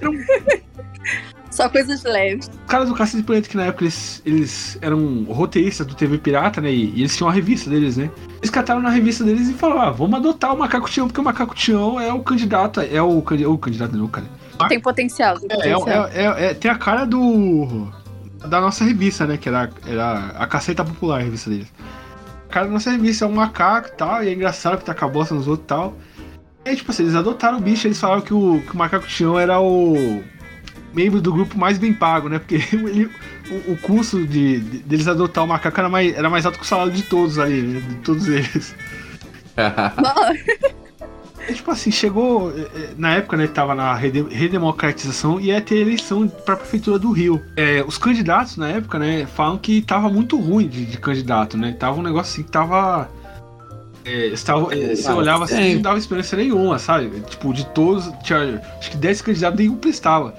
Só 1.52 1.68
coisas 1.68 2.02
leves. 2.02 2.48
Os 2.48 2.66
caras 2.66 2.88
do 2.88 2.94
Cacete 2.94 3.22
Planeta, 3.22 3.48
que 3.48 3.56
na 3.56 3.64
época 3.66 3.84
eles, 3.84 4.22
eles 4.24 4.78
eram 4.80 5.24
roteiristas 5.24 5.86
do 5.86 5.94
TV 5.94 6.16
Pirata, 6.18 6.60
né? 6.60 6.72
E, 6.72 6.90
e 6.96 7.00
eles 7.00 7.14
tinham 7.16 7.28
uma 7.28 7.34
revista 7.34 7.68
deles, 7.68 7.96
né? 7.98 8.10
Eles 8.38 8.50
cataram 8.50 8.80
na 8.80 8.88
revista 8.88 9.22
deles 9.22 9.48
e 9.48 9.52
falaram: 9.52 9.82
ah, 9.82 9.90
vamos 9.90 10.18
adotar 10.18 10.54
o 10.54 10.58
Macaco 10.58 10.88
Tião, 10.90 11.06
porque 11.06 11.20
o 11.20 11.24
Macaco 11.24 11.54
Tião 11.54 12.00
é 12.00 12.12
o 12.12 12.20
candidato, 12.20 12.80
é 12.80 13.02
o, 13.02 13.20
candi- 13.22 13.44
o 13.46 13.58
candidato, 13.58 13.96
não, 13.96 14.08
cara. 14.08 14.26
Tem 14.68 14.80
potencial. 14.80 15.38
Tem 15.38 15.48
É, 15.50 15.68
é, 15.70 15.74
potencial. 15.74 16.08
é- 16.08 16.24
é- 16.24 16.44
é- 16.50 16.54
tem 16.54 16.70
a 16.70 16.76
cara 16.78 17.04
do. 17.04 17.86
da 18.48 18.60
nossa 18.60 18.82
revista, 18.84 19.26
né? 19.26 19.36
Que 19.36 19.48
era, 19.48 19.68
era 19.86 20.32
a 20.38 20.46
Caceta 20.46 20.82
Popular, 20.84 21.20
a 21.20 21.22
revista 21.22 21.50
deles. 21.50 21.70
A 22.48 22.52
cara 22.52 22.66
da 22.66 22.72
nossa 22.72 22.90
revista 22.90 23.24
é 23.24 23.28
um 23.28 23.32
macaco 23.32 23.88
e 23.88 23.92
tal, 23.92 24.24
e 24.24 24.28
é 24.28 24.32
engraçado 24.32 24.78
que 24.78 24.84
taca 24.84 25.04
a 25.04 25.08
bosta 25.08 25.34
nos 25.34 25.46
outros 25.48 25.64
e 25.64 25.68
tal. 25.68 25.94
E 26.64 26.70
aí, 26.70 26.76
tipo 26.76 26.90
assim, 26.92 27.02
eles 27.02 27.14
adotaram 27.14 27.58
o 27.58 27.60
bicho, 27.60 27.86
eles 27.86 27.98
falaram 28.00 28.20
que 28.22 28.32
o, 28.32 28.62
que 28.66 28.72
o 28.74 28.76
Macaco 28.78 29.06
Tião 29.06 29.38
era 29.38 29.58
o 29.60 30.22
membro 30.94 31.20
do 31.20 31.32
grupo 31.32 31.58
mais 31.58 31.78
bem 31.78 31.92
pago, 31.92 32.28
né? 32.28 32.38
Porque 32.38 32.56
ele- 32.76 33.10
o, 33.50 33.72
o 33.72 33.76
custo 33.78 34.24
de, 34.26 34.60
de- 34.60 34.78
deles 34.78 35.08
adotar 35.08 35.44
o 35.44 35.46
macaco 35.48 35.78
era 35.80 35.88
mais, 35.88 36.14
era 36.14 36.28
mais 36.30 36.44
alto 36.46 36.58
que 36.58 36.64
o 36.64 36.68
salário 36.68 36.92
de 36.92 37.02
todos 37.02 37.38
ali, 37.38 37.62
né? 37.62 37.80
De 37.80 37.94
todos 37.96 38.28
eles. 38.28 38.74
É, 41.48 41.52
tipo 41.52 41.70
assim, 41.72 41.90
chegou. 41.90 42.52
é, 42.56 42.60
é, 42.60 42.90
Na 42.96 43.14
época, 43.16 43.36
né, 43.36 43.48
tava 43.48 43.74
na 43.74 43.92
rede- 43.94 44.22
redemocratização 44.30 45.40
e 45.40 45.46
ia 45.46 45.60
ter 45.60 45.76
eleição 45.78 46.28
pra 46.28 46.56
prefeitura 46.56 46.98
do 47.00 47.10
Rio. 47.10 47.42
É, 47.56 47.82
os 47.84 47.98
candidatos 47.98 48.56
na 48.56 48.68
época, 48.68 48.96
né, 48.98 49.26
falam 49.26 49.58
que 49.58 49.82
tava 49.82 50.08
muito 50.08 50.38
ruim 50.38 50.68
de, 50.68 50.86
de 50.86 50.98
candidato, 50.98 51.56
né? 51.58 51.72
Tava 51.72 51.98
um 51.98 52.02
negócio 52.02 52.32
assim 52.32 52.42
que 52.44 52.50
tava. 52.52 53.10
É, 54.04 54.30
você, 54.30 54.44
tava- 54.46 54.72
é, 54.74 54.94
você 54.94 55.08
Ah, 55.08 55.14
olhava 55.16 55.44
assim 55.44 55.56
sim. 55.56 55.70
e 55.70 55.74
não 55.74 55.82
dava 55.82 55.98
experiência 55.98 56.36
nenhuma, 56.38 56.78
sabe? 56.78 57.10
Tipo, 57.28 57.52
de 57.52 57.66
todos, 57.66 58.08
tinha 58.22 58.62
acho 58.78 58.90
que 58.92 58.96
10 58.96 59.22
candidatos, 59.22 59.58
nenhum 59.58 59.76
prestava. 59.76 60.34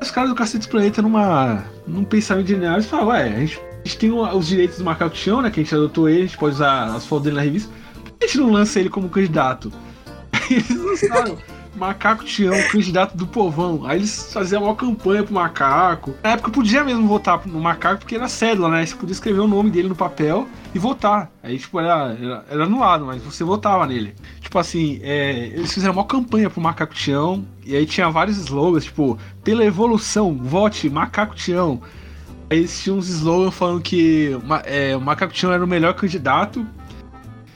Os 0.00 0.10
caras 0.10 0.30
do 0.30 0.36
Cacete 0.36 0.66
Planeta, 0.66 1.02
numa, 1.02 1.64
num 1.86 2.04
pensamento 2.04 2.48
genial, 2.48 2.74
eles 2.74 2.86
falaram, 2.86 3.08
ué, 3.08 3.22
a 3.24 3.38
gente, 3.40 3.60
a 3.60 3.88
gente 3.88 3.98
tem 3.98 4.10
os 4.10 4.46
direitos 4.46 4.78
do 4.78 4.84
Macaco 4.84 5.14
Tião, 5.14 5.42
né? 5.42 5.50
Que 5.50 5.60
a 5.60 5.62
gente 5.62 5.74
adotou 5.74 6.08
ele, 6.08 6.22
a 6.22 6.26
gente 6.26 6.38
pode 6.38 6.54
usar 6.54 6.94
as 6.94 7.04
fotos 7.04 7.24
dele 7.24 7.36
na 7.36 7.42
revista. 7.42 7.70
Por 8.02 8.12
que 8.12 8.24
a 8.24 8.26
gente 8.26 8.38
não 8.38 8.50
lança 8.50 8.80
ele 8.80 8.88
como 8.88 9.08
candidato? 9.08 9.70
Eles 10.50 10.70
lançaram 10.70 11.38
Macaco 11.74 12.24
Tião, 12.24 12.54
candidato 12.70 13.16
do 13.16 13.26
povão. 13.26 13.86
Aí 13.86 13.98
eles 13.98 14.32
faziam 14.32 14.64
uma 14.64 14.74
campanha 14.74 15.22
pro 15.22 15.34
macaco. 15.34 16.14
Na 16.22 16.30
época 16.30 16.50
podia 16.50 16.84
mesmo 16.84 17.06
votar 17.06 17.40
no 17.46 17.60
macaco 17.60 18.00
porque 18.00 18.16
era 18.16 18.28
cédula, 18.28 18.68
né? 18.68 18.84
Você 18.84 18.94
podia 18.94 19.12
escrever 19.12 19.40
o 19.40 19.48
nome 19.48 19.70
dele 19.70 19.88
no 19.88 19.96
papel 19.96 20.48
e 20.74 20.78
votar. 20.78 21.30
Aí, 21.42 21.58
tipo, 21.58 21.78
era, 21.80 22.16
era, 22.20 22.44
era 22.50 22.64
anulado, 22.64 23.06
mas 23.06 23.22
você 23.22 23.44
votava 23.44 23.86
nele. 23.86 24.14
Tipo 24.40 24.58
assim, 24.58 24.98
é, 25.02 25.46
eles 25.54 25.72
fizeram 25.72 25.94
uma 25.94 26.04
campanha 26.04 26.50
pro 26.50 26.60
Macaco 26.60 26.94
Tião. 26.94 27.44
E 27.64 27.76
aí 27.76 27.86
tinha 27.86 28.10
vários 28.10 28.36
slogans, 28.38 28.84
tipo, 28.84 29.18
pela 29.44 29.64
evolução, 29.64 30.36
vote 30.36 30.90
Macaco 30.90 31.34
Tião. 31.34 31.80
Aí 32.50 32.58
eles 32.58 32.82
tinham 32.82 32.98
uns 32.98 33.08
slogans 33.08 33.54
falando 33.54 33.80
que 33.80 34.36
é, 34.64 34.96
o 34.96 35.00
Macaco 35.00 35.32
Tião 35.32 35.52
era 35.52 35.64
o 35.64 35.68
melhor 35.68 35.94
candidato. 35.94 36.66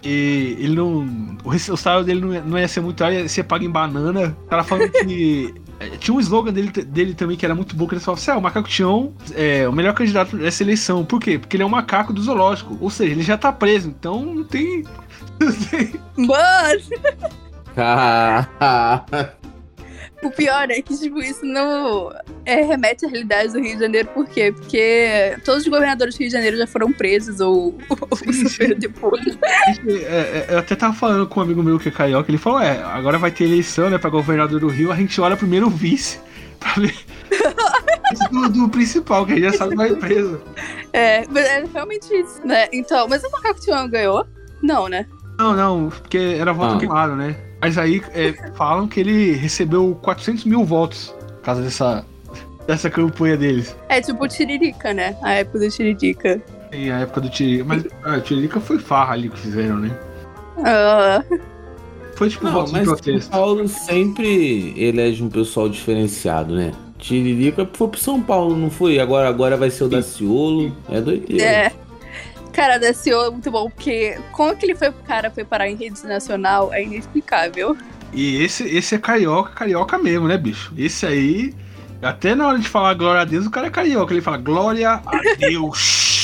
E 0.04 0.56
ele 0.60 0.76
não. 0.76 1.38
O, 1.42 1.76
salário 1.76 2.04
dele 2.04 2.20
não 2.20 2.34
ia, 2.34 2.42
não 2.42 2.58
ia 2.58 2.68
ser 2.68 2.80
muito 2.80 3.02
alto, 3.02 3.14
ia 3.14 3.28
ser 3.28 3.44
pago 3.44 3.64
em 3.64 3.70
banana. 3.70 4.36
O 4.44 4.48
cara 4.48 4.62
falando 4.62 4.90
que. 4.90 5.54
é, 5.80 5.88
Tinha 5.96 6.14
um 6.14 6.20
slogan 6.20 6.52
dele, 6.52 6.70
dele 6.70 7.14
também 7.14 7.36
que 7.36 7.44
era 7.44 7.54
muito 7.54 7.74
bom, 7.74 7.86
que 7.86 7.94
ele 7.94 8.00
falava 8.02 8.20
assim: 8.20 8.30
ah, 8.30 8.36
o 8.36 8.42
Macaco 8.42 8.68
Tião 8.68 9.14
é 9.34 9.66
o 9.66 9.72
melhor 9.72 9.94
candidato 9.94 10.36
dessa 10.36 10.62
eleição. 10.62 11.04
Por 11.04 11.18
quê? 11.18 11.38
Porque 11.38 11.56
ele 11.56 11.62
é 11.62 11.66
um 11.66 11.70
macaco 11.70 12.12
do 12.12 12.22
zoológico. 12.22 12.76
Ou 12.80 12.90
seja, 12.90 13.12
ele 13.12 13.22
já 13.22 13.38
tá 13.38 13.50
preso, 13.50 13.88
então 13.88 14.24
não 14.24 14.44
tem. 14.44 14.84
Não 15.40 15.52
tem 15.52 15.94
Mano, 16.16 16.80
Ah, 17.76 18.46
o 20.26 20.30
pior 20.30 20.70
é 20.70 20.80
que, 20.82 20.96
tipo, 20.98 21.20
isso 21.20 21.44
não 21.44 22.12
é, 22.44 22.62
remete 22.62 23.04
à 23.04 23.08
realidade 23.08 23.52
do 23.52 23.60
Rio 23.60 23.74
de 23.74 23.80
Janeiro, 23.80 24.08
por 24.14 24.26
quê? 24.26 24.52
Porque 24.52 25.36
todos 25.44 25.62
os 25.62 25.68
governadores 25.68 26.14
do 26.14 26.18
Rio 26.18 26.28
de 26.28 26.32
Janeiro 26.32 26.56
já 26.56 26.66
foram 26.66 26.92
presos 26.92 27.40
ou, 27.40 27.76
ou 27.88 28.32
sofreram 28.32 28.78
depois. 28.78 29.38
É, 29.86 29.90
é, 29.90 30.46
eu 30.50 30.58
até 30.58 30.74
tava 30.74 30.94
falando 30.94 31.26
com 31.26 31.40
um 31.40 31.42
amigo 31.42 31.62
meu 31.62 31.78
que 31.78 31.88
é 31.88 31.92
carioca, 31.92 32.30
ele 32.30 32.38
falou, 32.38 32.60
é, 32.60 32.82
agora 32.82 33.18
vai 33.18 33.30
ter 33.30 33.44
eleição, 33.44 33.90
né, 33.90 33.98
pra 33.98 34.10
governador 34.10 34.60
do 34.60 34.68
Rio, 34.68 34.90
a 34.92 34.96
gente 34.96 35.20
olha 35.20 35.36
primeiro 35.36 35.66
o 35.66 35.70
vice, 35.70 36.20
pra 36.58 36.72
ver 36.74 36.94
do, 38.30 38.48
do 38.48 38.68
principal, 38.68 39.26
que 39.26 39.32
a 39.32 39.36
gente 39.36 39.44
já 39.44 39.52
sabe 39.52 39.70
que 39.70 39.76
vai 39.76 39.94
preso. 39.94 40.40
É, 40.92 41.26
mas 41.28 41.44
é 41.44 41.64
realmente 41.72 42.06
isso, 42.14 42.40
né? 42.46 42.68
Então, 42.72 43.08
mas 43.08 43.22
o 43.24 43.30
Macaco 43.30 43.60
Tião 43.60 43.88
ganhou? 43.88 44.26
Não, 44.62 44.88
né? 44.88 45.06
Não, 45.38 45.54
não, 45.54 45.88
porque 45.88 46.36
era 46.38 46.52
voto 46.52 46.76
Ah. 46.76 46.78
queimado, 46.78 47.16
né? 47.16 47.36
Mas 47.64 47.78
aí 47.78 48.02
é, 48.12 48.34
falam 48.56 48.86
que 48.86 49.00
ele 49.00 49.32
recebeu 49.32 49.98
400 50.02 50.44
mil 50.44 50.66
votos 50.66 51.14
por 51.36 51.40
causa 51.40 51.62
dessa, 51.62 52.04
dessa 52.66 52.90
campanha 52.90 53.38
deles. 53.38 53.74
É 53.88 54.02
tipo 54.02 54.22
o 54.22 54.28
Tiririca, 54.28 54.92
né? 54.92 55.16
A 55.22 55.32
época 55.32 55.60
do 55.60 55.70
Tiririca. 55.70 56.42
Em 56.70 56.90
a 56.90 56.98
época 56.98 57.22
do 57.22 57.30
Tiririca. 57.30 57.64
Mas 57.64 57.86
ah, 58.02 58.18
o 58.18 58.20
Tiririca 58.20 58.60
foi 58.60 58.78
farra 58.78 59.14
ali 59.14 59.30
que 59.30 59.38
fizeram, 59.38 59.78
né? 59.78 59.98
Ah, 60.62 61.24
Foi 62.16 62.28
tipo 62.28 62.44
não, 62.44 62.52
voto 62.52 62.66
de 62.66 62.72
mas 62.72 62.84
São 62.84 62.96
protesto. 62.96 63.30
Paulo 63.30 63.66
sempre 63.66 64.74
elege 64.76 65.22
um 65.22 65.30
pessoal 65.30 65.66
diferenciado, 65.66 66.54
né? 66.54 66.72
Tiririca 66.98 67.66
foi 67.72 67.88
pro 67.88 67.98
São 67.98 68.20
Paulo, 68.20 68.54
não 68.54 68.68
foi? 68.68 68.98
Agora, 68.98 69.26
agora 69.26 69.56
vai 69.56 69.70
ser 69.70 69.84
o 69.84 69.88
Daciolo. 69.88 70.70
É 70.90 71.00
doideira. 71.00 71.42
é. 71.42 71.72
Cara, 72.54 72.78
da 72.78 72.94
CEO 72.94 73.26
é 73.26 73.30
muito 73.30 73.50
bom, 73.50 73.68
porque 73.68 74.16
como 74.30 74.56
que 74.56 74.64
ele 74.64 74.76
foi, 74.76 74.92
cara, 74.92 75.28
foi 75.28 75.44
parar 75.44 75.68
em 75.68 75.74
rede 75.74 76.06
nacional 76.06 76.72
é 76.72 76.84
inexplicável. 76.84 77.76
E 78.12 78.42
esse, 78.42 78.62
esse 78.64 78.94
é 78.94 78.98
carioca, 78.98 79.50
carioca 79.50 79.98
mesmo, 79.98 80.28
né, 80.28 80.38
bicho? 80.38 80.72
Esse 80.78 81.04
aí, 81.04 81.52
até 82.00 82.32
na 82.32 82.46
hora 82.46 82.58
de 82.60 82.68
falar 82.68 82.94
glória 82.94 83.22
a 83.22 83.24
Deus, 83.24 83.44
o 83.44 83.50
cara 83.50 83.66
é 83.66 83.70
carioca. 83.70 84.14
Ele 84.14 84.22
fala 84.22 84.36
glória 84.36 85.02
a 85.04 85.20
Deus. 85.36 86.02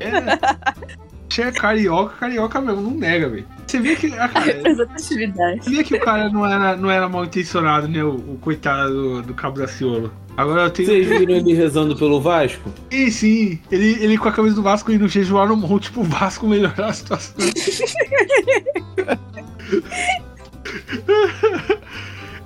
É, 0.00 1.42
é 1.42 1.50
carioca, 1.50 2.14
carioca 2.20 2.60
mesmo, 2.60 2.80
não 2.80 2.92
nega, 2.92 3.28
velho. 3.28 3.46
Você 3.68 3.80
vê 3.80 3.94
que. 3.94 4.06
ah, 4.14 4.28
cara, 4.28 4.46
Representatividade. 4.52 5.64
Você 5.64 5.70
vê 5.70 5.84
que 5.84 5.94
o 5.94 6.00
cara 6.00 6.30
não 6.30 6.46
era, 6.46 6.74
não 6.74 6.90
era 6.90 7.06
mal 7.08 7.24
intencionado, 7.24 7.86
né? 7.86 8.02
O, 8.02 8.14
o 8.14 8.38
coitado 8.40 8.92
do, 8.92 9.22
do 9.22 9.34
Cabo 9.34 9.58
da 9.58 9.68
Ciolo. 9.68 10.10
Agora 10.36 10.62
eu 10.62 10.70
tenho. 10.70 10.88
Vocês 10.88 11.06
viram 11.06 11.34
ele 11.34 11.52
rezando 11.52 11.94
pelo 11.94 12.18
Vasco? 12.20 12.72
Sim, 12.90 13.10
sim. 13.10 13.58
Ele, 13.70 14.02
ele 14.02 14.16
com 14.16 14.28
a 14.28 14.32
camisa 14.32 14.54
do 14.54 14.62
Vasco 14.62 14.90
indo 14.90 15.06
jejuar 15.06 15.46
no 15.48 15.56
monte 15.56 15.92
pro 15.92 16.02
Vasco 16.02 16.48
melhorar 16.48 16.86
a 16.86 16.92
situação. 16.94 17.36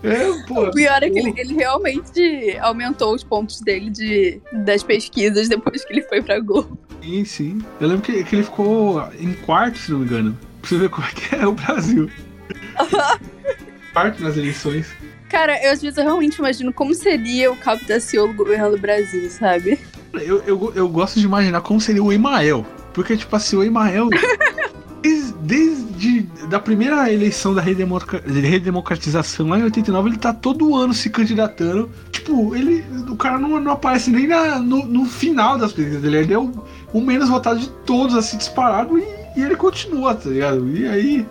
é, 0.02 0.46
pô. 0.48 0.64
O 0.64 0.70
pior 0.72 1.02
é 1.02 1.10
que 1.10 1.18
ele, 1.18 1.34
ele 1.36 1.54
realmente 1.54 2.56
aumentou 2.60 3.14
os 3.14 3.22
pontos 3.22 3.60
dele 3.60 3.90
de, 3.90 4.40
das 4.64 4.82
pesquisas 4.82 5.48
depois 5.48 5.84
que 5.84 5.92
ele 5.92 6.02
foi 6.02 6.20
pra 6.20 6.40
Globo. 6.40 6.76
Sim, 7.00 7.24
sim. 7.24 7.58
Eu 7.80 7.88
lembro 7.88 8.02
que, 8.02 8.24
que 8.24 8.36
ele 8.36 8.42
ficou 8.42 9.06
em 9.20 9.34
quarto, 9.34 9.78
se 9.78 9.92
não 9.92 10.00
me 10.00 10.06
engano. 10.06 10.36
Pra 10.62 10.68
você 10.70 10.78
ver 10.78 10.88
como 10.88 11.06
é 11.06 11.10
que 11.10 11.34
é 11.34 11.46
o 11.46 11.52
Brasil. 11.52 12.08
quarto 13.92 14.22
nas 14.22 14.36
eleições. 14.36 14.86
Cara, 15.28 15.62
eu 15.64 15.72
às 15.72 15.80
vezes 15.82 15.98
eu 15.98 16.04
realmente 16.04 16.36
imagino 16.36 16.72
como 16.72 16.94
seria 16.94 17.50
o 17.50 17.56
Cabo 17.56 17.84
da 17.86 18.00
Ciolo 18.00 18.34
governando 18.34 18.74
o 18.74 18.78
Brasil, 18.78 19.28
sabe? 19.30 19.78
Eu, 20.12 20.42
eu, 20.42 20.72
eu 20.74 20.88
gosto 20.88 21.18
de 21.18 21.26
imaginar 21.26 21.60
como 21.62 21.80
seria 21.80 22.02
o 22.02 22.12
Emael. 22.12 22.66
Porque, 22.92 23.16
tipo 23.16 23.34
assim, 23.34 23.56
o 23.56 23.64
Emael. 23.64 24.08
desde, 25.00 25.32
desde 25.42 26.22
da 26.48 26.60
primeira 26.60 27.10
eleição 27.10 27.54
da 27.54 27.62
redemocratização 27.62 29.48
lá 29.48 29.58
em 29.58 29.64
89, 29.64 30.10
ele 30.10 30.18
tá 30.18 30.34
todo 30.34 30.76
ano 30.76 30.92
se 30.92 31.08
candidatando. 31.08 31.90
Tipo, 32.10 32.54
ele. 32.54 32.84
O 33.08 33.16
cara 33.16 33.38
não, 33.38 33.58
não 33.58 33.72
aparece 33.72 34.10
nem 34.10 34.26
na- 34.26 34.58
no, 34.58 34.84
no 34.84 35.06
final 35.06 35.56
das 35.56 35.72
pesquisas 35.72 36.02
dele. 36.02 36.18
Ele 36.18 36.34
é 36.34 36.38
o, 36.38 36.52
o 36.92 37.00
menos 37.00 37.30
votado 37.30 37.58
de 37.58 37.70
todos, 37.86 38.14
assim, 38.14 38.36
disparado, 38.36 38.98
e, 38.98 39.21
e 39.37 39.43
ele 39.43 39.57
continua, 39.57 40.14
tá 40.14 40.28
ligado? 40.28 40.68
E 40.76 40.87
aí. 40.87 41.26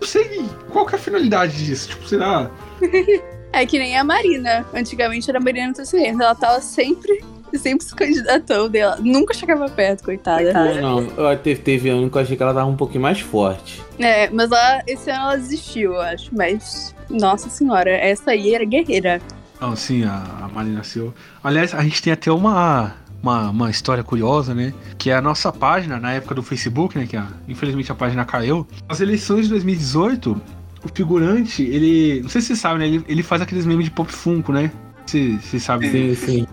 Não 0.00 0.06
sei 0.06 0.44
qual 0.70 0.86
que 0.86 0.94
é 0.94 0.98
a 0.98 1.00
finalidade 1.00 1.64
disso. 1.64 1.88
Tipo, 1.88 2.06
será. 2.08 2.50
É 3.50 3.64
que 3.64 3.78
nem 3.78 3.96
a 3.96 4.04
Marina. 4.04 4.66
Antigamente 4.74 5.28
era 5.30 5.38
a 5.38 5.42
Marina 5.42 5.72
Tesserento. 5.72 6.22
Ela 6.22 6.34
tava 6.34 6.60
sempre, 6.60 7.24
sempre 7.54 7.82
se 7.86 7.94
candidatando 7.94 8.68
dela. 8.68 8.98
Nunca 9.00 9.32
chegava 9.32 9.68
perto, 9.70 10.04
coitada. 10.04 10.52
Não, 10.52 11.00
não, 11.00 11.30
eu- 11.30 11.38
teve, 11.38 11.62
teve 11.62 11.88
ano 11.88 12.10
que 12.10 12.16
eu 12.18 12.20
achei 12.20 12.36
que 12.36 12.42
ela 12.42 12.52
tava 12.52 12.66
um 12.66 12.76
pouquinho 12.76 13.00
mais 13.00 13.20
forte. 13.20 13.82
É, 13.98 14.28
mas 14.28 14.52
ela, 14.52 14.82
esse 14.86 15.10
ano 15.10 15.22
ela 15.22 15.36
desistiu, 15.36 15.94
eu 15.94 16.00
acho. 16.02 16.28
Mas, 16.36 16.94
nossa 17.08 17.48
senhora, 17.48 17.90
essa 17.90 18.32
aí 18.32 18.54
era 18.54 18.66
guerreira. 18.66 19.18
Não, 19.58 19.74
sim, 19.74 20.04
a, 20.04 20.12
a 20.42 20.48
Marina 20.48 20.84
Silva. 20.84 21.14
Aliás, 21.42 21.74
a 21.74 21.82
gente 21.82 22.02
tem 22.02 22.12
até 22.12 22.30
uma, 22.30 22.94
uma, 23.22 23.50
uma 23.50 23.70
história 23.70 24.02
curiosa, 24.04 24.54
né? 24.54 24.72
Que 24.96 25.10
é 25.10 25.16
a 25.16 25.20
nossa 25.22 25.52
página, 25.52 25.98
na 25.98 26.12
época 26.12 26.34
do 26.34 26.42
Facebook, 26.42 26.98
né? 26.98 27.06
Que 27.06 27.16
a- 27.16 27.28
infelizmente 27.48 27.90
a 27.90 27.94
página 27.94 28.24
caiu. 28.24 28.66
As 28.88 29.00
eleições 29.00 29.44
de 29.44 29.50
2018, 29.50 30.40
o 30.84 30.88
figurante, 30.94 31.62
ele. 31.62 32.20
Não 32.22 32.28
sei 32.28 32.40
se 32.40 32.48
você 32.48 32.56
sabe, 32.56 32.78
né? 32.80 32.86
Ele, 32.86 33.04
ele 33.08 33.22
faz 33.22 33.42
aqueles 33.42 33.66
memes 33.66 33.84
de 33.86 33.90
pop 33.90 34.10
funko, 34.12 34.52
né? 34.52 34.70
Você 35.06 35.38
você 35.42 35.58
sabe. 35.60 35.90
Sim, 35.90 36.14
sim. 36.14 36.46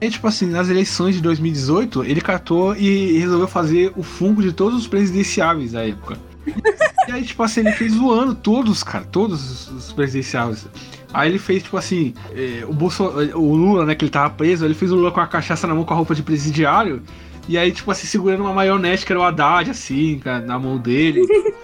É 0.00 0.10
tipo 0.10 0.26
assim, 0.26 0.46
nas 0.46 0.68
eleições 0.68 1.14
de 1.14 1.22
2018, 1.22 2.04
ele 2.04 2.20
catou 2.20 2.76
e 2.76 3.18
resolveu 3.18 3.48
fazer 3.48 3.92
o 3.96 4.02
funko 4.02 4.42
de 4.42 4.52
todos 4.52 4.78
os 4.80 4.86
presidenciáveis 4.86 5.72
da 5.72 5.86
época. 5.86 6.18
e 7.08 7.12
aí, 7.12 7.22
tipo 7.24 7.42
assim, 7.42 7.60
ele 7.60 7.72
fez 7.72 7.92
zoando 7.94 8.34
todos, 8.34 8.82
cara, 8.82 9.04
todos 9.06 9.68
os- 9.70 9.86
os 9.86 9.92
presidenciáveis. 9.92 10.66
Aí 11.14 11.30
ele 11.30 11.38
fez, 11.38 11.62
tipo 11.62 11.76
assim, 11.76 12.12
é, 12.34 12.64
o, 12.66 12.72
Bolso, 12.72 13.04
o 13.04 13.54
Lula, 13.54 13.86
né, 13.86 13.94
que 13.94 14.04
ele 14.04 14.10
tava 14.10 14.30
preso, 14.30 14.64
ele 14.64 14.74
fez 14.74 14.90
o 14.90 14.96
Lula 14.96 15.12
com 15.12 15.20
a 15.20 15.26
cachaça 15.28 15.64
na 15.64 15.74
mão 15.74 15.84
com 15.84 15.94
a 15.94 15.96
roupa 15.96 16.12
de 16.12 16.24
presidiário. 16.24 17.00
E 17.48 17.56
aí, 17.56 17.70
tipo 17.70 17.88
assim, 17.88 18.08
segurando 18.08 18.40
uma 18.40 18.52
maionete 18.52 19.06
que 19.06 19.12
era 19.12 19.20
o 19.20 19.22
Haddad, 19.22 19.70
assim, 19.70 20.20
na 20.44 20.58
mão 20.58 20.76
dele. 20.76 21.22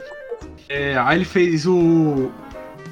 É, 0.72 0.96
aí 0.96 1.18
ele 1.18 1.24
fez 1.24 1.66
o, 1.66 1.74
o 1.74 2.32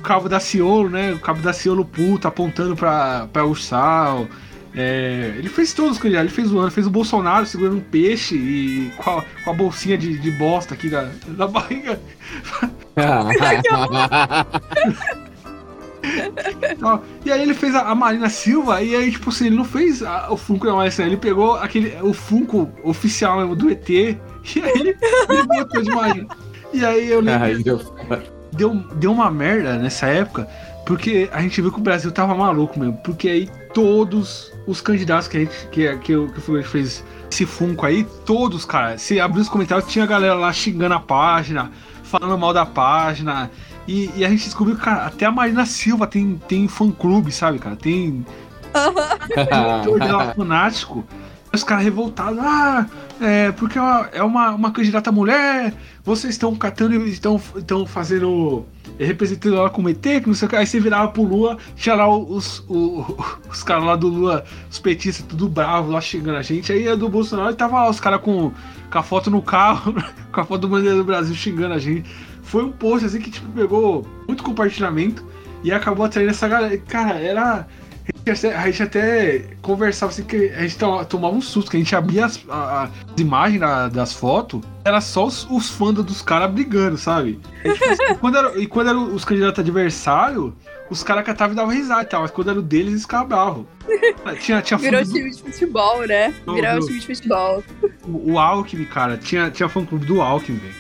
Cabo 0.03 0.29
da 0.29 0.41
Ciolo, 0.41 0.91
né? 0.91 1.13
O 1.13 1.21
Cabo 1.21 1.41
da 1.41 1.53
Ciolo 1.53 1.85
puto, 1.85 2.27
apontando 2.27 2.75
pra, 2.75 3.29
pra 3.33 3.47
Ursal. 3.47 4.27
É, 4.75 5.35
ele 5.39 5.49
fez 5.49 5.73
todos 5.73 5.93
os 5.93 5.99
candidatos, 5.99 6.27
ele 6.27 6.35
fez 6.35 6.53
o 6.53 6.59
ano, 6.59 6.73
fez 6.73 6.89
o 6.89 6.91
Bolsonaro 6.91 7.47
segurando 7.47 7.77
um 7.77 7.81
peixe 7.81 8.35
e 8.35 8.91
com 8.97 9.11
a, 9.11 9.25
com 9.45 9.51
a 9.51 9.53
bolsinha 9.53 9.97
de, 9.97 10.19
de 10.19 10.31
bosta 10.33 10.75
aqui 10.75 10.91
na, 10.91 11.09
na 11.29 11.47
barriga. 11.47 12.01
E 17.25 17.33
aí 17.33 17.43
ele 17.43 17.55
fez 17.55 17.75
a, 17.75 17.83
a 17.91 17.95
Marina 17.95 18.29
Silva, 18.29 18.81
e 18.83 18.95
aí, 18.95 19.11
tipo 19.11 19.31
assim, 19.31 19.47
ele 19.47 19.57
não 19.57 19.65
fez 19.65 20.03
a- 20.03 20.29
o 20.31 20.37
Funko 20.37 20.67
da 20.67 20.73
Marina 20.75 20.91
Silva, 20.91 21.11
ele 21.11 21.17
pegou 21.17 21.57
aquele, 21.57 21.95
o 22.03 22.13
Funko 22.13 22.71
oficial 22.83 23.39
mesmo 23.39 23.57
do 23.57 23.71
ET, 23.71 23.89
e 23.89 24.17
aí 24.57 24.73
ele, 24.75 24.97
ele 25.29 25.43
botou 25.47 25.83
de 25.83 25.91
Marina. 25.91 26.27
E 26.73 26.85
aí 26.85 27.11
eu 27.11 27.21
lembro 27.21 27.43
Ai, 27.45 27.63
eu- 27.65 28.23
deu, 28.53 28.75
deu 28.95 29.13
uma 29.13 29.31
merda 29.31 29.77
nessa 29.77 30.07
época, 30.07 30.47
porque 30.87 31.29
a 31.33 31.41
gente 31.43 31.61
viu 31.61 31.71
que 31.73 31.79
o 31.79 31.83
Brasil 31.83 32.11
tava 32.13 32.35
maluco 32.35 32.79
mesmo. 32.79 32.97
Porque 33.05 33.29
aí 33.29 33.49
todos 33.75 34.53
os 34.67 34.81
candidatos 34.81 35.29
que 35.29 35.37
a 35.37 35.41
gente 35.41 35.69
que, 35.71 35.97
que, 35.99 36.17
o- 36.17 36.29
que 36.29 36.51
o 36.51 36.63
fez 36.65 37.05
esse 37.31 37.45
Funko 37.45 37.85
aí, 37.87 38.07
todos, 38.25 38.65
cara, 38.65 38.97
se 38.99 39.21
abrir 39.21 39.41
os 39.43 39.49
comentários, 39.49 39.91
tinha 39.91 40.05
a 40.05 40.09
galera 40.09 40.35
lá 40.35 40.51
xingando 40.53 40.95
a 40.95 41.01
página, 41.01 41.71
falando 42.03 42.37
mal 42.39 42.53
da 42.55 42.65
página. 42.65 43.51
E, 43.89 44.11
e 44.17 44.25
a 44.25 44.29
gente 44.29 44.45
descobriu 44.45 44.77
que, 44.77 44.83
cara, 44.83 45.07
até 45.07 45.25
a 45.25 45.33
Marina 45.33 45.65
Silva 45.65 46.07
tem, 46.07 46.39
tem 46.47 46.69
fã 46.69 46.91
clube, 46.91 47.33
sabe, 47.33 47.59
cara? 47.59 47.75
Tem 47.75 48.25
eleitor 49.35 49.99
dela 49.99 50.35
fanático. 50.35 51.05
Os 51.51 51.65
caras 51.65 51.83
revoltados, 51.83 52.39
ah, 52.39 52.87
é, 53.19 53.51
porque 53.53 53.79
é 53.79 53.81
uma, 53.81 54.09
é 54.13 54.23
uma, 54.23 54.71
candidata 54.71 55.11
mulher, 55.11 55.73
vocês 56.05 56.35
estão 56.35 56.55
catando 56.55 56.95
e 56.95 57.11
estão, 57.11 57.41
estão 57.57 57.87
fazendo. 57.87 58.67
é, 58.99 59.07
representando 59.07 59.57
ela 59.57 59.71
como 59.71 59.89
ET, 59.89 60.03
que 60.03 60.27
não 60.27 60.35
sei 60.35 60.45
o 60.47 60.51
que. 60.51 60.57
Aí 60.57 60.67
você 60.67 60.79
virava 60.79 61.09
pro 61.09 61.23
Lula, 61.23 61.57
tinha 61.75 61.95
lá 61.95 62.07
os, 62.15 62.63
o- 62.69 63.17
os 63.51 63.63
caras 63.63 63.85
lá 63.85 63.97
do 63.97 64.09
Lula, 64.09 64.45
os 64.71 64.79
petistas, 64.79 65.25
tudo 65.27 65.49
bravo 65.49 65.91
lá 65.91 66.03
xingando 66.03 66.37
a 66.37 66.43
gente. 66.43 66.71
Aí 66.71 66.87
a 66.87 66.95
do 66.95 67.09
Bolsonaro 67.09 67.55
tava 67.55 67.83
lá, 67.83 67.89
os 67.89 67.99
caras 67.99 68.21
com, 68.21 68.53
com 68.91 68.99
a 68.99 69.03
foto 69.03 69.31
no 69.31 69.41
carro, 69.41 69.95
com 70.31 70.41
a 70.43 70.45
foto 70.45 70.61
do 70.61 70.69
bandeira 70.69 70.97
do 70.97 71.05
Brasil 71.05 71.35
xingando 71.35 71.73
a 71.73 71.79
gente. 71.79 72.11
Foi 72.49 72.65
um 72.65 72.73
post 72.73 73.07
assim 73.07 73.21
que 73.21 73.31
tipo, 73.31 73.47
pegou 73.53 74.07
muito 74.27 74.43
compartilhamento 74.43 75.25
e 75.63 75.71
acabou 75.73 76.07
atraindo 76.07 76.31
essa 76.31 76.49
galera. 76.49 76.77
Cara, 76.79 77.19
era. 77.19 77.67
A 78.27 78.31
gente 78.31 78.47
até- 78.47 78.57
A 78.57 78.67
gente 78.71 78.83
até 78.83 79.39
conversava 79.61 80.11
assim 80.13 80.23
que 80.25 80.49
a 80.51 80.63
gente 80.63 80.79
to- 80.79 81.05
tomava 81.05 81.35
um 81.35 81.43
susto, 81.43 81.71
que 81.71 81.77
a 81.77 81.81
gente 81.81 81.95
abria 81.95 82.25
as, 82.25 82.43
a- 82.49 82.85
as 82.85 82.91
imagens 83.21 83.61
da- 83.61 83.89
das 83.89 84.15
fotos, 84.15 84.63
era 84.83 84.99
só 85.01 85.27
os, 85.27 85.47
os 85.51 85.69
fãs 85.69 85.93
dos 85.95 86.23
caras 86.23 86.51
brigando, 86.51 86.97
sabe? 86.97 87.39
E, 87.65 87.73
tipo, 87.75 88.15
quando 88.19 88.39
era, 88.39 88.59
e 88.59 88.67
quando 88.67 88.89
eram 88.89 89.15
os 89.15 89.25
candidatos 89.27 89.59
adversários, 89.61 90.53
os 90.91 91.03
caras 91.03 91.25
catavam 91.25 91.53
e 91.53 91.57
davam 91.57 91.73
risada 91.75 92.03
e 92.03 92.07
tal, 92.07 92.23
mas 92.23 92.31
quando 92.31 92.51
era 92.51 92.59
o 92.59 92.63
deles, 92.63 92.89
eles 92.89 93.03
ficavam 93.03 93.27
bravos. 93.29 93.67
Tinha, 94.41 94.61
tinha 94.63 94.79
Virou 94.79 95.05
do- 95.05 95.13
time 95.13 95.31
de 95.31 95.43
futebol, 95.43 96.07
né? 96.07 96.35
Virou 96.47 96.81
time 96.87 97.01
de 97.01 97.07
futebol. 97.07 97.63
o, 98.07 98.33
o 98.33 98.39
Alckmin, 98.39 98.85
cara, 98.87 99.17
tinha, 99.17 99.51
tinha 99.51 99.69
fã 99.69 99.85
clube 99.85 100.07
do 100.07 100.21
Alckmin, 100.23 100.59
velho. 100.59 100.75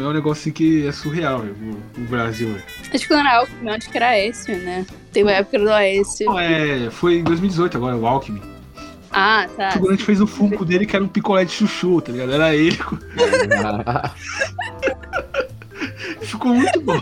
É 0.00 0.08
um 0.08 0.12
negócio 0.12 0.40
assim 0.42 0.52
que 0.52 0.86
é 0.86 0.92
surreal, 0.92 1.40
velho, 1.40 1.54
o, 1.96 2.00
o 2.00 2.04
Brasil, 2.04 2.48
velho. 2.48 2.62
Acho 2.92 3.06
que 3.06 3.12
não 3.12 3.20
era 3.20 3.38
Alckmin, 3.38 3.70
acho 3.70 3.90
que 3.90 3.96
era 3.96 4.08
Aécio, 4.08 4.56
né? 4.58 4.86
Tem 5.12 5.22
uma 5.22 5.32
época 5.32 5.58
do 5.58 5.70
Aécio. 5.72 6.26
Não, 6.26 6.38
é, 6.38 6.90
foi 6.90 7.16
em 7.18 7.24
2018 7.24 7.76
agora, 7.76 7.96
o 7.96 8.06
Alckmin. 8.06 8.42
Ah, 9.14 9.46
O 9.46 9.56
tá. 9.56 9.70
figurante 9.72 10.02
fez 10.04 10.20
o 10.22 10.26
funko 10.26 10.64
dele 10.64 10.86
que 10.86 10.96
era 10.96 11.04
um 11.04 11.08
picolé 11.08 11.44
de 11.44 11.52
chuchu, 11.52 12.00
tá 12.00 12.10
ligado? 12.12 12.32
Era 12.32 12.54
ele. 12.56 12.78
Ficou 16.22 16.54
muito 16.54 16.80
bom. 16.80 16.98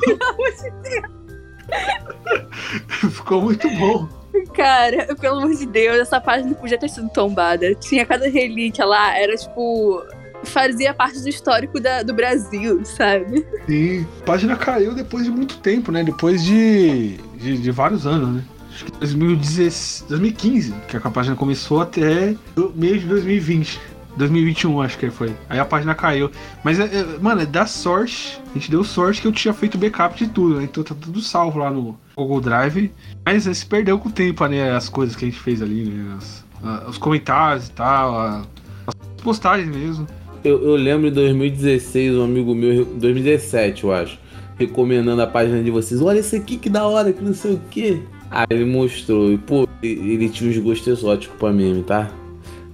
Ficou 3.10 3.42
muito 3.42 3.68
bom. 3.76 4.08
Cara, 4.54 5.14
pelo 5.16 5.38
amor 5.38 5.54
de 5.54 5.66
Deus, 5.66 5.98
essa 5.98 6.20
página 6.20 6.54
podia 6.54 6.78
ter 6.78 6.88
sido 6.88 7.08
tombada. 7.10 7.74
Tinha 7.74 8.06
cada 8.06 8.28
relíquia 8.28 8.84
lá, 8.84 9.16
era 9.18 9.36
tipo. 9.36 10.02
Fazia 10.44 10.94
parte 10.94 11.20
do 11.20 11.28
histórico 11.28 11.78
da- 11.78 12.02
do 12.02 12.14
Brasil, 12.14 12.82
sabe? 12.86 13.44
Sim. 13.66 14.06
A 14.22 14.24
página 14.24 14.56
caiu 14.56 14.94
depois 14.94 15.24
de 15.24 15.30
muito 15.30 15.58
tempo, 15.58 15.92
né? 15.92 16.02
Depois 16.02 16.42
de, 16.42 17.18
de, 17.36 17.58
de 17.58 17.70
vários 17.70 18.06
anos, 18.06 18.36
né? 18.36 18.44
Acho 18.72 18.86
que 18.86 18.92
2016, 18.92 20.06
2015, 20.08 20.74
que 20.88 20.96
a 20.96 21.00
página 21.10 21.36
começou 21.36 21.82
até 21.82 22.34
o 22.56 22.72
meio 22.74 22.98
de 22.98 23.06
2020. 23.06 23.78
2021, 24.16 24.80
acho 24.82 24.98
que 24.98 25.10
foi. 25.10 25.34
Aí 25.48 25.58
a 25.58 25.64
página 25.64 25.94
caiu. 25.94 26.30
Mas, 26.64 26.80
é, 26.80 26.84
é, 26.84 27.04
mano, 27.20 27.42
é 27.42 27.46
da 27.46 27.66
sorte. 27.66 28.40
A 28.50 28.54
gente 28.58 28.70
deu 28.70 28.82
sorte 28.82 29.20
que 29.20 29.26
eu 29.28 29.32
tinha 29.32 29.52
feito 29.54 29.78
backup 29.78 30.16
de 30.16 30.26
tudo, 30.30 30.56
né? 30.56 30.64
Então 30.64 30.82
tá 30.82 30.94
tudo 30.98 31.20
salvo 31.20 31.58
lá 31.58 31.70
no 31.70 31.98
Google 32.24 32.40
Drive. 32.40 32.90
Mas 33.24 33.44
se 33.44 33.66
perdeu 33.66 33.98
com 33.98 34.08
o 34.08 34.12
tempo, 34.12 34.44
né? 34.46 34.72
As 34.72 34.88
coisas 34.88 35.14
que 35.16 35.24
a 35.24 35.28
gente 35.28 35.40
fez 35.40 35.60
ali, 35.62 35.84
né? 35.84 36.14
As- 36.16 36.44
a- 36.62 36.88
os 36.88 36.98
comentários 36.98 37.68
e 37.68 37.72
tal, 37.72 38.14
a- 38.20 38.42
as 38.86 38.94
postagens 39.22 39.68
mesmo. 39.74 40.06
Eu, 40.44 40.62
eu 40.62 40.74
lembro 40.76 41.08
em 41.08 41.12
2016, 41.12 42.14
um 42.16 42.24
amigo 42.24 42.54
meu, 42.54 42.84
2017, 42.84 43.84
eu 43.84 43.92
acho, 43.92 44.18
recomendando 44.58 45.20
a 45.20 45.26
página 45.26 45.62
de 45.62 45.70
vocês. 45.70 46.00
Olha 46.00 46.20
isso 46.20 46.34
aqui 46.34 46.56
que 46.56 46.70
da 46.70 46.86
hora, 46.86 47.12
que 47.12 47.22
não 47.22 47.34
sei 47.34 47.52
o 47.54 47.60
quê. 47.70 48.00
Aí 48.30 48.46
ele 48.50 48.64
mostrou, 48.64 49.32
e 49.32 49.36
pô, 49.36 49.68
ele 49.82 50.12
ele 50.14 50.28
tinha 50.30 50.48
uns 50.50 50.56
gostos 50.58 50.86
exóticos 50.88 51.36
pra 51.38 51.52
meme, 51.52 51.82
tá? 51.82 52.10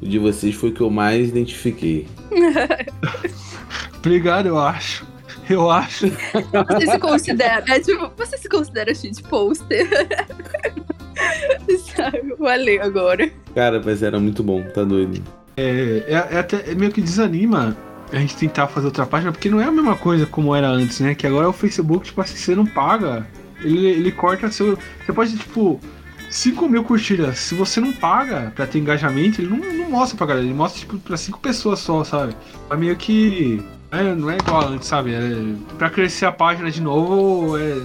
O 0.00 0.06
de 0.06 0.18
vocês 0.18 0.54
foi 0.54 0.68
o 0.68 0.72
que 0.72 0.80
eu 0.82 0.90
mais 0.90 1.28
identifiquei. 1.30 2.06
Obrigado, 3.98 4.46
eu 4.46 4.58
acho. 4.58 5.04
Eu 5.48 5.70
acho. 5.70 6.08
Você 6.08 6.86
se 6.86 6.98
considera. 6.98 7.64
É 7.68 7.80
tipo, 7.80 8.10
você 8.16 8.38
se 8.38 8.48
considera 8.48 8.94
shit 8.94 9.22
poster? 9.24 9.88
Sabe? 11.94 12.34
Valeu 12.38 12.82
agora. 12.82 13.30
Cara, 13.54 13.80
mas 13.84 14.02
era 14.02 14.18
muito 14.18 14.42
bom, 14.42 14.62
tá 14.62 14.84
doido. 14.84 15.22
É, 15.56 16.04
é, 16.06 16.34
é 16.34 16.38
até 16.38 16.70
é 16.70 16.74
meio 16.74 16.92
que 16.92 17.00
desanima 17.00 17.76
a 18.12 18.18
gente 18.18 18.36
tentar 18.36 18.68
fazer 18.68 18.86
outra 18.86 19.06
página, 19.06 19.32
porque 19.32 19.48
não 19.48 19.60
é 19.60 19.64
a 19.64 19.72
mesma 19.72 19.96
coisa 19.96 20.26
como 20.26 20.54
era 20.54 20.68
antes, 20.68 21.00
né? 21.00 21.14
Que 21.14 21.26
agora 21.26 21.48
o 21.48 21.52
Facebook, 21.52 22.06
tipo 22.06 22.20
assim, 22.20 22.36
você 22.36 22.54
não 22.54 22.66
paga, 22.66 23.26
ele, 23.60 23.86
ele 23.86 24.12
corta 24.12 24.50
seu. 24.50 24.78
Você 25.04 25.12
pode, 25.12 25.36
tipo, 25.36 25.80
5 26.30 26.68
mil 26.68 26.84
curtidas. 26.84 27.38
Se 27.38 27.54
você 27.54 27.80
não 27.80 27.92
paga 27.92 28.52
pra 28.54 28.66
ter 28.66 28.78
engajamento, 28.78 29.40
ele 29.40 29.48
não, 29.48 29.56
não 29.56 29.90
mostra 29.90 30.16
pra 30.16 30.26
galera, 30.26 30.44
ele 30.44 30.54
mostra, 30.54 30.80
tipo, 30.80 30.98
pra 30.98 31.16
5 31.16 31.40
pessoas 31.40 31.80
só, 31.80 32.04
sabe? 32.04 32.36
É 32.70 32.76
meio 32.76 32.96
que. 32.96 33.62
É, 33.90 34.14
não 34.14 34.30
é 34.30 34.36
igual 34.36 34.68
antes, 34.68 34.88
sabe? 34.88 35.14
É, 35.14 35.20
pra 35.78 35.90
crescer 35.90 36.26
a 36.26 36.32
página 36.32 36.70
de 36.70 36.80
novo, 36.80 37.56
é, 37.58 37.82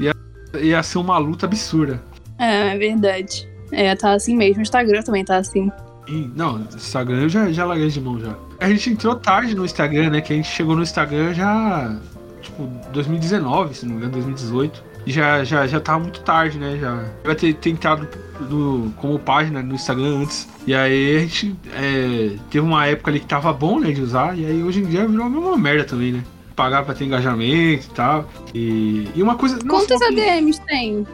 ia, 0.00 0.12
ia 0.60 0.82
ser 0.82 0.98
uma 0.98 1.18
luta 1.18 1.46
absurda. 1.46 2.02
É, 2.38 2.74
é 2.74 2.78
verdade. 2.78 3.48
É, 3.72 3.94
tá 3.94 4.12
assim 4.12 4.36
mesmo. 4.36 4.58
O 4.58 4.62
Instagram 4.62 5.02
também 5.02 5.24
tá 5.24 5.36
assim. 5.36 5.70
E, 6.08 6.30
não, 6.34 6.60
Instagram 6.74 7.22
eu 7.22 7.28
já, 7.28 7.50
já 7.50 7.64
larguei 7.64 7.88
de 7.88 8.00
mão 8.00 8.18
já. 8.20 8.36
A 8.60 8.68
gente 8.68 8.90
entrou 8.90 9.16
tarde 9.16 9.54
no 9.54 9.64
Instagram, 9.64 10.10
né? 10.10 10.20
Que 10.20 10.32
a 10.32 10.36
gente 10.36 10.48
chegou 10.48 10.76
no 10.76 10.82
Instagram 10.82 11.34
já. 11.34 11.96
tipo, 12.40 12.64
2019, 12.92 13.74
se 13.74 13.84
não 13.84 13.92
me 13.92 13.98
engano, 13.98 14.12
2018. 14.12 14.85
Já, 15.06 15.44
já, 15.44 15.66
já 15.66 15.78
tava 15.80 16.00
muito 16.00 16.20
tarde, 16.20 16.58
né? 16.58 16.78
Já 16.80 17.04
eu 17.24 17.30
ia 17.30 17.36
ter 17.36 17.54
tentado 17.54 18.08
no, 18.50 18.92
como 18.96 19.18
página 19.18 19.62
no 19.62 19.74
Instagram 19.74 20.22
antes. 20.22 20.48
E 20.66 20.74
aí 20.74 21.16
a 21.16 21.20
gente 21.20 21.54
é, 21.74 22.36
teve 22.50 22.66
uma 22.66 22.86
época 22.86 23.10
ali 23.10 23.20
que 23.20 23.26
tava 23.26 23.52
bom, 23.52 23.78
né, 23.78 23.92
de 23.92 24.02
usar. 24.02 24.36
E 24.36 24.44
aí 24.44 24.62
hoje 24.62 24.80
em 24.80 24.86
dia 24.86 25.06
virou 25.06 25.26
uma 25.26 25.56
merda 25.56 25.84
também, 25.84 26.12
né? 26.12 26.24
Pagar 26.56 26.84
pra 26.84 26.94
ter 26.94 27.04
engajamento 27.04 27.86
e 27.86 27.90
tal. 27.94 28.28
E, 28.54 29.08
e 29.14 29.22
uma 29.22 29.36
coisa. 29.36 29.58
Quantos 29.60 29.86
coisa- 29.86 30.06
ADMs 30.06 30.60
tem? 30.66 31.06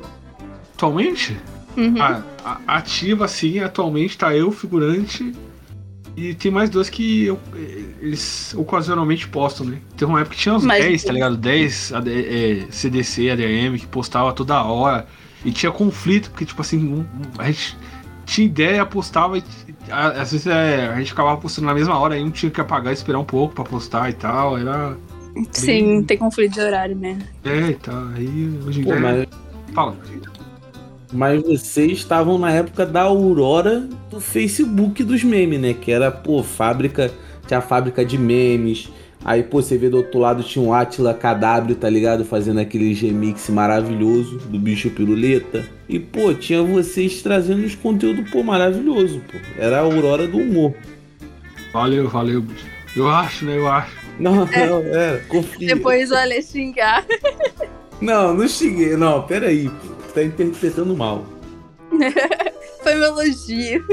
Atualmente? 0.75 1.37
Uhum. 1.77 2.01
A- 2.01 2.23
a- 2.45 2.61
ativa, 2.67 3.27
sim, 3.29 3.61
atualmente 3.61 4.17
tá 4.19 4.35
eu, 4.35 4.51
figurante. 4.53 5.33
E 6.17 6.35
tem 6.35 6.51
mais 6.53 6.69
dois 6.69 6.91
que 6.91 7.25
eu- 7.25 7.39
eles 8.01 8.55
ocasionalmente 8.57 9.27
postam, 9.29 9.65
né? 9.67 9.79
Teve 9.97 10.11
uma 10.11 10.21
época 10.21 10.37
que 10.37 10.43
tinha 10.43 10.55
uns 10.55 10.65
Mas- 10.65 10.85
10, 10.85 11.05
tá 11.05 11.13
ligado? 11.13 11.37
10 11.37 11.93
AD, 11.93 12.11
é, 12.11 12.67
CDC, 12.71 13.31
ADM, 13.31 13.79
que 13.79 13.87
postava 13.87 14.33
toda 14.33 14.63
hora. 14.63 15.07
E 15.45 15.51
tinha 15.51 15.73
conflito, 15.73 16.31
porque, 16.31 16.45
tipo 16.45 16.61
assim, 16.61 16.79
um- 16.79 17.07
a 17.39 17.47
gente 17.47 17.77
tinha 18.27 18.47
ideia, 18.47 18.85
postava 18.87 19.39
e 19.39 19.43
às 19.91 20.31
vezes 20.33 20.47
é, 20.47 20.87
a 20.95 20.99
gente 20.99 21.09
ficava 21.09 21.37
postando 21.37 21.67
na 21.67 21.75
mesma 21.75 21.99
hora, 21.99 22.15
aí 22.15 22.23
um 22.23 22.31
tinha 22.31 22.51
que 22.51 22.61
apagar 22.61 22.93
e 22.93 22.95
esperar 22.95 23.19
um 23.19 23.25
pouco 23.25 23.55
pra 23.55 23.65
postar 23.65 24.09
e 24.11 24.13
tal. 24.13 24.57
Era. 24.59 24.97
Sim, 25.51 26.05
tem 26.05 26.19
conflito 26.19 26.53
de 26.53 26.61
horário, 26.61 26.95
né? 26.95 27.19
É, 27.43 27.71
e 27.71 27.75
tal. 27.75 28.07
Aí 28.15 28.61
hoje 28.67 28.81
em 28.81 28.85
Pô, 28.85 28.91
dia. 28.93 29.01
mas, 29.01 29.27
Fala. 29.75 29.97
Mas 31.13 31.43
vocês 31.43 31.93
estavam 31.93 32.39
na 32.39 32.51
época 32.51 32.87
da 32.87 33.03
aurora 33.03 33.87
do 34.11 34.21
Facebook 34.21 35.05
dos 35.05 35.23
memes, 35.23 35.61
né? 35.61 35.75
Que 35.75 35.93
era, 35.93 36.11
pô, 36.11 36.43
fábrica. 36.43 37.13
Tinha 37.47 37.59
a 37.59 37.63
fábrica 37.63 38.05
de 38.05 38.17
memes. 38.17 38.89
Aí, 39.25 39.43
pô, 39.43 39.63
você 39.63 39.79
vê 39.79 39.89
do 39.89 39.99
outro 39.99 40.19
lado 40.19 40.43
tinha 40.43 40.65
um 40.65 40.73
Atila 40.73 41.15
KW, 41.15 41.75
tá 41.77 41.89
ligado? 41.89 42.25
Fazendo 42.25 42.59
aquele 42.59 42.93
remix 42.93 43.49
maravilhoso 43.51 44.39
do 44.39 44.59
bicho 44.59 44.91
piruleta. 44.91 45.65
E, 45.89 45.99
pô, 46.01 46.35
tinha 46.35 46.63
vocês 46.63 47.23
trazendo 47.23 47.65
os 47.65 47.75
conteúdos, 47.75 48.31
pô, 48.31 48.43
maravilhoso, 48.43 49.21
pô. 49.31 49.39
Era 49.59 49.79
a 49.79 49.81
aurora 49.81 50.27
do 50.27 50.39
humor. 50.39 50.75
Valeu, 51.73 52.09
valeu. 52.09 52.45
Eu 52.97 53.09
acho, 53.09 53.45
né? 53.45 53.57
Eu 53.57 53.69
acho. 53.69 53.97
Não, 54.19 54.35
não, 54.45 54.47
é, 54.47 55.23
confia. 55.29 55.75
Depois 55.75 56.11
o 56.11 56.15
Ale 56.15 56.43
xingar. 56.43 57.05
Não, 58.01 58.35
não 58.35 58.49
cheguei. 58.49 58.97
Não, 58.97 59.23
peraí, 59.23 59.69
pô. 59.69 59.92
Tá 60.15 60.23
interpretando 60.23 60.97
mal. 60.97 61.25
Foi 62.83 62.95
meu 62.95 63.05
elogio. 63.05 63.85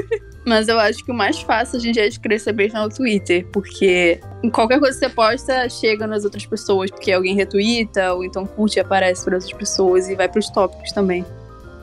Mas 0.46 0.68
eu 0.68 0.80
acho 0.80 1.04
que 1.06 1.12
o 1.12 1.14
mais 1.14 1.40
fácil 1.42 1.78
a 1.78 1.80
gente 1.80 2.00
é 2.00 2.08
de 2.10 2.20
crescer 2.20 2.54
bem 2.54 2.72
no 2.74 2.90
Twitter, 2.90 3.46
porque 3.52 4.20
qualquer 4.52 4.80
coisa 4.80 4.98
que 4.98 5.06
você 5.06 5.14
posta, 5.14 5.70
chega 5.70 6.08
nas 6.08 6.24
outras 6.24 6.46
pessoas, 6.46 6.90
porque 6.90 7.12
alguém 7.12 7.36
retuita, 7.36 8.14
ou 8.14 8.24
então 8.24 8.46
curte 8.46 8.78
e 8.78 8.80
aparece 8.80 9.24
para 9.24 9.36
outras 9.36 9.54
pessoas 9.54 10.10
e 10.10 10.16
vai 10.16 10.28
pros 10.28 10.50
tópicos 10.50 10.92
também. 10.92 11.24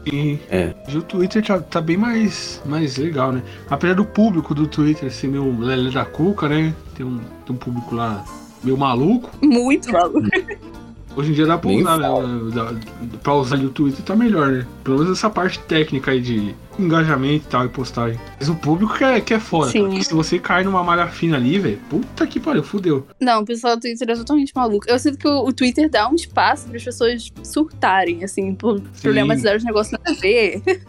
E 0.05 0.39
É. 0.51 0.75
o 0.95 1.03
Twitter 1.03 1.45
tá, 1.45 1.61
tá 1.61 1.81
bem 1.81 1.97
mais, 1.97 2.61
mais 2.65 2.97
legal, 2.97 3.33
né? 3.33 3.43
Apesar 3.69 3.95
do 3.95 4.05
público 4.05 4.55
do 4.55 4.67
Twitter 4.67 5.13
ser 5.13 5.29
meio 5.29 5.59
lelé 5.61 5.91
da 5.91 6.05
cuca, 6.05 6.49
né? 6.49 6.75
Tem 6.97 7.05
um, 7.05 7.19
tem 7.19 7.55
um 7.55 7.59
público 7.59 7.95
lá 7.95 8.25
meio 8.65 8.77
maluco. 8.77 9.31
Muito 9.45 9.93
maluco. 9.93 10.29
Hoje 11.17 11.31
em 11.31 11.35
dia 11.35 11.47
dá 11.47 11.57
pra 11.57 11.71
Nem 11.71 11.81
usar, 11.81 11.97
né? 11.97 12.07
fala. 12.07 12.51
Dá- 12.51 12.75
Pra 13.23 13.35
usar 13.35 13.57
ali 13.57 13.65
o 13.67 13.71
Twitter 13.71 14.05
tá 14.05 14.15
melhor, 14.15 14.49
né? 14.53 14.67
Pelo 14.85 14.99
menos 14.99 15.17
essa 15.19 15.31
parte 15.31 15.59
técnica 15.61 16.11
aí 16.11 16.21
de 16.21 16.55
engajamento 16.79 17.47
e 17.47 17.49
tal 17.49 17.65
e 17.65 17.69
postagem. 17.71 18.21
Mas 18.39 18.49
o 18.51 18.55
público 18.55 18.95
que 18.95 19.03
é, 19.03 19.21
que 19.21 19.33
é 19.33 19.41
foda. 19.41 19.71
Sim. 19.73 19.85
Porque 19.89 20.05
se 20.05 20.13
você 20.13 20.39
cai 20.39 20.63
numa 20.63 20.85
malha 20.85 21.07
fina 21.07 21.37
ali, 21.39 21.59
velho, 21.59 21.79
puta 21.89 22.27
que 22.27 22.39
pariu, 22.39 22.63
fudeu. 22.63 23.07
Não, 23.19 23.41
o 23.41 23.45
pessoal 23.47 23.77
do 23.77 23.81
Twitter 23.81 24.11
é 24.11 24.15
totalmente 24.15 24.53
maluco. 24.55 24.85
Eu 24.89 24.99
sinto 24.99 25.17
que 25.19 25.27
o, 25.27 25.47
o 25.47 25.53
Twitter 25.53 25.89
dá 25.91 26.07
um 26.09 26.15
espaço 26.15 26.67
para 26.69 26.77
as 26.77 26.85
pessoas 26.85 27.33
surtarem, 27.43 28.23
assim, 28.23 28.55
por 28.55 28.79
problematizar 29.01 29.57
os 29.57 29.65
negócios 29.65 29.93
nada 29.99 30.11
a 30.17 30.21
ver. 30.21 30.63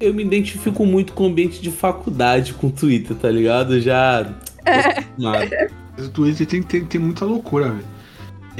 Eu 0.00 0.14
me 0.14 0.22
identifico 0.24 0.86
muito 0.86 1.12
com 1.12 1.24
o 1.24 1.26
ambiente 1.26 1.60
de 1.60 1.70
faculdade 1.70 2.54
com 2.54 2.68
o 2.68 2.70
Twitter, 2.72 3.14
tá 3.14 3.30
ligado? 3.30 3.78
Já. 3.82 4.26
Mas 5.18 6.06
o 6.06 6.10
Twitter 6.10 6.46
tem, 6.46 6.62
tem, 6.62 6.84
tem 6.86 6.98
muita 7.00 7.26
loucura, 7.26 7.68
velho. 7.68 7.84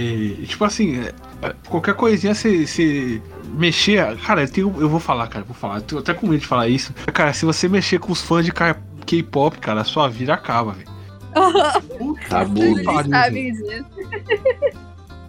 E, 0.00 0.46
tipo 0.46 0.64
assim, 0.64 1.00
é, 1.00 1.12
é, 1.42 1.54
qualquer 1.68 1.94
coisinha 1.94 2.34
você, 2.34 2.66
você 2.66 3.20
mexer. 3.54 4.16
Cara, 4.18 4.42
eu, 4.42 4.48
tenho- 4.50 4.74
eu 4.78 4.88
vou 4.88 5.00
falar, 5.00 5.26
cara, 5.28 5.44
vou 5.44 5.54
falar. 5.54 5.76
Eu 5.76 5.82
tô 5.82 5.98
até 5.98 6.14
com 6.14 6.26
medo 6.26 6.40
de 6.40 6.46
falar 6.46 6.68
isso. 6.68 6.92
Cara, 7.12 7.32
se 7.32 7.44
você 7.44 7.68
mexer 7.68 7.98
com 7.98 8.12
os 8.12 8.22
fãs 8.22 8.44
de 8.44 8.52
K-pop, 8.52 9.58
cara, 9.58 9.80
a 9.82 9.84
sua 9.84 10.08
vida 10.08 10.32
acaba, 10.34 10.72
velho. 10.72 10.88
Puta 11.98 12.44
que 12.46 12.84
pariu. 12.84 13.10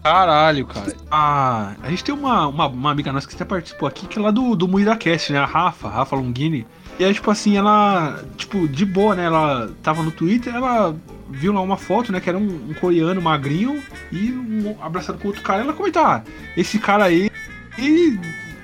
Caralho, 0.03 0.65
cara. 0.65 0.95
Ah, 1.11 1.74
a 1.84 1.89
gente 1.89 2.03
tem 2.03 2.13
uma, 2.15 2.47
uma, 2.47 2.67
uma 2.67 2.91
amiga 2.91 3.11
nossa 3.11 3.28
que 3.28 3.36
até 3.36 3.45
participou 3.45 3.88
aqui, 3.88 4.07
que 4.07 4.17
é 4.17 4.22
lá 4.22 4.32
do, 4.32 4.55
do 4.55 4.67
MuiraCast, 4.67 5.32
né? 5.32 5.39
A 5.39 5.45
Rafa, 5.45 5.89
Rafa 5.89 6.15
Longini. 6.15 6.65
E 6.99 7.03
aí, 7.05 7.13
tipo 7.13 7.30
assim, 7.30 7.55
ela, 7.55 8.24
tipo, 8.36 8.67
de 8.67 8.84
boa, 8.86 9.15
né? 9.15 9.26
Ela 9.26 9.69
tava 9.84 10.01
no 10.01 10.11
Twitter, 10.11 10.55
ela 10.55 10.95
viu 11.32 11.53
lá 11.53 11.61
uma 11.61 11.77
foto, 11.77 12.11
né? 12.11 12.19
Que 12.19 12.29
era 12.29 12.38
um, 12.38 12.69
um 12.69 12.73
coreano 12.73 13.21
magrinho 13.21 13.82
e 14.11 14.32
um 14.32 14.75
abraçado 14.82 15.17
com 15.17 15.27
outro 15.27 15.43
cara. 15.43 15.61
Ela 15.61 15.73
comentou, 15.73 16.03
ah, 16.03 16.23
esse 16.55 16.77
cara 16.79 17.05
aí, 17.05 17.32
e, 17.77 18.19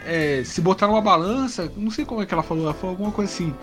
é, 0.05 0.43
se 0.43 0.61
botar 0.61 0.87
numa 0.87 1.01
balança, 1.01 1.71
não 1.75 1.91
sei 1.91 2.05
como 2.05 2.21
é 2.21 2.25
que 2.25 2.33
ela 2.33 2.43
falou, 2.43 2.63
ela 2.63 2.73
falou 2.73 2.91
alguma 2.91 3.11
coisa 3.11 3.31
assim. 3.31 3.53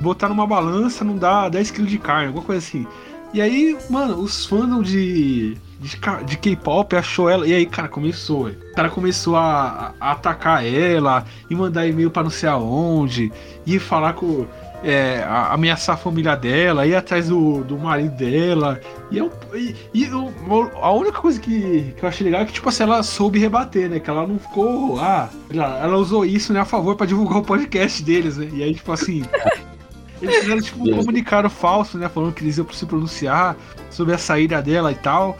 Botar 0.00 0.28
numa 0.28 0.46
balança 0.46 1.04
não 1.04 1.16
dá 1.16 1.50
10kg 1.50 1.84
de 1.84 1.98
carne, 1.98 2.26
alguma 2.26 2.44
coisa 2.44 2.64
assim. 2.64 2.86
E 3.32 3.42
aí, 3.42 3.76
mano, 3.90 4.18
os 4.18 4.46
fãs 4.46 4.86
de, 4.86 5.54
de, 5.78 6.00
de 6.24 6.38
K-pop 6.38 6.96
achou 6.96 7.28
ela. 7.28 7.46
E 7.46 7.52
aí, 7.52 7.66
cara, 7.66 7.88
começou. 7.88 8.44
velho. 8.44 8.58
O 8.70 8.74
cara 8.74 8.88
começou 8.88 9.36
a, 9.36 9.94
a 10.00 10.12
atacar 10.12 10.64
ela 10.64 11.24
e 11.50 11.54
mandar 11.54 11.86
e-mail 11.86 12.10
pra 12.10 12.22
não 12.22 12.30
sei 12.30 12.48
aonde. 12.48 13.30
E 13.66 13.78
falar 13.78 14.14
com. 14.14 14.46
É, 14.84 15.24
a- 15.26 15.52
ameaçar 15.54 15.96
a 15.96 15.98
família 15.98 16.36
dela, 16.36 16.86
ir 16.86 16.94
atrás 16.94 17.28
do, 17.28 17.64
do 17.64 17.76
marido 17.76 18.14
dela. 18.16 18.80
E, 19.10 19.18
eu, 19.18 19.30
e, 19.54 19.74
e 19.92 20.04
eu- 20.04 20.32
a 20.80 20.92
única 20.92 21.20
coisa 21.20 21.40
que, 21.40 21.92
que 21.96 22.02
eu 22.02 22.08
achei 22.08 22.24
legal 22.24 22.42
é 22.42 22.44
que, 22.44 22.52
tipo 22.52 22.68
assim, 22.68 22.84
ela 22.84 23.02
soube 23.02 23.38
rebater, 23.40 23.88
né? 23.90 23.98
Que 23.98 24.08
ela 24.08 24.26
não 24.26 24.38
ficou. 24.38 25.00
Ah, 25.00 25.28
ela, 25.52 25.78
ela 25.82 25.96
usou 25.96 26.24
isso, 26.24 26.52
né, 26.52 26.60
a 26.60 26.64
favor 26.64 26.94
pra 26.94 27.06
divulgar 27.06 27.38
o 27.38 27.42
podcast 27.42 28.02
deles, 28.04 28.36
né? 28.36 28.48
E 28.52 28.62
aí, 28.62 28.74
tipo 28.74 28.92
assim. 28.92 29.24
Eles 30.20 30.34
fizeram 30.40 30.60
tipo 30.60 30.82
um 30.82 30.96
comunicado 30.96 31.48
falso, 31.48 31.96
né? 31.96 32.08
Falando 32.08 32.32
que 32.34 32.42
eles 32.42 32.58
iam 32.58 32.66
se 32.72 32.84
pronunciar 32.84 33.56
sobre 33.88 34.12
a 34.14 34.18
saída 34.18 34.60
dela 34.60 34.90
e 34.90 34.96
tal. 34.96 35.38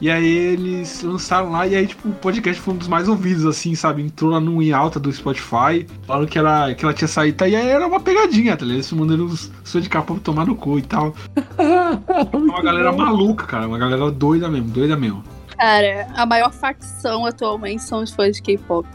E 0.00 0.10
aí 0.10 0.26
eles 0.26 1.02
lançaram 1.02 1.50
lá, 1.50 1.66
e 1.66 1.74
aí, 1.74 1.86
tipo, 1.86 2.08
o 2.08 2.12
podcast 2.12 2.60
foi 2.60 2.74
um 2.74 2.76
dos 2.76 2.88
mais 2.88 3.08
ouvidos, 3.08 3.46
assim, 3.46 3.74
sabe? 3.74 4.02
Entrou 4.02 4.30
lá 4.30 4.40
no 4.40 4.62
em 4.62 4.72
alta 4.72 5.00
do 5.00 5.12
Spotify, 5.12 5.86
falando 6.06 6.28
que 6.28 6.38
ela, 6.38 6.74
que 6.74 6.84
ela 6.84 6.92
tinha 6.92 7.08
saído. 7.08 7.38
Tá? 7.38 7.48
E 7.48 7.56
aí 7.56 7.68
era 7.68 7.86
uma 7.86 8.00
pegadinha, 8.00 8.56
tá 8.56 8.64
ligado? 8.64 8.76
Eles 8.76 8.92
mandando 8.92 9.24
os 9.26 9.50
de 9.64 9.88
capa 9.88 10.14
tomar 10.22 10.46
no 10.46 10.54
cu 10.54 10.78
e 10.78 10.82
tal. 10.82 11.14
Uma 12.32 12.62
galera 12.62 12.92
maluca, 12.92 13.46
cara. 13.46 13.66
Uma 13.66 13.78
galera 13.78 14.10
doida 14.10 14.48
mesmo, 14.48 14.68
doida 14.68 14.96
mesmo. 14.96 15.22
Cara, 15.58 16.06
a 16.14 16.26
maior 16.26 16.52
facção 16.52 17.24
atualmente 17.24 17.82
são 17.82 18.02
os 18.02 18.12
fãs 18.12 18.36
de 18.36 18.42
K-pop. 18.42 18.86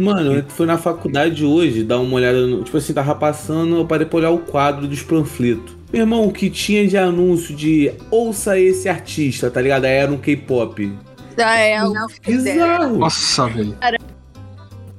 Mano, 0.00 0.32
eu 0.32 0.44
fui 0.48 0.64
na 0.64 0.78
faculdade 0.78 1.44
hoje 1.44 1.84
dar 1.84 1.98
uma 1.98 2.14
olhada 2.14 2.46
no. 2.46 2.64
Tipo 2.64 2.78
assim, 2.78 2.94
tava 2.94 3.14
passando, 3.14 3.76
eu 3.76 3.86
parei 3.86 4.06
pra 4.06 4.18
olhar 4.18 4.30
o 4.30 4.38
quadro 4.38 4.88
dos 4.88 5.02
panfletos. 5.02 5.75
Meu 5.92 6.02
irmão, 6.02 6.26
o 6.26 6.32
que 6.32 6.50
tinha 6.50 6.86
de 6.86 6.96
anúncio 6.96 7.54
de 7.54 7.92
ouça 8.10 8.58
esse 8.58 8.88
artista, 8.88 9.50
tá 9.50 9.60
ligado? 9.60 9.84
Era 9.84 10.10
um 10.10 10.18
K-pop. 10.18 10.92
Ah, 11.38 11.58
é, 11.58 11.78
Bizarro. 12.26 12.98
Nossa, 12.98 13.46
velho. 13.46 13.76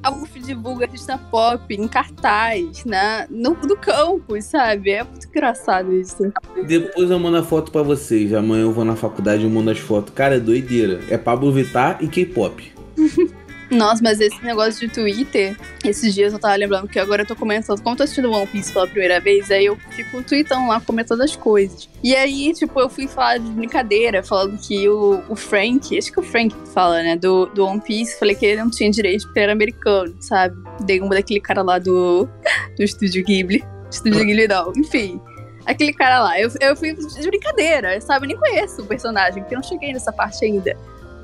a 0.03 0.11
UF 0.11 0.39
divulga 0.39 0.85
artista 0.85 1.17
pop 1.17 1.73
em 1.73 1.87
cartaz, 1.87 2.85
na, 2.85 3.27
no, 3.29 3.57
no 3.63 3.75
campus, 3.75 4.45
sabe? 4.45 4.91
É 4.91 5.03
muito 5.03 5.27
engraçado 5.27 5.93
isso. 5.93 6.31
Depois 6.65 7.09
eu 7.09 7.19
mando 7.19 7.37
a 7.37 7.43
foto 7.43 7.71
pra 7.71 7.81
vocês. 7.81 8.33
Amanhã 8.33 8.63
eu 8.63 8.71
vou 8.71 8.85
na 8.85 8.95
faculdade 8.95 9.45
e 9.45 9.49
mando 9.49 9.71
as 9.71 9.79
fotos. 9.79 10.13
Cara, 10.13 10.35
é 10.35 10.39
doideira. 10.39 11.01
É 11.09 11.17
Pablo 11.17 11.51
Vittar 11.51 11.97
e 12.01 12.07
K-pop. 12.07 12.71
Nossa, 13.69 14.01
mas 14.01 14.21
esse 14.21 14.43
negócio 14.43 14.87
de 14.87 14.93
Twitter, 14.93 15.57
esses 15.83 16.13
dias 16.13 16.31
eu 16.31 16.39
tava 16.39 16.55
lembrando 16.55 16.87
que 16.87 16.97
agora 16.97 17.23
eu 17.23 17.25
tô 17.25 17.35
comentando, 17.35 17.81
como 17.81 17.93
eu 17.93 17.97
tô 17.97 18.03
assistindo 18.03 18.31
One 18.31 18.47
Piece 18.47 18.71
pela 18.71 18.87
primeira 18.87 19.19
vez, 19.19 19.51
aí 19.51 19.65
eu 19.65 19.77
fico 19.89 20.23
tweetando 20.23 20.67
lá, 20.67 20.79
comentando 20.79 21.21
as 21.21 21.35
coisas. 21.35 21.89
E 22.01 22.15
aí, 22.15 22.53
tipo, 22.53 22.79
eu 22.79 22.89
fui 22.89 23.07
falar 23.07 23.39
de 23.39 23.51
brincadeira, 23.51 24.23
falando 24.23 24.57
que 24.57 24.87
o, 24.87 25.21
o 25.27 25.35
Frank, 25.35 25.97
acho 25.97 26.11
que 26.11 26.19
o 26.19 26.23
Frank 26.23 26.55
fala, 26.73 27.03
né, 27.03 27.17
do, 27.17 27.47
do 27.47 27.65
One 27.65 27.81
Piece, 27.81 28.17
falei 28.17 28.35
que 28.35 28.45
ele 28.45 28.61
não 28.61 28.69
tinha 28.69 28.89
direito 28.89 29.25
porque 29.25 29.39
era 29.39 29.51
americano, 29.51 30.15
sabe? 30.21 30.55
Dei 30.85 31.01
uma 31.01 31.15
daquele 31.15 31.41
cara 31.41 31.61
lá 31.61 31.77
do, 31.77 32.27
do 32.77 32.83
Estúdio 32.83 33.23
Ghibli. 33.23 33.63
Estúdio 33.91 34.23
Ghibli 34.25 34.47
não, 34.47 34.71
enfim. 34.77 35.19
Aquele 35.65 35.91
cara 35.91 36.23
lá, 36.23 36.39
eu, 36.39 36.49
eu 36.61 36.75
fui 36.77 36.93
de 36.93 37.27
brincadeira, 37.27 37.99
sabe? 37.99 38.25
Eu 38.25 38.29
nem 38.29 38.37
conheço 38.37 38.81
o 38.81 38.85
personagem, 38.85 39.43
porque 39.43 39.53
eu 39.53 39.59
não 39.59 39.67
cheguei 39.67 39.91
nessa 39.91 40.13
parte 40.13 40.45
ainda. 40.45 40.77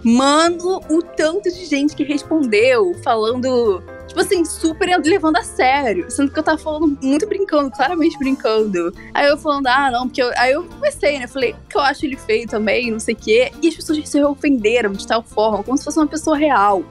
Mano, 0.04 0.82
o 0.90 1.02
tanto 1.02 1.50
de 1.50 1.66
gente 1.66 1.96
que 1.96 2.04
respondeu 2.04 2.94
falando 3.04 3.82
Tipo 4.14 4.22
assim, 4.22 4.46
super 4.46 4.88
levando 5.04 5.38
a 5.38 5.44
sério. 5.44 6.10
Sendo 6.12 6.32
que 6.32 6.38
eu 6.38 6.44
tava 6.44 6.58
falando 6.60 6.98
muito 7.02 7.28
brincando, 7.28 7.72
claramente 7.72 8.16
brincando. 8.18 8.94
Aí 9.12 9.28
eu 9.28 9.38
falando, 9.38 9.66
ah, 9.66 9.90
não, 9.90 10.08
porque 10.08 10.22
eu. 10.22 10.32
Aí 10.38 10.52
eu 10.52 10.64
comecei, 10.66 11.18
né? 11.18 11.26
Falei, 11.26 11.56
que 11.68 11.76
eu 11.76 11.82
acho 11.82 12.06
ele 12.06 12.16
feio 12.16 12.48
também, 12.48 12.92
não 12.92 13.00
sei 13.00 13.16
o 13.16 13.18
quê. 13.18 13.52
E 13.60 13.68
as 13.68 13.76
pessoas 13.76 14.08
se 14.08 14.24
ofenderam 14.24 14.92
de 14.92 15.08
tal 15.08 15.24
forma, 15.24 15.64
como 15.64 15.78
se 15.78 15.84
fosse 15.84 15.98
uma 15.98 16.08
pessoa 16.08 16.38
real. 16.38 16.84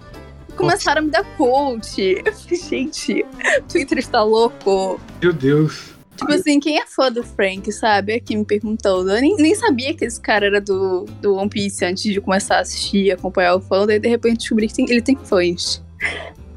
Começaram 0.57 1.01
a 1.01 1.05
me 1.05 1.11
dar 1.11 1.25
coach. 1.37 2.23
Eu 2.25 2.33
falei, 2.33 2.59
gente, 2.59 3.25
Twitter 3.71 3.99
está 3.99 4.23
louco. 4.23 5.01
Meu 5.23 5.33
Deus. 5.33 5.92
Tipo 6.17 6.33
assim, 6.33 6.61
quem 6.61 6.79
é 6.79 6.87
fã 6.87 7.11
do 7.11 7.23
Frank, 7.25 7.71
sabe? 7.73 8.13
Aqui 8.15 8.37
me 8.37 8.45
perguntando. 8.45 9.11
Eu 9.11 9.21
nem, 9.21 9.37
nem 9.37 9.55
sabia 9.55 9.95
que 9.95 10.05
esse 10.05 10.21
cara 10.21 10.47
era 10.47 10.61
do, 10.61 11.05
do 11.21 11.35
One 11.35 11.49
Piece 11.49 11.85
antes 11.85 12.03
de 12.05 12.21
começar 12.21 12.57
a 12.57 12.61
assistir, 12.61 13.11
acompanhar 13.11 13.57
o 13.57 13.61
fã. 13.61 13.87
Daí 13.87 13.99
de 13.99 14.09
repente 14.09 14.39
descobri 14.41 14.69
que 14.69 14.75
tem- 14.75 14.91
ele 14.91 15.03
tem 15.03 15.17
fãs. 15.17 15.83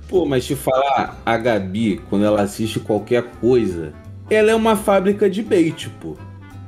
Pô, 0.08 0.26
mas 0.26 0.46
te 0.46 0.56
falar, 0.56 1.20
a 1.26 1.38
Gabi, 1.38 2.00
quando 2.10 2.26
ela 2.26 2.42
assiste 2.42 2.80
qualquer 2.80 3.24
coisa, 3.42 3.94
ela 4.30 4.52
é 4.52 4.56
uma 4.56 4.76
fábrica 4.76 5.30
de 5.30 5.42
bait, 5.42 5.90
pô. 6.00 6.16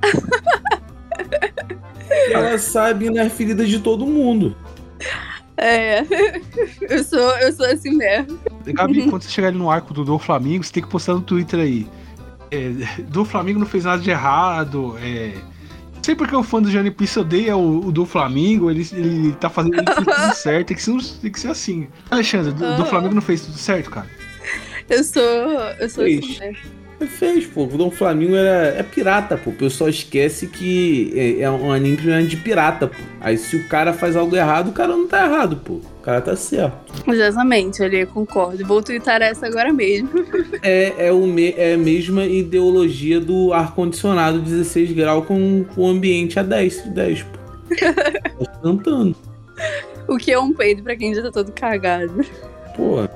ela 2.32 2.58
sabe 2.58 3.10
nas 3.10 3.32
feridas 3.34 3.70
de 3.70 3.80
todo 3.80 4.06
mundo. 4.06 4.56
É. 5.56 6.02
Eu 6.82 7.04
sou, 7.04 7.20
eu 7.40 7.52
sou 7.52 7.66
assim 7.66 7.96
mesmo. 7.96 8.40
Gabi, 8.66 9.10
quando 9.10 9.24
você 9.24 9.30
chegar 9.30 9.48
ali 9.50 9.58
no 9.58 9.70
arco 9.72 9.94
do 9.94 10.04
Do 10.06 10.18
Flamengo, 10.20 10.64
você 10.64 10.72
tem 10.72 10.84
que 10.84 10.90
postar 10.90 11.14
no 11.16 11.22
Twitter 11.22 11.60
aí. 11.60 11.88
É, 12.52 12.70
do 13.04 13.26
Flamengo 13.26 13.60
não 13.60 13.66
fez 13.66 13.86
nada 13.86 14.02
de 14.02 14.10
errado. 14.10 14.98
É, 15.02 15.34
não 15.95 16.04
sei 16.04 16.16
porque 16.16 16.36
o 16.36 16.43
fã 16.43 16.62
do 16.62 16.70
Johnny 16.70 16.91
Piece 16.91 17.20
odeia 17.20 17.58
o, 17.58 17.88
o 17.88 17.91
do 17.91 18.06
Flamengo, 18.06 18.70
ele, 18.72 18.88
ele 18.93 19.34
tá 19.34 19.50
fazendo 19.50 19.76
ele 19.76 19.86
tudo 19.86 20.12
certo. 20.36 20.68
Tem 20.68 20.78
que, 20.78 20.84
ser, 20.84 21.02
tem 21.22 21.32
que 21.32 21.39
ser 21.39 21.50
assim. 21.50 21.88
Alexandre, 22.10 22.52
do, 22.52 22.60
do 22.60 22.66
Aham. 22.66 22.86
Flamengo 22.86 23.16
não 23.16 23.22
fez 23.22 23.41
tudo 23.41 23.58
certo, 23.58 23.89
cara? 23.89 24.08
Eu 24.89 25.04
sou. 25.04 25.22
Eu 25.22 25.89
sou 25.89 26.04
assim 26.06 26.22
Fez. 26.22 26.58
Fez, 27.06 27.45
pô. 27.45 27.64
O 27.66 27.68
Dom 27.68 27.91
Flamingo 27.91 28.36
era, 28.36 28.70
é 28.76 28.82
pirata, 28.82 29.38
pô. 29.38 29.52
O 29.52 29.54
pessoal 29.54 29.88
esquece 29.89 30.48
que 30.48 31.12
é, 31.16 31.41
é 31.43 31.52
um 31.52 31.72
anime 31.72 31.95
primeiro 31.95 32.26
de 32.28 32.38
pirata, 32.38 32.88
pô. 32.88 32.95
Aí 33.22 33.38
se 33.38 33.56
o 33.56 33.68
cara 33.68 33.93
faz 33.93 34.16
algo 34.16 34.36
errado, 34.36 34.70
o 34.70 34.74
cara 34.74 34.89
não 34.89 35.08
tá 35.08 35.26
errado, 35.26 35.58
pô. 35.58 35.74
O 35.74 36.02
cara 36.02 36.22
tá 36.22 36.36
certo. 36.36 36.76
Exatamente, 37.08 37.84
ali, 37.84 38.04
concordo. 38.08 38.66
Vou 38.66 38.82
twittar 38.82 39.22
essa 39.22 39.45
agora 39.45 39.72
mesmo. 39.72 40.10
É, 40.64 41.08
é, 41.08 41.12
o 41.12 41.28
me- 41.28 41.54
é 41.56 41.76
a 41.76 41.78
mesma 41.78 42.26
ideologia 42.26 43.20
do 43.20 43.54
ar-condicionado 43.54 44.39
16 44.41 44.91
graus 44.93 45.26
com, 45.26 45.64
com 45.76 45.82
o 45.84 45.88
ambiente 45.88 46.39
a 46.39 46.43
10, 46.43 46.82
10 46.88 47.24
pô. 47.24 47.38
Tá 48.43 48.52
cantando. 48.64 49.16
O 50.08 50.18
que 50.18 50.32
é 50.32 50.39
um 50.39 50.52
peido 50.52 50.82
pra 50.82 50.95
quem 50.95 51.14
já 51.14 51.22
tá 51.22 51.32
todo 51.32 51.52
cagado. 51.52 52.26
Pô, 52.76 53.08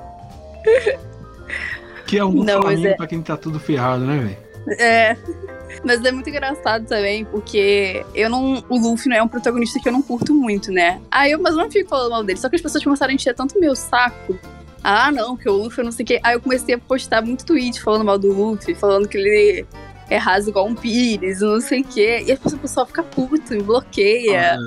Que 2.12 2.18
é 2.18 2.26
um 2.26 2.43
Não, 2.43 2.70
é- 2.70 2.93
pra 2.93 3.07
quem 3.07 3.22
tá 3.22 3.38
tudo 3.38 3.57
ferrado, 3.57 4.03
né, 4.03 4.18
velho? 4.18 4.78
É. 4.82 5.16
Mas 5.82 6.03
é 6.03 6.12
muito 6.12 6.30
engraçado 6.30 6.86
também, 6.86 7.24
porque 7.24 8.05
eu 8.14 8.30
não. 8.30 8.62
O 8.68 8.78
Luffy 8.78 9.07
não 9.07 9.16
é 9.16 9.24
um 9.24 9.30
protagonista 9.30 9.80
que 9.80 9.88
eu 9.88 9.93
não 9.93 10.01
curto 10.01 10.36
muito, 10.36 10.74
né? 10.74 10.99
Aí 11.09 11.32
eu, 11.32 11.41
mas 11.41 11.53
eu 11.53 11.62
não 11.62 11.72
fico 11.72 11.89
falando 11.89 12.12
mal 12.12 12.24
dele. 12.26 12.38
Só 12.38 12.49
que 12.49 12.57
as 12.57 12.62
pessoas 12.62 12.84
começaram 12.84 13.12
a 13.12 13.16
encher 13.16 13.34
tanto 13.34 13.57
meu 13.57 13.74
saco. 13.74 14.38
Ah, 14.84 15.09
não, 15.09 15.38
que 15.38 15.47
o 15.47 15.53
Luffy 15.53 15.80
eu 15.80 15.86
não 15.86 15.91
sei 15.93 16.03
o 16.03 16.07
quê. 16.07 16.20
Aí 16.22 16.36
eu 16.36 16.41
comecei 16.41 16.76
a 16.76 16.78
postar 16.78 17.22
muito 17.22 17.45
tweet 17.45 17.82
falando 17.82 18.03
mal 18.03 18.20
do 18.20 18.34
Luffy, 18.34 18.76
falando 18.76 19.07
que 19.07 19.18
ele 19.18 19.66
é 20.09 20.18
raso 20.18 20.49
igual 20.49 20.68
um 20.68 20.76
pires, 20.76 21.39
não 21.39 21.62
sei 21.62 21.80
o 21.80 21.86
quê. 21.86 22.26
E 22.28 22.34
a 22.34 22.38
pessoa 22.38 22.86
fica 22.86 23.01
puta, 23.01 23.55
me 23.55 23.64
bloqueia. 23.64 24.57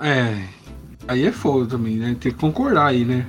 É. 0.00 0.38
Aí 1.06 1.26
é 1.26 1.30
foda 1.30 1.66
também, 1.66 1.96
né? 1.96 2.16
Tem 2.18 2.32
que 2.32 2.38
concordar 2.38 2.86
aí, 2.86 3.04
né? 3.04 3.26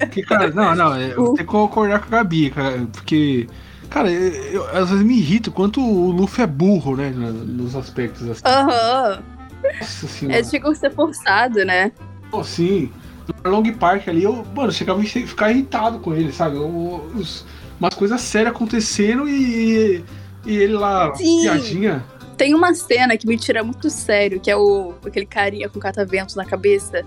Porque, 0.00 0.22
cara, 0.22 0.50
não, 0.50 0.74
não, 0.74 0.94
é, 0.94 1.10
eu 1.12 1.14
tenho 1.24 1.36
que 1.36 1.44
concordar 1.44 2.00
com 2.00 2.06
a 2.06 2.18
Gabi, 2.18 2.50
cara, 2.50 2.86
porque. 2.92 3.46
Cara, 3.90 4.10
eu, 4.10 4.32
eu- 4.52 4.76
às 4.76 4.90
vezes 4.90 5.04
me 5.04 5.16
irrita 5.18 5.50
o 5.50 5.52
quanto 5.52 5.80
o 5.80 6.10
Luffy 6.10 6.42
é 6.42 6.46
burro, 6.46 6.96
né? 6.96 7.10
Nos 7.10 7.76
aspectos 7.76 8.28
assim. 8.28 8.42
Aham. 8.44 9.22
Senhora. 9.82 10.38
É 10.38 10.42
tipo 10.42 10.74
ser 10.74 10.90
forçado, 10.92 11.64
né? 11.64 11.92
Pô, 12.30 12.42
sim. 12.42 12.90
No 13.44 13.50
Long 13.50 13.72
Park 13.74 14.08
ali, 14.08 14.24
eu, 14.24 14.44
mano, 14.54 14.72
chegava 14.72 15.00
a 15.00 15.04
ficar 15.04 15.50
irritado 15.50 15.98
com 16.00 16.14
ele, 16.14 16.32
sabe? 16.32 16.56
Eu- 16.56 17.10
os- 17.14 17.44
umas 17.78 17.94
coisas 17.94 18.20
sérias 18.20 18.54
acontecendo 18.54 19.28
e, 19.28 20.04
e 20.44 20.56
ele 20.56 20.74
lá, 20.74 21.14
Sim. 21.14 21.42
piadinha. 21.42 22.04
Tem 22.36 22.52
uma 22.54 22.74
cena 22.74 23.16
que 23.16 23.26
me 23.28 23.36
tira 23.38 23.62
muito 23.62 23.88
sério, 23.88 24.40
que 24.40 24.50
é 24.50 24.56
o 24.56 24.92
aquele 25.06 25.24
carinha 25.26 25.68
com 25.68 25.78
catavento 25.78 26.36
na 26.36 26.44
cabeça. 26.44 27.04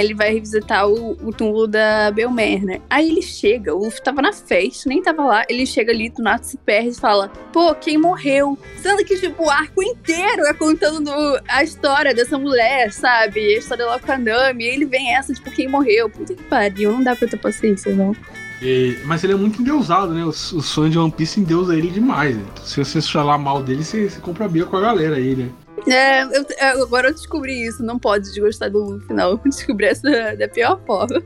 Ele 0.00 0.14
vai 0.14 0.32
revisitar 0.32 0.88
o, 0.88 1.12
o 1.26 1.32
túmulo 1.32 1.66
da 1.66 2.10
Belmer, 2.10 2.64
né? 2.64 2.80
Aí 2.90 3.08
ele 3.08 3.22
chega, 3.22 3.74
o 3.74 3.84
Luffy 3.84 4.02
tava 4.02 4.20
na 4.22 4.32
festa, 4.32 4.88
nem 4.88 5.02
tava 5.02 5.24
lá. 5.24 5.44
Ele 5.48 5.66
chega 5.66 5.92
ali, 5.92 6.08
do 6.10 6.22
nada 6.22 6.42
se 6.42 6.56
perde 6.58 6.90
e 6.90 6.94
fala: 6.94 7.28
Pô, 7.52 7.74
quem 7.74 7.96
morreu? 7.98 8.58
Sendo 8.82 9.04
que, 9.04 9.18
tipo, 9.18 9.44
o 9.44 9.50
arco 9.50 9.82
inteiro 9.82 10.42
é 10.46 10.54
contando 10.54 11.10
a 11.48 11.62
história 11.62 12.14
dessa 12.14 12.38
mulher, 12.38 12.92
sabe? 12.92 13.40
A 13.40 13.58
história 13.58 13.86
lá 13.86 13.98
com 13.98 14.12
a 14.12 14.18
Nami. 14.18 14.64
E 14.64 14.68
ele 14.68 14.84
vem 14.84 15.14
essa, 15.14 15.32
tipo, 15.32 15.50
quem 15.50 15.68
morreu? 15.68 16.08
Puta 16.10 16.34
que 16.34 16.42
pariu, 16.44 16.92
não 16.92 17.02
dá 17.02 17.14
pra 17.16 17.26
ter 17.28 17.38
paciência, 17.38 17.94
não. 17.94 18.14
E- 18.62 18.96
mas 19.04 19.22
ele 19.22 19.34
é 19.34 19.36
muito 19.36 19.60
endeusado, 19.60 20.14
né? 20.14 20.24
Os 20.24 20.72
fãs 20.72 20.90
de 20.90 20.98
One 20.98 21.12
Piece 21.12 21.40
endeusa 21.40 21.76
ele 21.76 21.90
demais. 21.90 22.36
Né? 22.36 22.44
Se 22.64 22.82
você 22.82 23.02
falar 23.02 23.38
mal 23.38 23.62
dele, 23.62 23.84
você, 23.84 24.08
você 24.08 24.20
compra 24.20 24.48
briga 24.48 24.66
com 24.66 24.76
a 24.76 24.80
galera 24.80 25.16
aí, 25.16 25.36
né? 25.36 25.50
É, 25.86 26.22
eu- 26.24 26.44
eu- 26.76 26.82
agora 26.82 27.08
eu 27.08 27.14
descobri 27.14 27.66
isso. 27.66 27.82
Não 27.82 27.98
pode 27.98 28.24
desgostar 28.24 28.70
do 28.70 28.78
Luffy, 28.82 29.14
não. 29.14 29.30
Eu 29.32 29.40
descobri 29.44 29.86
essa 29.86 30.02
da 30.36 30.48
pior 30.48 30.80
forma. 30.86 31.22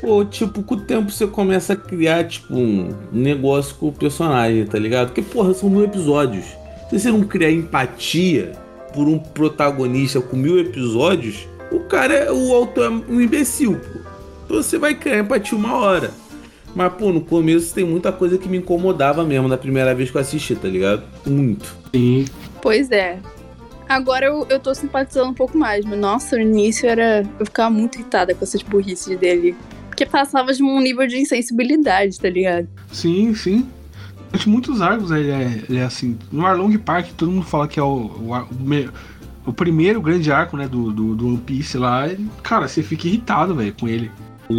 pô, 0.00 0.24
tipo, 0.24 0.62
com 0.62 0.74
o 0.74 0.80
tempo 0.80 1.10
você 1.10 1.26
começa 1.26 1.74
a 1.74 1.76
criar, 1.76 2.24
tipo, 2.24 2.54
um 2.54 2.88
negócio 3.12 3.74
com 3.74 3.88
o 3.88 3.92
personagem, 3.92 4.64
tá 4.64 4.78
ligado? 4.78 5.08
Porque, 5.08 5.22
porra, 5.22 5.52
são 5.52 5.68
mil 5.68 5.84
episódios. 5.84 6.44
Se 6.88 6.98
você 6.98 7.10
não 7.10 7.22
criar 7.22 7.50
empatia 7.50 8.52
por 8.94 9.06
um 9.06 9.18
protagonista 9.18 10.20
com 10.20 10.36
mil 10.36 10.58
episódios, 10.58 11.46
o 11.70 11.80
cara, 11.80 12.14
é- 12.14 12.32
o 12.32 12.54
autor 12.54 12.86
é 12.86 13.12
um 13.12 13.20
imbecil, 13.20 13.74
pô. 13.78 14.00
Então 14.46 14.62
você 14.62 14.78
vai 14.78 14.94
criar 14.94 15.18
empatia 15.18 15.56
uma 15.58 15.76
hora. 15.76 16.10
Mas, 16.74 16.92
pô, 16.94 17.12
no 17.12 17.20
começo 17.20 17.74
tem 17.74 17.84
muita 17.84 18.10
coisa 18.12 18.38
que 18.38 18.48
me 18.48 18.56
incomodava 18.58 19.24
mesmo 19.24 19.48
na 19.48 19.58
primeira 19.58 19.92
vez 19.94 20.10
que 20.10 20.16
eu 20.16 20.20
assisti, 20.20 20.54
tá 20.54 20.68
ligado? 20.68 21.02
Muito. 21.26 21.76
Sim. 21.94 22.24
Pois 22.62 22.90
é. 22.90 23.18
Agora 23.90 24.26
eu, 24.26 24.46
eu 24.48 24.60
tô 24.60 24.72
simpatizando 24.72 25.30
um 25.30 25.34
pouco 25.34 25.58
mais, 25.58 25.84
mas 25.84 25.98
nossa, 25.98 26.36
no 26.36 26.42
início 26.42 26.88
era. 26.88 27.26
Eu 27.40 27.44
ficava 27.44 27.68
muito 27.68 27.96
irritada 27.96 28.32
com 28.32 28.44
essas 28.44 28.62
burrices 28.62 29.18
dele. 29.18 29.56
Porque 29.88 30.06
passava 30.06 30.52
de 30.52 30.62
um 30.62 30.80
nível 30.80 31.08
de 31.08 31.18
insensibilidade, 31.18 32.20
tá 32.20 32.30
ligado? 32.30 32.68
Sim, 32.92 33.34
sim. 33.34 33.68
Durante 34.30 34.48
muitos 34.48 34.80
arcos 34.80 35.10
ele 35.10 35.32
é, 35.32 35.64
ele 35.68 35.78
é 35.80 35.82
assim. 35.82 36.16
No 36.30 36.46
Arlong 36.46 36.78
Park, 36.78 37.08
todo 37.16 37.32
mundo 37.32 37.44
fala 37.44 37.66
que 37.66 37.80
é 37.80 37.82
o, 37.82 37.86
o, 37.86 38.32
o 38.32 38.90
o 39.44 39.52
primeiro 39.52 40.00
grande 40.00 40.30
arco, 40.30 40.56
né, 40.56 40.68
do, 40.68 40.92
do, 40.92 41.16
do 41.16 41.26
One 41.26 41.38
Piece 41.38 41.76
lá. 41.76 42.04
Cara, 42.44 42.68
você 42.68 42.84
fica 42.84 43.08
irritado, 43.08 43.56
velho, 43.56 43.74
com 43.74 43.88
ele. 43.88 44.08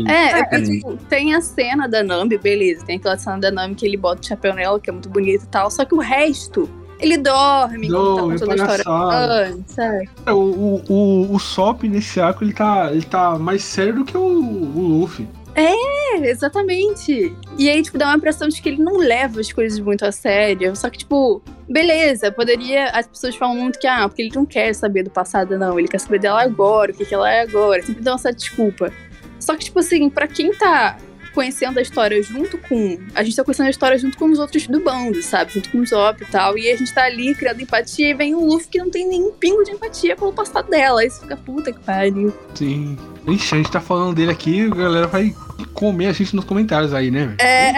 É, 0.07 0.39
é 0.39 0.43
porque, 0.43 0.63
tipo, 0.63 0.97
tem 1.09 1.33
a 1.33 1.39
cena 1.39 1.87
da 1.87 2.03
Nami, 2.03 2.37
beleza. 2.37 2.85
Tem 2.85 2.97
aquela 2.97 3.17
cena 3.17 3.39
da 3.39 3.51
Nami 3.51 3.75
que 3.75 3.85
ele 3.85 3.95
bota 3.95 4.21
o 4.21 4.25
chapéu 4.25 4.53
nela, 4.53 4.79
que 4.79 4.89
é 4.89 4.93
muito 4.93 5.09
bonito 5.09 5.43
e 5.43 5.47
tal. 5.47 5.71
Só 5.71 5.85
que 5.85 5.95
o 5.95 5.99
resto, 5.99 6.69
ele 7.01 7.17
dorme 7.17 7.87
Dorme, 7.87 8.39
tá 8.39 8.45
contando 8.45 8.51
a 8.51 8.55
história 8.55 8.83
antes, 8.87 9.73
sabe? 9.73 10.09
É, 10.25 10.31
O, 10.31 10.37
o, 10.37 10.83
o, 10.87 11.35
o 11.35 11.39
Sop 11.39 11.83
nesse 11.83 12.19
arco, 12.21 12.43
ele 12.43 12.53
tá, 12.53 12.91
ele 12.91 13.03
tá 13.03 13.37
mais 13.37 13.63
sério 13.63 13.95
do 13.95 14.05
que 14.05 14.15
o, 14.15 14.21
o 14.21 14.99
Luffy. 14.99 15.27
É, 15.53 16.29
exatamente. 16.29 17.35
E 17.57 17.69
aí, 17.69 17.81
tipo, 17.81 17.97
dá 17.97 18.07
uma 18.07 18.15
impressão 18.15 18.47
de 18.47 18.61
que 18.61 18.69
ele 18.69 18.81
não 18.81 18.97
leva 18.97 19.41
as 19.41 19.51
coisas 19.51 19.79
muito 19.79 20.05
a 20.05 20.11
sério. 20.11 20.75
Só 20.75 20.89
que, 20.89 20.99
tipo, 20.99 21.41
beleza, 21.67 22.31
poderia. 22.31 22.85
As 22.91 23.07
pessoas 23.07 23.35
falam 23.35 23.55
muito 23.55 23.77
que, 23.77 23.87
ah, 23.87 24.07
porque 24.07 24.21
ele 24.21 24.31
não 24.33 24.45
quer 24.45 24.73
saber 24.73 25.03
do 25.03 25.09
passado, 25.09 25.57
não. 25.57 25.77
Ele 25.77 25.89
quer 25.89 25.99
saber 25.99 26.19
dela 26.19 26.41
agora, 26.41 26.91
o 26.91 26.95
que, 26.95 27.05
que 27.05 27.13
ela 27.13 27.29
é 27.29 27.41
agora. 27.41 27.81
Sempre 27.81 28.01
dá 28.01 28.13
essa 28.13 28.31
desculpa. 28.31 28.93
Só 29.39 29.55
que, 29.55 29.65
tipo 29.65 29.79
assim, 29.79 30.09
pra 30.09 30.27
quem 30.27 30.53
tá 30.53 30.97
conhecendo 31.33 31.79
a 31.79 31.81
história 31.81 32.21
junto 32.21 32.57
com. 32.57 32.97
A 33.15 33.23
gente 33.23 33.35
tá 33.35 33.43
conhecendo 33.43 33.67
a 33.67 33.69
história 33.69 33.97
junto 33.97 34.17
com 34.17 34.25
os 34.25 34.39
outros 34.39 34.67
do 34.67 34.79
bando, 34.79 35.21
sabe? 35.21 35.53
Junto 35.53 35.69
com 35.69 35.79
o 35.79 35.85
Zop 35.85 36.21
e 36.21 36.25
tal. 36.25 36.57
E 36.57 36.69
a 36.71 36.75
gente 36.75 36.93
tá 36.93 37.05
ali 37.05 37.33
criando 37.35 37.61
empatia 37.61 38.09
e 38.09 38.13
vem 38.13 38.35
o 38.35 38.45
Luffy 38.45 38.69
que 38.69 38.77
não 38.77 38.89
tem 38.89 39.07
nem 39.07 39.31
pingo 39.31 39.63
de 39.63 39.71
empatia 39.71 40.15
pelo 40.15 40.33
passado 40.33 40.69
dela. 40.69 41.01
Você 41.01 41.21
fica 41.21 41.37
puta 41.37 41.71
que 41.71 41.79
pariu. 41.79 42.33
Sim. 42.55 42.97
Ixi, 43.27 43.55
a 43.55 43.57
gente 43.57 43.71
tá 43.71 43.79
falando 43.79 44.15
dele 44.15 44.31
aqui, 44.31 44.65
a 44.65 44.75
galera 44.75 45.07
vai 45.07 45.35
comer 45.73 46.07
a 46.07 46.13
gente 46.13 46.35
nos 46.35 46.45
comentários 46.45 46.93
aí, 46.93 47.11
né? 47.11 47.35
É. 47.39 47.73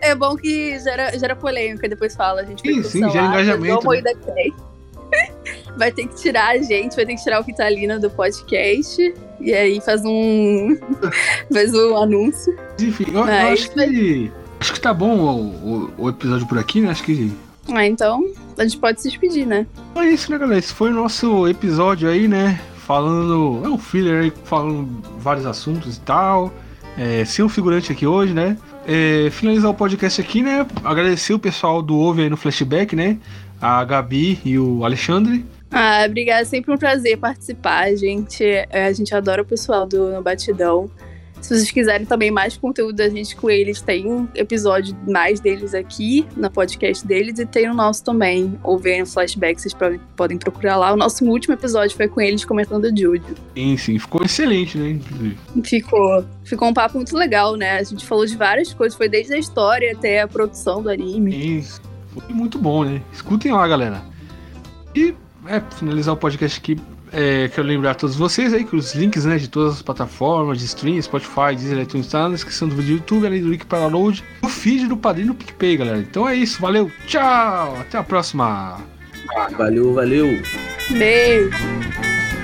É 0.00 0.14
bom 0.14 0.36
que 0.36 0.78
gera, 0.78 1.16
gera 1.18 1.34
polêmica, 1.34 1.88
depois 1.88 2.14
fala, 2.14 2.42
a 2.42 2.44
gente 2.44 2.62
vai 2.62 2.82
Sim, 2.82 2.88
sim, 2.88 2.98
gera 3.10 3.30
cancelar, 3.30 3.32
engajamento, 3.32 3.88
Cray. 4.24 4.52
Vai 5.76 5.92
ter 5.92 6.06
que 6.06 6.14
tirar 6.16 6.48
a 6.56 6.58
gente, 6.62 6.96
vai 6.96 7.04
ter 7.06 7.14
que 7.14 7.22
tirar 7.22 7.40
o 7.40 7.44
Kitalina 7.44 7.98
do 7.98 8.08
podcast. 8.10 9.14
E 9.40 9.52
aí 9.52 9.80
faz 9.80 10.02
um. 10.04 10.76
faz 11.52 11.74
um 11.74 11.96
anúncio. 11.96 12.56
Enfim, 12.80 13.04
eu, 13.08 13.20
eu 13.20 13.26
Mas- 13.26 13.60
acho 13.60 13.70
que. 13.72 14.32
Acho 14.58 14.72
que 14.72 14.80
tá 14.80 14.94
bom 14.94 15.18
o, 15.18 15.90
o, 15.98 16.04
o 16.04 16.08
episódio 16.08 16.46
por 16.46 16.58
aqui, 16.58 16.80
né? 16.80 16.90
Acho 16.90 17.04
que. 17.04 17.30
Ah, 17.72 17.84
então 17.86 18.24
a 18.56 18.62
gente 18.62 18.78
pode 18.78 19.00
se 19.02 19.08
despedir, 19.08 19.46
né? 19.46 19.66
É 19.96 20.04
isso, 20.06 20.30
né, 20.30 20.38
galera? 20.38 20.58
Esse 20.58 20.72
foi 20.72 20.90
o 20.90 20.94
nosso 20.94 21.46
episódio 21.46 22.08
aí, 22.08 22.26
né? 22.26 22.58
Falando. 22.78 23.60
É 23.64 23.68
um 23.68 23.76
filler 23.78 24.22
aí, 24.22 24.32
falando 24.44 24.88
vários 25.18 25.44
assuntos 25.44 25.96
e 25.96 26.00
tal. 26.00 26.52
é, 26.96 27.24
ser 27.26 27.42
um 27.42 27.48
figurante 27.48 27.92
aqui 27.92 28.06
hoje, 28.06 28.32
né? 28.32 28.56
É, 28.86 29.28
finalizar 29.30 29.70
o 29.70 29.74
podcast 29.74 30.20
aqui, 30.20 30.40
né? 30.42 30.64
Agradecer 30.84 31.34
o 31.34 31.38
pessoal 31.38 31.82
do 31.82 31.96
Ouve 31.96 32.22
aí 32.22 32.30
no 32.30 32.36
Flashback, 32.36 32.96
né? 32.96 33.18
A 33.60 33.84
Gabi 33.84 34.38
e 34.44 34.58
o 34.58 34.84
Alexandre. 34.84 35.44
Ah, 35.78 36.06
obrigada. 36.06 36.42
Sempre 36.46 36.72
um 36.72 36.78
prazer 36.78 37.18
participar, 37.18 37.94
gente. 37.94 38.42
É, 38.42 38.86
a 38.86 38.92
gente 38.94 39.14
adora 39.14 39.42
o 39.42 39.44
pessoal 39.44 39.86
do 39.86 40.10
No 40.10 40.22
Batidão. 40.22 40.90
Se 41.38 41.54
vocês 41.54 41.70
quiserem 41.70 42.06
também 42.06 42.30
mais 42.30 42.56
conteúdo 42.56 42.96
da 42.96 43.10
gente 43.10 43.36
com 43.36 43.50
eles, 43.50 43.82
tem 43.82 44.10
um 44.10 44.26
episódio 44.34 44.96
mais 45.06 45.38
deles 45.38 45.74
aqui 45.74 46.26
no 46.34 46.50
podcast 46.50 47.06
deles 47.06 47.38
e 47.38 47.44
tem 47.44 47.68
o 47.68 47.74
nosso 47.74 48.02
também. 48.02 48.58
Ou 48.64 48.78
vem 48.78 49.00
no 49.00 49.06
flashback, 49.06 49.60
vocês 49.60 49.76
podem, 50.16 50.38
procurar 50.38 50.78
lá. 50.78 50.94
O 50.94 50.96
nosso 50.96 51.22
último 51.26 51.52
episódio 51.52 51.94
foi 51.94 52.08
com 52.08 52.22
eles 52.22 52.42
comentando 52.42 52.84
o 52.84 52.96
Jojo. 52.96 53.34
Sim, 53.54 53.76
sim, 53.76 53.98
ficou 53.98 54.24
excelente, 54.24 54.78
né? 54.78 54.92
Inclusive. 54.92 55.36
Ficou. 55.62 56.24
Ficou 56.42 56.68
um 56.68 56.74
papo 56.74 56.96
muito 56.96 57.14
legal, 57.14 57.54
né? 57.54 57.76
A 57.76 57.82
gente 57.82 58.06
falou 58.06 58.24
de 58.24 58.34
várias 58.34 58.72
coisas, 58.72 58.96
foi 58.96 59.10
desde 59.10 59.34
a 59.34 59.38
história 59.38 59.92
até 59.92 60.22
a 60.22 60.26
produção 60.26 60.82
do 60.82 60.88
anime. 60.88 61.32
Sim, 61.32 61.80
foi 62.14 62.34
muito 62.34 62.58
bom, 62.58 62.82
né? 62.82 63.02
Escutem 63.12 63.52
lá, 63.52 63.68
galera. 63.68 64.02
E, 64.94 65.14
é, 65.48 65.60
finalizar 65.76 66.14
o 66.14 66.16
podcast 66.16 66.58
aqui, 66.58 66.76
é, 67.12 67.48
quero 67.48 67.66
lembrar 67.66 67.92
a 67.92 67.94
todos 67.94 68.16
vocês 68.16 68.52
aí 68.52 68.64
que 68.64 68.74
os 68.74 68.94
links 68.94 69.24
né, 69.24 69.36
de 69.36 69.48
todas 69.48 69.74
as 69.74 69.82
plataformas 69.82 70.58
de 70.58 70.64
stream, 70.64 71.00
Spotify, 71.00 71.54
Deezer, 71.56 71.78
iTunes, 71.78 72.08
tá 72.08 72.28
na 72.28 72.34
descrição 72.34 72.68
do 72.68 72.74
vídeo 72.74 72.96
do 72.96 72.98
YouTube, 72.98 73.26
além 73.26 73.42
do 73.42 73.48
link 73.48 73.64
para 73.64 73.80
download, 73.80 74.22
o 74.42 74.48
feed 74.48 74.86
do 74.88 74.96
Padrinho 74.96 75.28
do 75.28 75.34
PicPay, 75.34 75.76
galera. 75.76 75.98
Então 75.98 76.28
é 76.28 76.34
isso, 76.34 76.60
valeu, 76.60 76.90
tchau, 77.06 77.76
até 77.80 77.98
a 77.98 78.02
próxima. 78.02 78.78
Valeu, 79.56 79.94
valeu. 79.94 80.26
Beijo! 80.90 82.35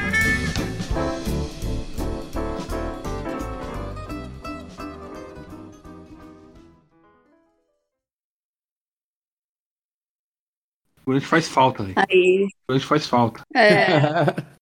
O 11.07 11.21
faz 11.21 11.49
falta, 11.49 11.83
velho. 11.83 11.95
Aí. 11.97 12.49
O 12.69 12.81
faz 12.81 13.07
falta. 13.07 13.43
É. 13.55 14.53